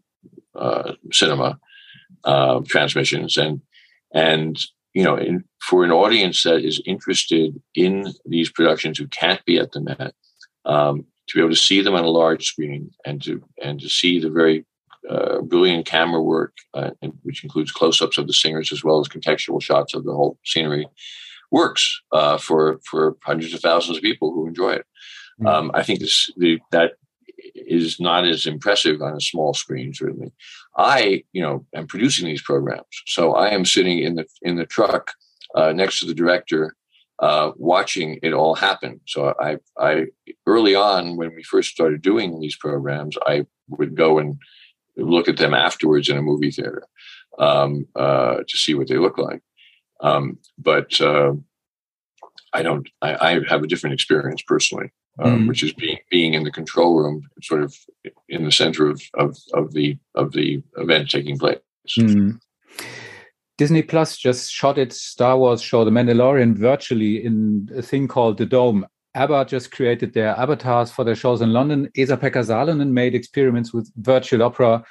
uh, 0.55 0.93
cinema 1.13 1.59
uh, 2.25 2.61
transmissions, 2.67 3.37
and 3.37 3.61
and 4.13 4.59
you 4.93 5.03
know, 5.03 5.17
in, 5.17 5.45
for 5.61 5.85
an 5.85 5.91
audience 5.91 6.43
that 6.45 6.65
is 6.65 6.81
interested 6.87 7.61
in 7.75 8.13
these 8.25 8.51
productions 8.51 8.99
who 8.99 9.09
can't 9.09 9.45
be 9.45 9.59
at 9.59 9.73
the 9.73 9.81
Met, 9.81 10.15
um, 10.65 11.05
to 11.29 11.37
be 11.37 11.41
able 11.41 11.51
to 11.51 11.57
see 11.57 11.81
them 11.81 11.95
on 11.95 12.05
a 12.05 12.09
large 12.09 12.47
screen 12.47 12.91
and 13.05 13.23
to 13.23 13.43
and 13.63 13.81
to 13.81 13.89
see 13.89 14.19
the 14.19 14.31
very 14.31 14.65
uh, 15.09 15.41
brilliant 15.43 15.87
camera 15.87 16.23
work, 16.23 16.55
uh, 16.75 16.91
which 17.23 17.45
includes 17.45 17.71
close-ups 17.73 18.19
of 18.19 18.27
the 18.27 18.33
singers 18.33 18.73
as 18.73 18.83
well 18.83 19.01
as 19.01 19.09
contextual 19.09 19.61
shots 19.63 19.95
of 19.95 20.05
the 20.05 20.13
whole 20.13 20.39
scenery, 20.45 20.87
works 21.51 22.03
uh, 22.13 22.39
for 22.39 22.81
for 22.85 23.17
hundreds 23.23 23.55
of 23.55 23.61
thousands 23.61 23.97
of 23.97 24.03
people 24.03 24.33
who 24.33 24.47
enjoy 24.47 24.73
it. 24.73 24.87
Mm-hmm. 25.41 25.47
Um, 25.47 25.71
I 25.75 25.83
think 25.83 26.01
this 26.01 26.31
the, 26.37 26.59
that 26.71 26.93
is 27.55 28.01
not 28.01 28.25
as 28.27 28.47
impressive 28.47 29.03
on 29.03 29.15
a 29.15 29.21
small 29.21 29.53
screen, 29.55 29.93
certainly. 29.93 30.33
I, 30.77 31.25
you 31.33 31.43
know, 31.43 31.67
am 31.75 31.87
producing 31.87 32.27
these 32.27 32.43
programs, 32.43 32.87
so 33.07 33.35
I 33.35 33.51
am 33.51 33.65
sitting 33.65 33.99
in 33.99 34.15
the 34.15 34.27
in 34.43 34.57
the 34.57 34.67
truck 34.67 35.13
uh, 35.55 35.73
next 35.73 36.01
to 36.01 36.07
the 36.07 36.15
director, 36.15 36.77
uh, 37.21 37.53
watching 37.57 38.19
it 38.23 38.33
all 38.33 38.55
happen. 38.55 39.01
So 39.07 39.35
I, 39.41 39.59
I 39.79 40.07
early 40.47 40.75
on 40.75 41.17
when 41.17 41.35
we 41.35 41.43
first 41.43 41.71
started 41.71 42.03
doing 42.03 42.41
these 42.41 42.57
programs, 42.57 43.17
I 43.27 43.47
would 43.69 43.97
go 43.97 44.19
and 44.19 44.39
look 44.97 45.29
at 45.29 45.37
them 45.37 45.55
afterwards 45.55 46.09
in 46.09 46.17
a 46.17 46.23
movie 46.23 46.51
theater 46.51 46.85
um, 47.39 47.87
uh, 47.97 48.37
to 48.47 48.59
see 48.59 48.75
what 48.75 48.89
they 48.89 48.99
look 48.99 49.19
like. 49.19 49.43
Um, 50.01 50.39
but 50.59 51.01
uh, 51.01 51.33
I 52.53 52.63
don't. 52.63 52.89
I, 53.01 53.15
I 53.15 53.41
have 53.49 53.63
a 53.63 53.69
different 53.69 53.95
experience 53.95 54.43
personally 54.43 54.93
um, 55.19 55.45
mm. 55.45 55.49
which 55.49 55.63
is 55.63 55.73
being 55.73 55.99
being 56.11 56.35
in 56.35 56.45
the 56.45 56.51
control 56.51 56.97
room, 56.97 57.23
sort 57.43 57.63
of 57.63 57.77
in 58.29 58.45
the 58.45 58.53
center 58.53 58.89
of 58.89 59.03
of, 59.15 59.37
of 59.53 59.73
the 59.73 59.97
of 60.15 60.33
the 60.33 60.63
event 60.77 61.11
taking 61.11 61.39
place. 61.39 61.59
Mm. 61.99 62.39
Disney 63.57 63.83
Plus 63.83 64.17
just 64.17 64.51
shot 64.51 64.79
its 64.79 65.01
Star 65.01 65.39
Wars 65.39 65.63
show, 65.63 65.85
The 65.85 65.91
Mandalorian, 65.91 66.57
virtually 66.57 67.25
in 67.25 67.69
a 67.75 67.83
thing 67.83 68.09
called 68.09 68.39
the 68.39 68.47
Dome. 68.47 68.87
ABBA 69.15 69.45
just 69.45 69.71
created 69.71 70.13
their 70.13 70.31
avatars 70.31 70.91
for 70.91 71.05
their 71.05 71.15
shows 71.15 71.41
in 71.41 71.53
London. 71.53 71.89
Esa-Pekka 71.97 72.45
Salonen 72.45 72.91
made 72.91 73.15
experiments 73.15 73.73
with 73.73 73.93
virtual 73.97 74.43
opera 74.43 74.83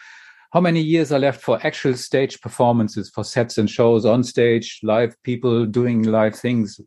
how 0.53 0.61
many 0.61 0.79
years 0.79 1.11
are 1.11 1.17
left 1.17 1.41
for 1.41 1.59
actual 1.65 1.95
stage 1.95 2.39
performances 2.39 3.09
for 3.09 3.23
sets 3.23 3.57
and 3.57 3.67
shows 3.67 4.05
on 4.05 4.23
stage 4.23 4.79
live 4.83 5.15
people 5.23 5.65
doing 5.65 6.03
live 6.03 6.35
things 6.35 6.79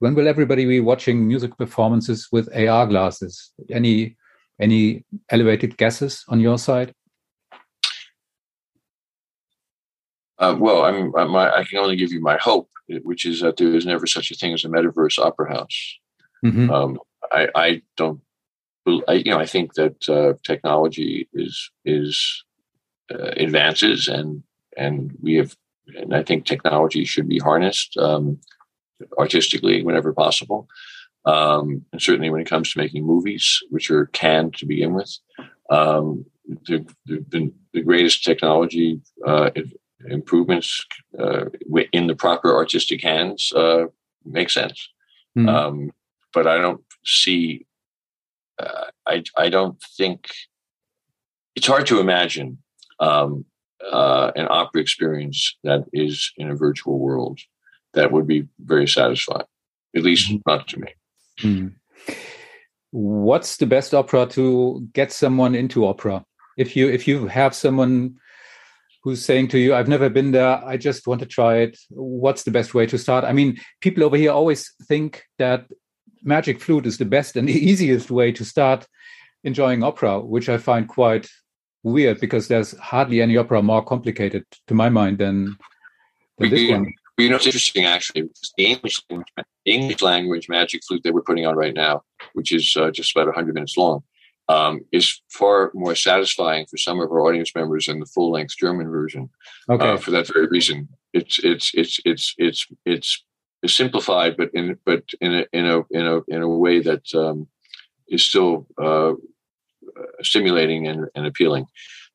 when 0.00 0.14
will 0.14 0.28
everybody 0.28 0.66
be 0.66 0.80
watching 0.80 1.26
music 1.26 1.56
performances 1.56 2.28
with 2.30 2.54
ar 2.54 2.86
glasses 2.86 3.52
any 3.70 4.16
any 4.60 5.02
elevated 5.30 5.78
guesses 5.78 6.24
on 6.28 6.40
your 6.40 6.58
side 6.58 6.94
uh, 10.38 10.56
well 10.58 10.82
I'm, 10.84 11.14
I'm, 11.16 11.34
i 11.36 11.64
can 11.64 11.78
only 11.78 11.96
give 11.96 12.12
you 12.12 12.20
my 12.20 12.36
hope 12.36 12.70
which 13.02 13.26
is 13.26 13.40
that 13.40 13.56
there 13.56 13.74
is 13.74 13.86
never 13.86 14.06
such 14.06 14.30
a 14.30 14.34
thing 14.34 14.52
as 14.52 14.64
a 14.64 14.68
metaverse 14.68 15.18
opera 15.18 15.48
house 15.56 15.98
mm 16.44 16.52
-hmm. 16.52 16.70
um, 16.70 16.98
I, 17.32 17.48
I, 17.66 17.82
don't 17.96 18.20
I, 19.08 19.14
you 19.24 19.30
know 19.32 19.42
i 19.42 19.46
think 19.46 19.74
that 19.74 20.08
uh, 20.08 20.32
technology 20.42 21.28
is 21.32 21.70
is 21.84 22.44
uh, 23.12 23.32
advances, 23.36 24.08
and 24.08 24.42
and 24.76 25.16
we 25.22 25.34
have, 25.34 25.56
and 25.94 26.14
I 26.14 26.22
think 26.22 26.44
technology 26.44 27.04
should 27.04 27.28
be 27.28 27.38
harnessed 27.38 27.96
um, 27.96 28.40
artistically 29.18 29.82
whenever 29.82 30.12
possible. 30.12 30.68
Um, 31.24 31.84
and 31.92 32.00
certainly 32.02 32.30
when 32.30 32.40
it 32.40 32.48
comes 32.48 32.72
to 32.72 32.78
making 32.78 33.04
movies, 33.04 33.60
which 33.70 33.90
are 33.90 34.06
canned 34.06 34.54
to 34.56 34.66
begin 34.66 34.94
with, 34.94 35.16
um, 35.70 36.24
have 36.68 36.86
been 37.06 37.52
the 37.72 37.82
greatest 37.82 38.22
technology 38.24 39.00
uh, 39.26 39.50
improvements 40.08 40.84
uh, 41.18 41.46
in 41.92 42.06
the 42.06 42.14
proper 42.14 42.54
artistic 42.54 43.02
hands 43.02 43.52
uh, 43.54 43.84
make 44.24 44.50
sense. 44.50 44.88
Mm. 45.36 45.48
Um, 45.48 45.90
but 46.32 46.46
I 46.46 46.58
don't 46.58 46.82
see. 47.04 47.66
Uh, 48.58 48.86
I 49.06 49.22
I 49.36 49.48
don't 49.48 49.80
think 49.96 50.30
it's 51.54 51.66
hard 51.66 51.86
to 51.86 52.00
imagine 52.00 52.58
um, 53.00 53.44
uh, 53.92 54.32
an 54.36 54.46
opera 54.50 54.80
experience 54.80 55.56
that 55.64 55.84
is 55.92 56.32
in 56.36 56.50
a 56.50 56.56
virtual 56.56 56.98
world 56.98 57.40
that 57.94 58.12
would 58.12 58.26
be 58.26 58.46
very 58.60 58.88
satisfying. 58.88 59.46
At 59.94 60.02
least 60.02 60.30
mm-hmm. 60.30 60.50
not 60.50 60.68
to 60.68 60.80
me. 60.80 60.88
Mm. 61.40 61.74
What's 62.90 63.56
the 63.56 63.66
best 63.66 63.94
opera 63.94 64.26
to 64.26 64.86
get 64.92 65.12
someone 65.12 65.54
into 65.54 65.86
opera? 65.86 66.24
If 66.56 66.76
you 66.76 66.88
if 66.88 67.06
you 67.06 67.26
have 67.26 67.54
someone 67.54 68.16
who's 69.06 69.24
saying 69.24 69.46
to 69.46 69.56
you, 69.56 69.72
I've 69.72 69.86
never 69.86 70.10
been 70.10 70.32
there, 70.32 70.60
I 70.66 70.76
just 70.76 71.06
want 71.06 71.20
to 71.20 71.26
try 71.26 71.58
it. 71.58 71.78
What's 71.90 72.42
the 72.42 72.50
best 72.50 72.74
way 72.74 72.86
to 72.86 72.98
start? 72.98 73.24
I 73.24 73.32
mean, 73.32 73.56
people 73.80 74.02
over 74.02 74.16
here 74.16 74.32
always 74.32 74.74
think 74.88 75.22
that 75.38 75.66
Magic 76.24 76.60
Flute 76.60 76.86
is 76.86 76.98
the 76.98 77.04
best 77.04 77.36
and 77.36 77.48
the 77.48 77.52
easiest 77.70 78.10
way 78.10 78.32
to 78.32 78.44
start 78.44 78.84
enjoying 79.44 79.84
opera, 79.84 80.18
which 80.18 80.48
I 80.48 80.58
find 80.58 80.88
quite 80.88 81.28
weird 81.84 82.18
because 82.18 82.48
there's 82.48 82.76
hardly 82.78 83.22
any 83.22 83.36
opera 83.36 83.62
more 83.62 83.84
complicated 83.84 84.44
to 84.66 84.74
my 84.74 84.88
mind 84.88 85.18
than, 85.18 85.56
than 86.38 86.50
this 86.50 86.68
one. 86.68 86.92
You 87.16 87.30
know, 87.30 87.36
it's 87.36 87.46
interesting 87.46 87.84
actually. 87.84 88.28
The 88.58 88.66
English, 88.66 89.00
English 89.64 90.02
language 90.02 90.48
magic 90.48 90.82
flute 90.84 91.04
that 91.04 91.14
we're 91.14 91.22
putting 91.22 91.46
on 91.46 91.54
right 91.54 91.74
now, 91.74 92.02
which 92.32 92.50
is 92.52 92.76
uh, 92.76 92.90
just 92.90 93.16
about 93.16 93.26
100 93.26 93.54
minutes 93.54 93.76
long, 93.76 94.02
um, 94.48 94.80
is 94.92 95.20
far 95.28 95.70
more 95.74 95.94
satisfying 95.94 96.66
for 96.66 96.76
some 96.76 97.00
of 97.00 97.10
our 97.10 97.20
audience 97.20 97.52
members 97.54 97.86
than 97.86 98.00
the 98.00 98.06
full 98.06 98.30
length 98.30 98.56
German 98.56 98.88
version. 98.88 99.28
Okay. 99.68 99.88
Uh, 99.88 99.96
for 99.96 100.10
that 100.12 100.28
very 100.28 100.46
reason, 100.46 100.88
it's 101.12 101.38
it's 101.42 101.72
it's 101.74 102.00
it's 102.04 102.34
it's 102.38 102.66
it's, 102.84 103.22
simplified, 103.66 104.36
but 104.36 104.50
in 104.54 104.78
but 104.84 105.02
in 105.20 105.34
a 105.34 105.44
in 105.52 105.66
a 105.66 105.82
in 105.90 106.06
a 106.06 106.20
in 106.28 106.42
a 106.42 106.48
way 106.48 106.80
that 106.80 107.02
um, 107.14 107.48
is 108.06 108.24
still 108.24 108.66
uh, 108.80 109.14
stimulating 110.22 110.86
and, 110.86 111.08
and 111.16 111.26
appealing. 111.26 111.66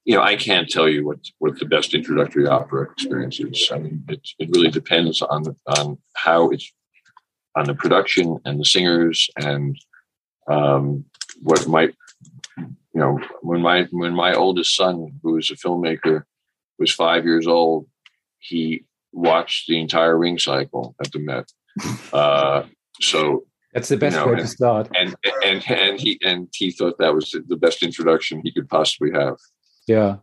You 0.05 0.15
know, 0.15 0.23
I 0.23 0.37
can't 0.37 0.69
tell 0.69 0.87
you 0.87 1.05
what 1.05 1.19
what 1.39 1.59
the 1.59 1.65
best 1.65 1.93
introductory 1.93 2.47
opera 2.47 2.89
experience 2.89 3.39
is. 3.41 3.69
I 3.73 3.79
mean, 3.79 4.05
it 4.07 4.21
it 4.39 4.49
really 4.51 4.71
depends 4.71 5.21
on 5.21 5.43
the, 5.43 5.55
on 5.77 5.97
how 6.15 6.49
it's 6.51 6.71
on 7.55 7.65
the 7.65 7.75
production 7.75 8.39
and 8.45 8.57
the 8.57 8.65
singers 8.65 9.29
and 9.35 9.77
um, 10.47 11.03
what 11.41 11.67
might 11.67 11.93
you 12.93 13.01
know, 13.01 13.19
when 13.41 13.61
my 13.61 13.87
when 13.91 14.13
my 14.13 14.33
oldest 14.33 14.75
son, 14.75 15.19
who 15.23 15.37
is 15.37 15.49
a 15.49 15.55
filmmaker, 15.55 16.23
was 16.77 16.91
five 16.91 17.25
years 17.25 17.47
old, 17.47 17.87
he 18.39 18.85
watched 19.13 19.67
the 19.67 19.79
entire 19.79 20.17
ring 20.17 20.37
cycle 20.37 20.95
at 21.03 21.11
the 21.11 21.19
Met. 21.19 21.51
Uh, 22.11 22.63
so 22.99 23.45
that's 23.73 23.87
the 23.87 23.97
best 23.97 24.15
you 24.15 24.19
know, 24.19 24.27
way 24.27 24.33
and, 24.33 24.41
to 24.41 24.47
start. 24.47 24.89
And 24.99 25.15
and 25.45 25.63
and 25.69 25.99
he 25.99 26.19
and 26.23 26.49
he 26.53 26.71
thought 26.71 26.97
that 26.99 27.13
was 27.13 27.33
the 27.47 27.55
best 27.55 27.83
introduction 27.83 28.41
he 28.43 28.51
could 28.51 28.67
possibly 28.69 29.11
have. 29.11 29.37
Yeah. 29.87 30.17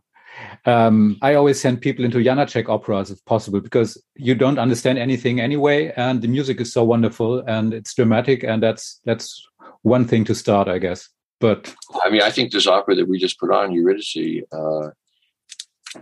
Um, 0.65 1.17
I 1.21 1.33
always 1.33 1.59
send 1.59 1.81
people 1.81 2.05
into 2.05 2.19
Janacek 2.19 2.69
operas 2.69 3.11
if 3.11 3.23
possible 3.25 3.59
because 3.59 4.01
you 4.15 4.35
don't 4.35 4.59
understand 4.59 4.97
anything 4.97 5.41
anyway, 5.41 5.91
and 5.97 6.21
the 6.21 6.27
music 6.27 6.61
is 6.61 6.71
so 6.71 6.83
wonderful 6.83 7.39
and 7.39 7.73
it's 7.73 7.95
dramatic, 7.95 8.43
and 8.43 8.61
that's 8.61 9.01
that's 9.05 9.43
one 9.81 10.05
thing 10.05 10.23
to 10.25 10.35
start, 10.35 10.67
I 10.67 10.77
guess. 10.77 11.09
But 11.39 11.73
I 12.03 12.09
mean, 12.09 12.21
I 12.21 12.31
think 12.31 12.51
this 12.51 12.67
opera 12.67 12.95
that 12.95 13.07
we 13.07 13.17
just 13.17 13.39
put 13.39 13.51
on, 13.51 13.71
Eurydice, 13.71 14.43
uh, 14.51 14.89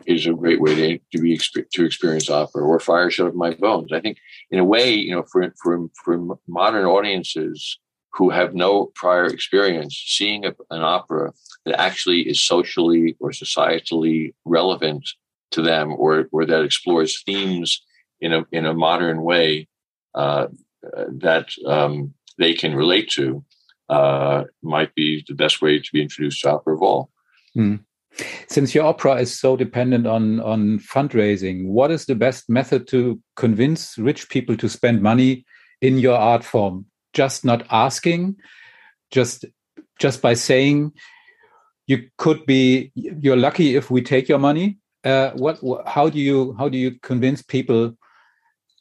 is 0.05 0.25
a 0.25 0.33
great 0.33 0.59
way 0.59 0.75
to, 0.75 0.99
to 1.13 1.21
be 1.21 1.39
to 1.71 1.85
experience 1.85 2.29
opera 2.29 2.63
or 2.63 2.79
Fire 2.79 3.09
Shut 3.09 3.27
Up 3.27 3.35
My 3.35 3.53
Bones. 3.53 3.93
I 3.93 4.01
think, 4.01 4.17
in 4.51 4.59
a 4.59 4.65
way, 4.65 4.93
you 4.93 5.11
know, 5.11 5.23
for 5.31 5.53
for 5.61 5.87
for 6.03 6.39
modern 6.47 6.85
audiences 6.85 7.79
who 8.13 8.31
have 8.31 8.55
no 8.55 8.87
prior 8.95 9.25
experience, 9.25 9.95
seeing 10.07 10.43
a, 10.43 10.49
an 10.71 10.81
opera 10.81 11.31
that 11.65 11.79
actually 11.79 12.21
is 12.21 12.43
socially 12.43 13.15
or 13.19 13.29
societally 13.29 14.33
relevant 14.43 15.07
to 15.51 15.61
them, 15.61 15.93
or 15.93 16.27
or 16.31 16.45
that 16.45 16.63
explores 16.63 17.21
themes 17.23 17.81
in 18.19 18.33
a 18.33 18.43
in 18.51 18.65
a 18.65 18.73
modern 18.73 19.21
way 19.21 19.67
uh, 20.15 20.47
that 21.09 21.49
um, 21.65 22.13
they 22.37 22.53
can 22.53 22.75
relate 22.75 23.09
to, 23.09 23.43
uh, 23.89 24.43
might 24.61 24.93
be 24.95 25.23
the 25.27 25.35
best 25.35 25.61
way 25.61 25.79
to 25.79 25.89
be 25.93 26.01
introduced 26.01 26.41
to 26.41 26.51
opera 26.51 26.75
of 26.75 26.81
all. 26.81 27.09
Mm. 27.55 27.79
Since 28.47 28.73
your 28.73 28.85
opera 28.85 29.15
is 29.15 29.37
so 29.37 29.55
dependent 29.55 30.07
on 30.07 30.39
on 30.39 30.79
fundraising, 30.79 31.67
what 31.67 31.91
is 31.91 32.05
the 32.05 32.15
best 32.15 32.49
method 32.49 32.87
to 32.87 33.19
convince 33.35 33.97
rich 33.97 34.29
people 34.29 34.57
to 34.57 34.69
spend 34.69 35.01
money 35.01 35.45
in 35.81 35.99
your 35.99 36.17
art 36.17 36.43
form? 36.43 36.85
Just 37.13 37.45
not 37.45 37.65
asking, 37.69 38.37
just 39.11 39.45
just 39.99 40.21
by 40.21 40.33
saying 40.33 40.93
you 41.85 42.09
could 42.17 42.45
be 42.45 42.91
you're 42.95 43.37
lucky 43.37 43.75
if 43.75 43.91
we 43.91 44.01
take 44.01 44.27
your 44.27 44.39
money. 44.39 44.77
Uh, 45.03 45.31
what 45.31 45.59
how 45.85 46.09
do 46.09 46.19
you 46.19 46.55
how 46.57 46.69
do 46.69 46.77
you 46.77 46.91
convince 47.01 47.41
people 47.41 47.95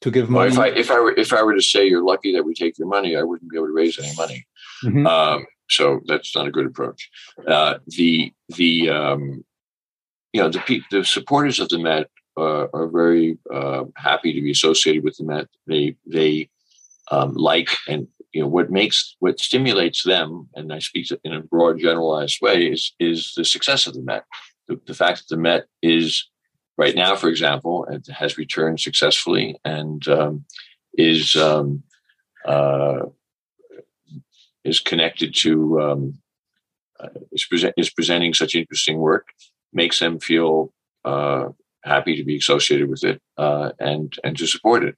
to 0.01 0.11
give 0.11 0.29
money? 0.31 0.57
Well, 0.57 0.67
if 0.67 0.75
I 0.75 0.79
if 0.79 0.91
I 0.91 1.01
were 1.01 1.13
if 1.13 1.33
I 1.33 1.43
were 1.43 1.55
to 1.55 1.63
say 1.63 1.87
you're 1.87 2.05
lucky 2.05 2.33
that 2.33 2.45
we 2.45 2.55
take 2.55 2.79
your 2.79 2.89
money, 2.89 3.17
I 3.17 3.23
wouldn't 3.23 3.51
be 3.51 3.57
able 3.57 3.67
to 3.67 3.73
raise 3.73 3.99
any 3.99 4.15
money. 4.17 4.47
Mm-hmm. 4.85 5.07
Um, 5.07 5.47
so 5.68 6.01
that's 6.07 6.35
not 6.35 6.47
a 6.47 6.51
good 6.51 6.66
approach. 6.66 7.11
Uh, 7.47 7.79
the 7.87 8.33
the 8.57 8.91
um, 8.91 9.45
you 10.33 10.41
know 10.41 10.49
the 10.49 10.83
the 10.91 11.05
supporters 11.05 11.61
of 11.61 11.68
the 11.68 11.79
Met 11.79 12.09
uh, 12.37 12.66
are 12.72 12.89
very 12.89 13.39
uh, 13.53 13.85
happy 13.97 14.33
to 14.33 14.41
be 14.41 14.51
associated 14.51 15.03
with 15.03 15.16
the 15.16 15.24
Met. 15.24 15.49
They 15.66 15.97
they 16.07 16.49
um, 17.11 17.35
like 17.35 17.70
and 17.89 18.07
you 18.33 18.43
know 18.43 18.49
what 18.49 18.70
makes 18.70 19.16
what 19.18 19.41
stimulates 19.41 20.03
them, 20.03 20.49
and 20.55 20.72
I 20.72 20.79
speak 20.79 21.09
in 21.24 21.33
a 21.33 21.41
broad 21.41 21.79
generalized 21.81 22.39
way, 22.41 22.66
is 22.66 22.93
is 23.01 23.33
the 23.37 23.45
success 23.45 23.87
of 23.87 23.95
the 23.95 24.03
Met. 24.03 24.24
The, 24.68 24.81
the 24.87 24.95
fact 24.95 25.18
that 25.18 25.35
the 25.35 25.41
Met 25.41 25.66
is 25.83 26.29
right 26.77 26.95
now, 26.95 27.16
for 27.16 27.29
example, 27.29 27.87
has 28.14 28.37
returned 28.37 28.81
successfully 28.81 29.59
and 29.64 30.07
um, 30.09 30.45
is 30.99 31.37
um, 31.37 31.83
uh, 32.45 33.07
is 34.67 34.81
connected 34.81 35.35
to 35.35 35.81
um, 35.81 36.19
uh, 36.99 37.09
is, 37.33 37.47
is 37.77 37.91
presenting 37.91 38.35
such 38.35 38.55
interesting 38.55 38.99
work 38.99 39.29
makes 39.73 39.99
them 39.99 40.19
feel 40.19 40.73
uh, 41.05 41.49
happy 41.85 42.17
to 42.17 42.25
be 42.25 42.37
associated 42.37 42.89
with 42.89 43.05
it 43.05 43.21
uh, 43.37 43.73
and 43.79 44.19
and 44.25 44.37
to 44.39 44.47
support 44.47 44.85
it. 44.85 44.97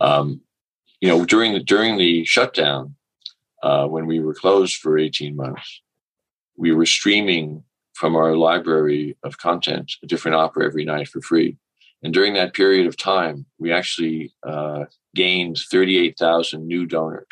Um, 0.00 0.40
you 1.00 1.08
know, 1.08 1.24
during 1.24 1.52
the 1.52 1.60
during 1.60 1.98
the 1.98 2.24
shutdown, 2.24 2.94
uh, 3.62 3.86
when 3.86 4.06
we 4.06 4.20
were 4.20 4.34
closed 4.34 4.76
for 4.76 4.98
eighteen 4.98 5.36
months, 5.36 5.82
we 6.56 6.72
were 6.72 6.86
streaming 6.86 7.64
from 7.94 8.16
our 8.16 8.34
library 8.36 9.16
of 9.22 9.38
content 9.38 9.92
a 10.02 10.06
different 10.06 10.36
opera 10.36 10.64
every 10.64 10.84
night 10.84 11.08
for 11.08 11.20
free. 11.20 11.56
And 12.02 12.12
during 12.12 12.34
that 12.34 12.54
period 12.54 12.86
of 12.86 12.96
time, 12.96 13.46
we 13.58 13.70
actually 13.70 14.34
uh, 14.44 14.86
gained 15.14 15.58
38,000 15.70 16.66
new 16.66 16.84
donors 16.84 17.26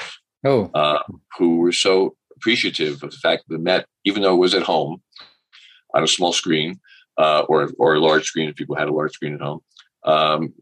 oh. 0.45 0.70
uh, 0.74 1.03
who 1.38 1.57
were 1.59 1.72
so 1.72 2.16
appreciative 2.36 3.03
of 3.03 3.11
the 3.11 3.16
fact 3.16 3.45
that 3.49 3.55
the 3.55 3.62
Met, 3.62 3.86
even 4.05 4.22
though 4.22 4.34
it 4.34 4.38
was 4.38 4.55
at 4.55 4.62
home 4.62 5.03
on 5.95 6.03
a 6.03 6.09
small 6.09 6.32
screen 6.32 6.80
uh, 7.18 7.45
or 7.49 7.70
or 7.78 7.95
a 7.95 8.01
large 8.01 8.24
screen 8.24 8.49
if 8.49 8.57
people 8.57 8.76
had 8.76 8.88
a 8.88 8.93
large 8.93 9.12
screen 9.12 9.34
at 9.34 9.41
home, 9.41 9.61
um, 10.05 10.53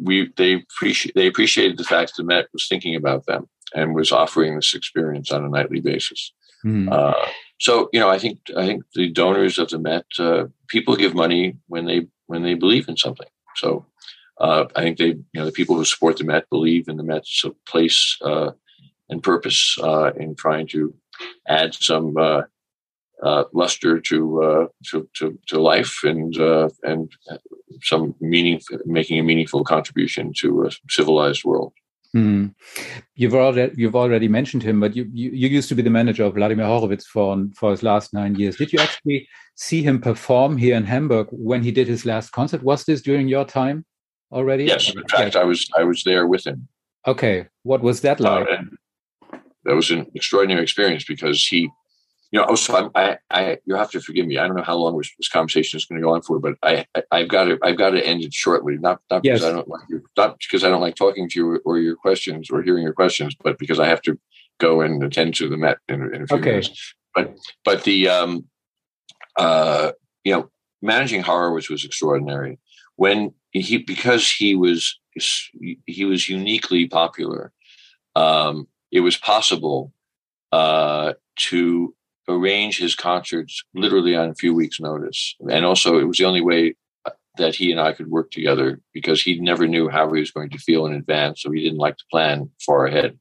we 0.00 0.32
they 0.36 0.54
appreciate 0.54 1.14
they 1.14 1.26
appreciated 1.26 1.76
the 1.76 1.84
fact 1.84 2.12
that 2.16 2.22
the 2.22 2.26
Met 2.26 2.46
was 2.52 2.66
thinking 2.68 2.94
about 2.94 3.26
them 3.26 3.48
and 3.74 3.94
was 3.94 4.12
offering 4.12 4.56
this 4.56 4.74
experience 4.74 5.30
on 5.30 5.44
a 5.44 5.48
nightly 5.48 5.80
basis. 5.80 6.32
Mm. 6.64 6.90
Uh, 6.90 7.14
so 7.60 7.88
you 7.92 8.00
know, 8.00 8.08
I 8.08 8.18
think 8.18 8.38
I 8.56 8.66
think 8.66 8.84
the 8.94 9.10
donors 9.10 9.58
of 9.58 9.68
the 9.68 9.78
Met 9.78 10.06
uh, 10.18 10.46
people 10.68 10.96
give 10.96 11.14
money 11.14 11.56
when 11.66 11.84
they 11.86 12.06
when 12.26 12.42
they 12.42 12.54
believe 12.54 12.88
in 12.88 12.96
something. 12.96 13.28
So 13.56 13.84
uh, 14.40 14.66
I 14.76 14.82
think 14.82 14.98
they 14.98 15.06
you 15.06 15.24
know 15.34 15.44
the 15.44 15.52
people 15.52 15.76
who 15.76 15.84
support 15.84 16.16
the 16.16 16.24
Met 16.24 16.48
believe 16.50 16.88
in 16.88 16.96
the 16.96 17.02
Met's 17.02 17.44
place 17.66 18.16
uh, 18.22 18.52
and 19.08 19.22
purpose 19.22 19.76
uh, 19.82 20.12
in 20.16 20.34
trying 20.34 20.66
to 20.68 20.94
add 21.48 21.74
some 21.74 22.16
uh, 22.16 22.42
uh, 23.22 23.44
luster 23.52 24.00
to, 24.00 24.42
uh, 24.42 24.66
to, 24.84 25.08
to 25.14 25.38
to 25.48 25.60
life 25.60 26.00
and 26.04 26.38
uh, 26.38 26.68
and 26.84 27.10
some 27.82 28.14
meaning, 28.20 28.60
making 28.84 29.18
a 29.18 29.22
meaningful 29.22 29.64
contribution 29.64 30.32
to 30.38 30.66
a 30.66 30.70
civilized 30.88 31.44
world. 31.44 31.72
Hmm. 32.12 32.46
You've 33.16 33.34
already 33.34 33.74
you've 33.76 33.96
already 33.96 34.28
mentioned 34.28 34.62
him, 34.62 34.80
but 34.80 34.96
you, 34.96 35.10
you, 35.12 35.30
you 35.30 35.48
used 35.48 35.68
to 35.68 35.74
be 35.74 35.82
the 35.82 35.90
manager 35.90 36.24
of 36.24 36.34
Vladimir 36.34 36.66
Horowitz 36.66 37.06
for 37.06 37.44
for 37.54 37.70
his 37.70 37.82
last 37.82 38.14
nine 38.14 38.34
years. 38.34 38.56
Did 38.56 38.72
you 38.72 38.78
actually 38.78 39.28
see 39.56 39.82
him 39.82 40.00
perform 40.00 40.56
here 40.56 40.76
in 40.76 40.84
Hamburg 40.84 41.28
when 41.30 41.62
he 41.62 41.70
did 41.70 41.86
his 41.86 42.06
last 42.06 42.30
concert? 42.30 42.62
Was 42.62 42.84
this 42.84 43.02
during 43.02 43.28
your 43.28 43.44
time 43.44 43.84
already? 44.32 44.64
Yes, 44.64 44.94
in 44.94 45.06
fact, 45.08 45.36
I 45.36 45.44
was 45.44 45.68
I 45.76 45.84
was 45.84 46.02
there 46.04 46.26
with 46.26 46.46
him. 46.46 46.68
Okay, 47.06 47.46
what 47.62 47.82
was 47.82 48.00
that 48.00 48.20
like? 48.20 48.48
Uh, 48.48 48.62
that 49.64 49.74
was 49.74 49.90
an 49.90 50.06
extraordinary 50.14 50.62
experience 50.62 51.04
because 51.04 51.46
he 51.46 51.70
you 52.30 52.38
know, 52.38 52.46
also 52.46 52.90
I, 52.94 53.18
I, 53.30 53.58
you 53.64 53.74
have 53.74 53.90
to 53.92 54.00
forgive 54.00 54.26
me. 54.26 54.36
I 54.36 54.46
don't 54.46 54.56
know 54.56 54.62
how 54.62 54.76
long 54.76 54.98
this, 54.98 55.10
this 55.18 55.28
conversation 55.28 55.78
is 55.78 55.86
going 55.86 56.00
to 56.00 56.04
go 56.04 56.12
on 56.12 56.22
for, 56.22 56.38
but 56.38 56.56
I, 56.62 56.86
I, 57.10 57.20
have 57.20 57.28
got 57.28 57.44
to, 57.44 57.58
I've 57.62 57.78
got 57.78 57.90
to 57.90 58.06
end 58.06 58.22
it 58.22 58.34
shortly. 58.34 58.76
Not, 58.76 59.00
not 59.10 59.24
yes. 59.24 59.38
because 59.38 59.44
I 59.50 59.52
don't 59.52 59.68
like 59.68 59.82
you, 59.88 60.02
not 60.16 60.38
because 60.38 60.64
I 60.64 60.68
don't 60.68 60.82
like 60.82 60.94
talking 60.94 61.28
to 61.30 61.38
you 61.38 61.60
or 61.64 61.78
your 61.78 61.96
questions 61.96 62.50
or 62.50 62.62
hearing 62.62 62.82
your 62.82 62.92
questions, 62.92 63.34
but 63.42 63.58
because 63.58 63.80
I 63.80 63.86
have 63.86 64.02
to 64.02 64.18
go 64.58 64.82
and 64.82 65.02
attend 65.02 65.36
to 65.36 65.48
the 65.48 65.56
Met 65.56 65.78
in, 65.88 66.14
in 66.14 66.22
a 66.22 66.26
few 66.26 66.36
okay. 66.36 66.50
minutes. 66.50 66.94
But, 67.14 67.34
but 67.64 67.84
the, 67.84 68.08
um, 68.08 68.44
uh, 69.38 69.92
you 70.22 70.32
know, 70.32 70.50
managing 70.82 71.22
Horowitz 71.22 71.70
was 71.70 71.84
extraordinary 71.84 72.58
when 72.96 73.32
he, 73.52 73.78
because 73.78 74.30
he 74.30 74.54
was, 74.54 75.00
he 75.86 76.04
was 76.04 76.28
uniquely 76.28 76.86
popular. 76.86 77.52
Um, 78.14 78.68
it 78.90 79.00
was 79.00 79.16
possible 79.16 79.92
uh, 80.52 81.14
to 81.36 81.94
arrange 82.28 82.78
his 82.78 82.94
concerts 82.94 83.62
literally 83.74 84.14
on 84.14 84.28
a 84.28 84.34
few 84.34 84.54
weeks' 84.54 84.80
notice. 84.80 85.34
And 85.50 85.64
also, 85.64 85.98
it 85.98 86.04
was 86.04 86.18
the 86.18 86.24
only 86.24 86.42
way 86.42 86.74
that 87.38 87.54
he 87.54 87.70
and 87.70 87.80
I 87.80 87.92
could 87.92 88.08
work 88.08 88.30
together 88.30 88.80
because 88.92 89.22
he 89.22 89.40
never 89.40 89.66
knew 89.66 89.88
how 89.88 90.12
he 90.12 90.20
was 90.20 90.30
going 90.30 90.50
to 90.50 90.58
feel 90.58 90.86
in 90.86 90.92
advance. 90.92 91.42
So 91.42 91.50
he 91.50 91.62
didn't 91.62 91.78
like 91.78 91.96
to 91.96 92.04
plan 92.10 92.50
far 92.64 92.86
ahead. 92.86 93.18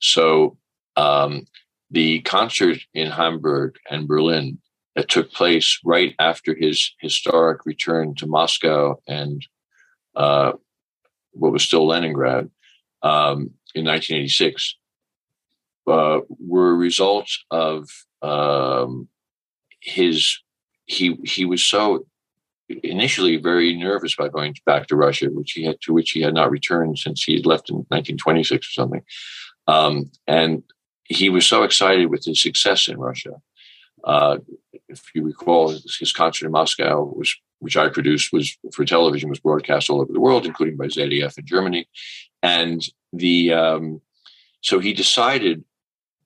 So 0.00 0.58
um, 0.96 1.46
the 1.90 2.20
concert 2.22 2.78
in 2.92 3.10
Hamburg 3.10 3.76
and 3.90 4.08
Berlin 4.08 4.58
that 4.94 5.08
took 5.08 5.32
place 5.32 5.78
right 5.84 6.14
after 6.18 6.54
his 6.54 6.92
historic 7.00 7.64
return 7.64 8.14
to 8.16 8.26
Moscow 8.26 9.00
and 9.08 9.46
uh, 10.14 10.52
what 11.32 11.52
was 11.52 11.62
still 11.62 11.86
Leningrad 11.86 12.50
um, 13.02 13.50
in 13.74 13.86
1986 13.86 14.76
uh, 15.86 16.20
were 16.38 16.74
results 16.74 17.44
of 17.50 17.88
um, 18.22 19.08
his 19.80 20.38
he 20.86 21.16
he 21.24 21.44
was 21.44 21.64
so 21.64 22.06
initially 22.82 23.36
very 23.36 23.74
nervous 23.76 24.14
about 24.14 24.32
going 24.32 24.54
back 24.64 24.86
to 24.86 24.96
Russia, 24.96 25.26
which 25.30 25.52
he 25.52 25.64
had 25.64 25.80
to 25.82 25.92
which 25.92 26.12
he 26.12 26.20
had 26.20 26.34
not 26.34 26.50
returned 26.50 26.98
since 26.98 27.24
he 27.24 27.34
had 27.34 27.46
left 27.46 27.70
in 27.70 27.76
1926 27.76 28.66
or 28.66 28.70
something. 28.70 29.02
Um, 29.66 30.10
and 30.26 30.62
he 31.04 31.28
was 31.28 31.46
so 31.46 31.62
excited 31.62 32.06
with 32.06 32.24
his 32.24 32.42
success 32.42 32.88
in 32.88 32.98
Russia. 32.98 33.34
Uh, 34.04 34.38
if 34.88 35.02
you 35.14 35.22
recall, 35.22 35.68
his 35.70 36.12
concert 36.12 36.46
in 36.46 36.52
Moscow 36.52 37.04
was, 37.04 37.34
which 37.60 37.76
I 37.76 37.88
produced, 37.88 38.32
was 38.32 38.56
for 38.72 38.84
television, 38.84 39.28
was 39.28 39.40
broadcast 39.40 39.90
all 39.90 40.00
over 40.00 40.12
the 40.12 40.20
world, 40.20 40.46
including 40.46 40.76
by 40.76 40.86
ZDF 40.86 41.38
in 41.38 41.46
Germany. 41.46 41.88
And 42.42 42.82
the 43.12 43.52
um, 43.52 44.00
so 44.62 44.78
he 44.78 44.92
decided, 44.92 45.64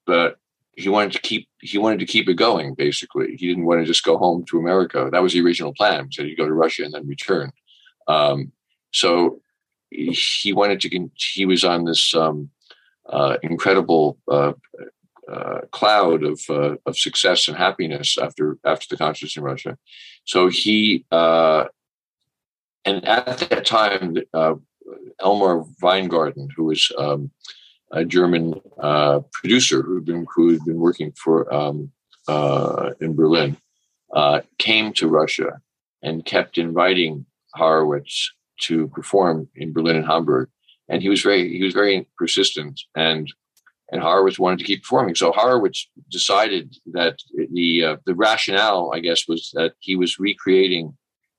but 0.06 0.38
he 0.76 0.88
wanted 0.88 1.12
to 1.12 1.20
keep 1.20 1.48
he 1.60 1.78
wanted 1.78 1.98
to 2.00 2.06
keep 2.06 2.28
it 2.28 2.34
going. 2.34 2.74
Basically, 2.74 3.36
he 3.36 3.48
didn't 3.48 3.64
want 3.64 3.80
to 3.80 3.86
just 3.86 4.04
go 4.04 4.18
home 4.18 4.44
to 4.50 4.58
America. 4.58 5.08
That 5.10 5.22
was 5.22 5.32
the 5.32 5.40
original 5.40 5.74
plan. 5.74 6.06
He 6.06 6.12
said 6.12 6.26
he'd 6.26 6.36
go 6.36 6.46
to 6.46 6.52
Russia 6.52 6.84
and 6.84 6.94
then 6.94 7.08
return. 7.08 7.50
Um, 8.08 8.52
so 8.92 9.40
he 9.90 10.52
wanted 10.52 10.80
to. 10.80 11.08
He 11.14 11.46
was 11.46 11.64
on 11.64 11.84
this 11.84 12.14
um, 12.14 12.50
uh, 13.08 13.38
incredible 13.42 14.18
uh, 14.30 14.52
uh, 15.30 15.60
cloud 15.72 16.24
of 16.24 16.40
uh, 16.50 16.76
of 16.84 16.96
success 16.96 17.48
and 17.48 17.56
happiness 17.56 18.18
after 18.18 18.58
after 18.64 18.86
the 18.90 18.98
concerts 18.98 19.36
in 19.36 19.42
Russia. 19.42 19.78
So 20.24 20.48
he 20.48 21.04
uh, 21.10 21.64
and 22.84 23.04
at 23.04 23.38
that 23.38 23.66
time, 23.66 24.16
uh, 24.32 24.54
Elmar 25.20 25.66
Weingarten, 25.82 26.48
who 26.54 26.64
was 26.64 26.92
um, 26.96 27.30
a 27.96 28.04
German 28.04 28.60
uh, 28.78 29.20
producer 29.32 29.82
who'd 29.82 30.04
been 30.04 30.26
who'd 30.34 30.64
been 30.64 30.78
working 30.78 31.12
for 31.12 31.52
um, 31.52 31.90
uh, 32.28 32.90
in 33.00 33.16
Berlin, 33.16 33.56
uh, 34.14 34.40
came 34.58 34.92
to 34.92 35.08
Russia 35.08 35.60
and 36.02 36.24
kept 36.24 36.58
inviting 36.58 37.24
Horowitz 37.54 38.32
to 38.60 38.88
perform 38.88 39.48
in 39.56 39.72
Berlin 39.72 39.96
and 39.96 40.06
Hamburg. 40.06 40.50
And 40.88 41.02
he 41.02 41.08
was 41.08 41.22
very 41.22 41.56
he 41.56 41.64
was 41.64 41.72
very 41.72 42.06
persistent, 42.18 42.80
and 42.94 43.32
and 43.90 44.02
Horowitz 44.02 44.38
wanted 44.38 44.58
to 44.58 44.64
keep 44.64 44.82
performing. 44.82 45.14
So 45.14 45.32
Horowitz 45.32 45.88
decided 46.10 46.76
that 46.92 47.16
the 47.52 47.84
uh, 47.84 47.96
the 48.04 48.14
rationale, 48.14 48.92
I 48.94 49.00
guess, 49.00 49.26
was 49.26 49.50
that 49.54 49.72
he 49.80 49.96
was 49.96 50.18
recreating 50.18 50.96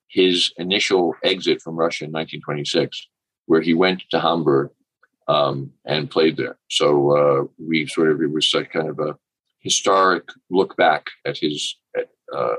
his 0.10 0.52
initial 0.58 1.16
exit 1.24 1.62
from 1.62 1.76
Russia 1.76 2.06
in 2.06 2.12
1926, 2.12 3.08
where 3.46 3.62
he 3.62 3.74
went 3.74 4.04
to 4.10 4.20
Hamburg 4.20 4.72
um, 5.28 5.72
and 5.86 6.10
played 6.10 6.38
there. 6.38 6.58
So 6.70 7.18
uh, 7.18 7.48
we 7.58 7.88
sort 7.88 8.12
of 8.12 8.22
it 8.22 8.32
was 8.32 8.52
like 8.54 8.72
kind 8.72 8.90
of 8.90 9.00
a 9.00 9.18
historic 9.60 10.24
look 10.50 10.78
back 10.78 11.08
at 11.26 11.38
his 11.38 11.76
uh, 12.34 12.56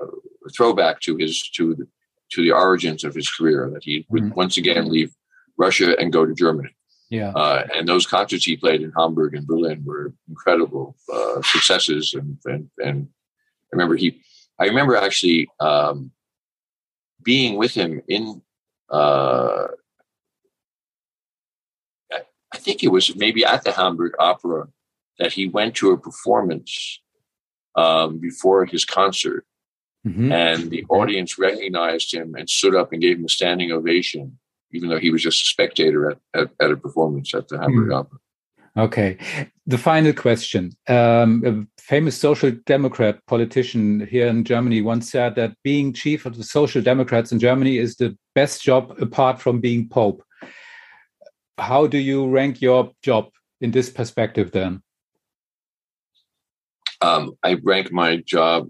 throwback 0.56 1.00
to 1.00 1.16
his 1.16 1.48
to 1.50 1.74
the, 1.74 1.86
to 2.32 2.42
the 2.42 2.52
origins 2.52 3.04
of 3.04 3.14
his 3.14 3.28
career 3.30 3.70
that 3.72 3.84
he 3.84 4.06
would 4.10 4.24
mm-hmm. 4.24 4.34
once 4.34 4.56
again 4.56 4.90
leave 4.90 5.12
Russia 5.56 5.98
and 5.98 6.12
go 6.12 6.26
to 6.26 6.34
Germany. 6.34 6.70
Yeah, 7.10 7.30
uh, 7.30 7.66
and 7.74 7.88
those 7.88 8.06
concerts 8.06 8.44
he 8.44 8.56
played 8.56 8.82
in 8.82 8.92
Hamburg 8.96 9.34
and 9.34 9.46
Berlin 9.46 9.82
were 9.84 10.12
incredible 10.28 10.94
uh, 11.12 11.40
successes, 11.42 12.14
and, 12.14 12.36
and 12.44 12.68
and 12.78 13.08
I 13.08 13.76
remember 13.76 13.96
he, 13.96 14.20
I 14.60 14.66
remember 14.66 14.94
actually 14.94 15.48
um, 15.58 16.10
being 17.22 17.56
with 17.56 17.72
him 17.72 18.02
in 18.08 18.42
uh, 18.90 19.68
I 22.58 22.60
think 22.60 22.82
it 22.82 22.88
was 22.88 23.14
maybe 23.14 23.44
at 23.44 23.62
the 23.62 23.70
Hamburg 23.70 24.14
Opera 24.18 24.66
that 25.20 25.32
he 25.32 25.46
went 25.46 25.76
to 25.76 25.92
a 25.92 25.96
performance 25.96 27.00
um, 27.76 28.18
before 28.18 28.66
his 28.66 28.84
concert. 28.84 29.46
Mm-hmm. 30.04 30.32
And 30.32 30.68
the 30.68 30.84
audience 30.88 31.38
recognized 31.38 32.12
him 32.12 32.34
and 32.34 32.50
stood 32.50 32.74
up 32.74 32.92
and 32.92 33.00
gave 33.00 33.18
him 33.18 33.26
a 33.26 33.28
standing 33.28 33.70
ovation, 33.70 34.40
even 34.72 34.88
though 34.88 34.98
he 34.98 35.12
was 35.12 35.22
just 35.22 35.42
a 35.42 35.46
spectator 35.46 36.10
at, 36.10 36.18
at, 36.34 36.48
at 36.60 36.72
a 36.72 36.76
performance 36.76 37.32
at 37.32 37.46
the 37.46 37.58
Hamburg 37.58 37.90
mm. 37.90 37.96
Opera. 37.96 38.18
Okay. 38.76 39.18
The 39.66 39.78
final 39.78 40.12
question. 40.12 40.72
Um, 40.88 41.42
a 41.46 41.80
famous 41.80 42.18
social 42.18 42.50
democrat 42.66 43.24
politician 43.26 44.04
here 44.06 44.26
in 44.26 44.42
Germany 44.42 44.82
once 44.82 45.12
said 45.12 45.36
that 45.36 45.54
being 45.62 45.92
chief 45.92 46.26
of 46.26 46.36
the 46.36 46.44
social 46.44 46.82
democrats 46.82 47.30
in 47.30 47.38
Germany 47.38 47.78
is 47.78 47.94
the 47.96 48.18
best 48.34 48.62
job 48.62 48.96
apart 49.00 49.40
from 49.40 49.60
being 49.60 49.88
pope 49.88 50.24
how 51.58 51.86
do 51.86 51.98
you 51.98 52.28
rank 52.28 52.60
your 52.60 52.92
job 53.02 53.30
in 53.60 53.70
this 53.70 53.90
perspective 53.90 54.52
then? 54.52 54.82
Um, 57.00 57.36
I 57.44 57.54
rank 57.62 57.92
my 57.92 58.16
job 58.16 58.68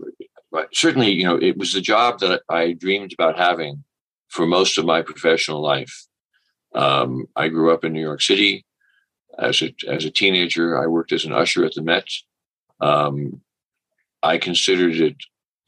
certainly. 0.73 1.13
You 1.13 1.25
know, 1.25 1.37
it 1.37 1.57
was 1.57 1.73
the 1.73 1.81
job 1.81 2.21
that 2.21 2.43
I 2.49 2.73
dreamed 2.73 3.13
about 3.13 3.39
having 3.39 3.85
for 4.29 4.47
most 4.47 4.79
of 4.79 4.85
my 4.85 5.03
professional 5.03 5.61
life. 5.61 6.07
Um, 6.75 7.27
I 7.37 7.49
grew 7.49 7.73
up 7.73 7.85
in 7.85 7.93
New 7.93 8.03
York 8.03 8.21
City 8.21 8.65
as 9.39 9.63
a 9.63 9.75
as 9.89 10.05
a 10.05 10.11
teenager. 10.11 10.81
I 10.83 10.87
worked 10.87 11.13
as 11.13 11.25
an 11.25 11.33
usher 11.33 11.65
at 11.65 11.75
the 11.75 11.83
Met. 11.83 12.09
Um, 12.81 13.41
I 14.23 14.39
considered 14.39 14.97
it 14.97 15.17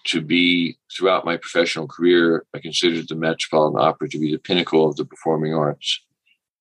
to 0.06 0.20
be 0.20 0.78
throughout 0.94 1.24
my 1.24 1.36
professional 1.36 1.86
career. 1.86 2.44
I 2.54 2.58
considered 2.58 3.08
the 3.08 3.14
Metropolitan 3.14 3.80
Opera 3.80 4.08
to 4.10 4.18
be 4.18 4.32
the 4.32 4.38
pinnacle 4.38 4.88
of 4.88 4.96
the 4.96 5.04
performing 5.04 5.54
arts 5.54 6.00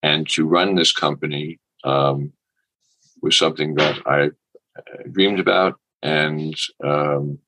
and 0.02 0.28
to 0.30 0.46
run 0.46 0.74
this 0.74 0.92
company 0.92 1.58
um, 1.84 2.32
was 3.22 3.36
something 3.36 3.74
that 3.74 4.00
I 4.06 4.26
uh, 4.78 5.02
dreamed 5.10 5.40
about, 5.40 5.78
and 6.02 6.54
um, 6.84 7.38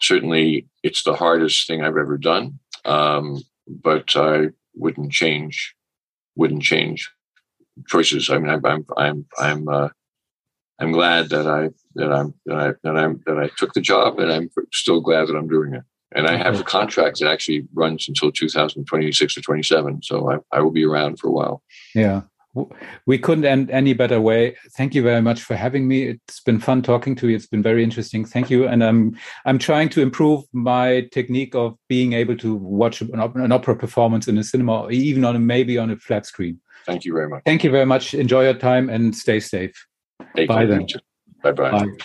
certainly 0.00 0.68
it's 0.82 1.02
the 1.02 1.14
hardest 1.14 1.66
thing 1.66 1.82
I've 1.82 1.96
ever 1.96 2.18
done. 2.18 2.58
Um, 2.84 3.42
but 3.66 4.16
I 4.16 4.48
wouldn't 4.74 5.12
change, 5.12 5.74
wouldn't 6.36 6.62
change 6.62 7.10
choices. 7.88 8.30
I 8.30 8.38
mean, 8.38 8.50
I'm, 8.50 8.64
I'm, 8.64 8.86
I'm, 8.96 9.26
I'm, 9.38 9.68
uh, 9.68 9.88
I'm 10.80 10.92
glad 10.92 11.28
that 11.30 11.46
I 11.46 11.70
that 11.94 12.12
I'm 12.12 12.34
that 12.46 12.56
I 12.56 12.72
that 12.82 12.96
I'm 12.96 13.22
that 13.26 13.38
I 13.38 13.48
took 13.56 13.72
the 13.74 13.80
job, 13.80 14.18
and 14.18 14.30
I'm 14.32 14.50
still 14.72 15.00
glad 15.00 15.28
that 15.28 15.36
I'm 15.36 15.46
doing 15.46 15.74
it. 15.74 15.84
And 16.14 16.26
I 16.28 16.36
have 16.36 16.60
a 16.60 16.62
contract 16.62 17.18
that 17.18 17.30
actually 17.30 17.66
runs 17.74 18.08
until 18.08 18.30
2026 18.30 19.36
or 19.36 19.40
27. 19.40 20.02
So 20.02 20.30
I, 20.30 20.56
I 20.56 20.60
will 20.60 20.70
be 20.70 20.84
around 20.84 21.18
for 21.18 21.28
a 21.28 21.32
while. 21.32 21.62
Yeah. 21.94 22.22
We 23.04 23.18
couldn't 23.18 23.44
end 23.44 23.68
any 23.72 23.94
better 23.94 24.20
way. 24.20 24.56
Thank 24.76 24.94
you 24.94 25.02
very 25.02 25.20
much 25.20 25.42
for 25.42 25.56
having 25.56 25.88
me. 25.88 26.04
It's 26.04 26.38
been 26.38 26.60
fun 26.60 26.82
talking 26.82 27.16
to 27.16 27.28
you. 27.28 27.34
It's 27.34 27.48
been 27.48 27.64
very 27.64 27.82
interesting. 27.82 28.24
Thank 28.24 28.48
you. 28.48 28.68
And 28.68 28.84
I'm 28.84 29.18
I'm 29.44 29.58
trying 29.58 29.88
to 29.88 30.00
improve 30.00 30.44
my 30.52 31.08
technique 31.10 31.56
of 31.56 31.76
being 31.88 32.12
able 32.12 32.36
to 32.36 32.54
watch 32.54 33.00
an, 33.00 33.18
an 33.18 33.50
opera 33.50 33.74
performance 33.74 34.28
in 34.28 34.38
a 34.38 34.44
cinema, 34.44 34.88
even 34.90 35.24
on 35.24 35.34
a, 35.34 35.40
maybe 35.40 35.78
on 35.78 35.90
a 35.90 35.96
flat 35.96 36.26
screen. 36.26 36.60
Thank 36.86 37.04
you 37.04 37.12
very 37.12 37.28
much. 37.28 37.42
Thank 37.44 37.64
you 37.64 37.72
very 37.72 37.86
much. 37.86 38.14
Enjoy 38.14 38.44
your 38.44 38.54
time 38.54 38.88
and 38.88 39.16
stay 39.16 39.40
safe. 39.40 39.74
Take 40.36 40.48
Bye 40.48 40.66
care. 40.66 40.78
then. 40.78 40.86
Bye-bye. 41.42 41.70
Bye. 41.70 42.04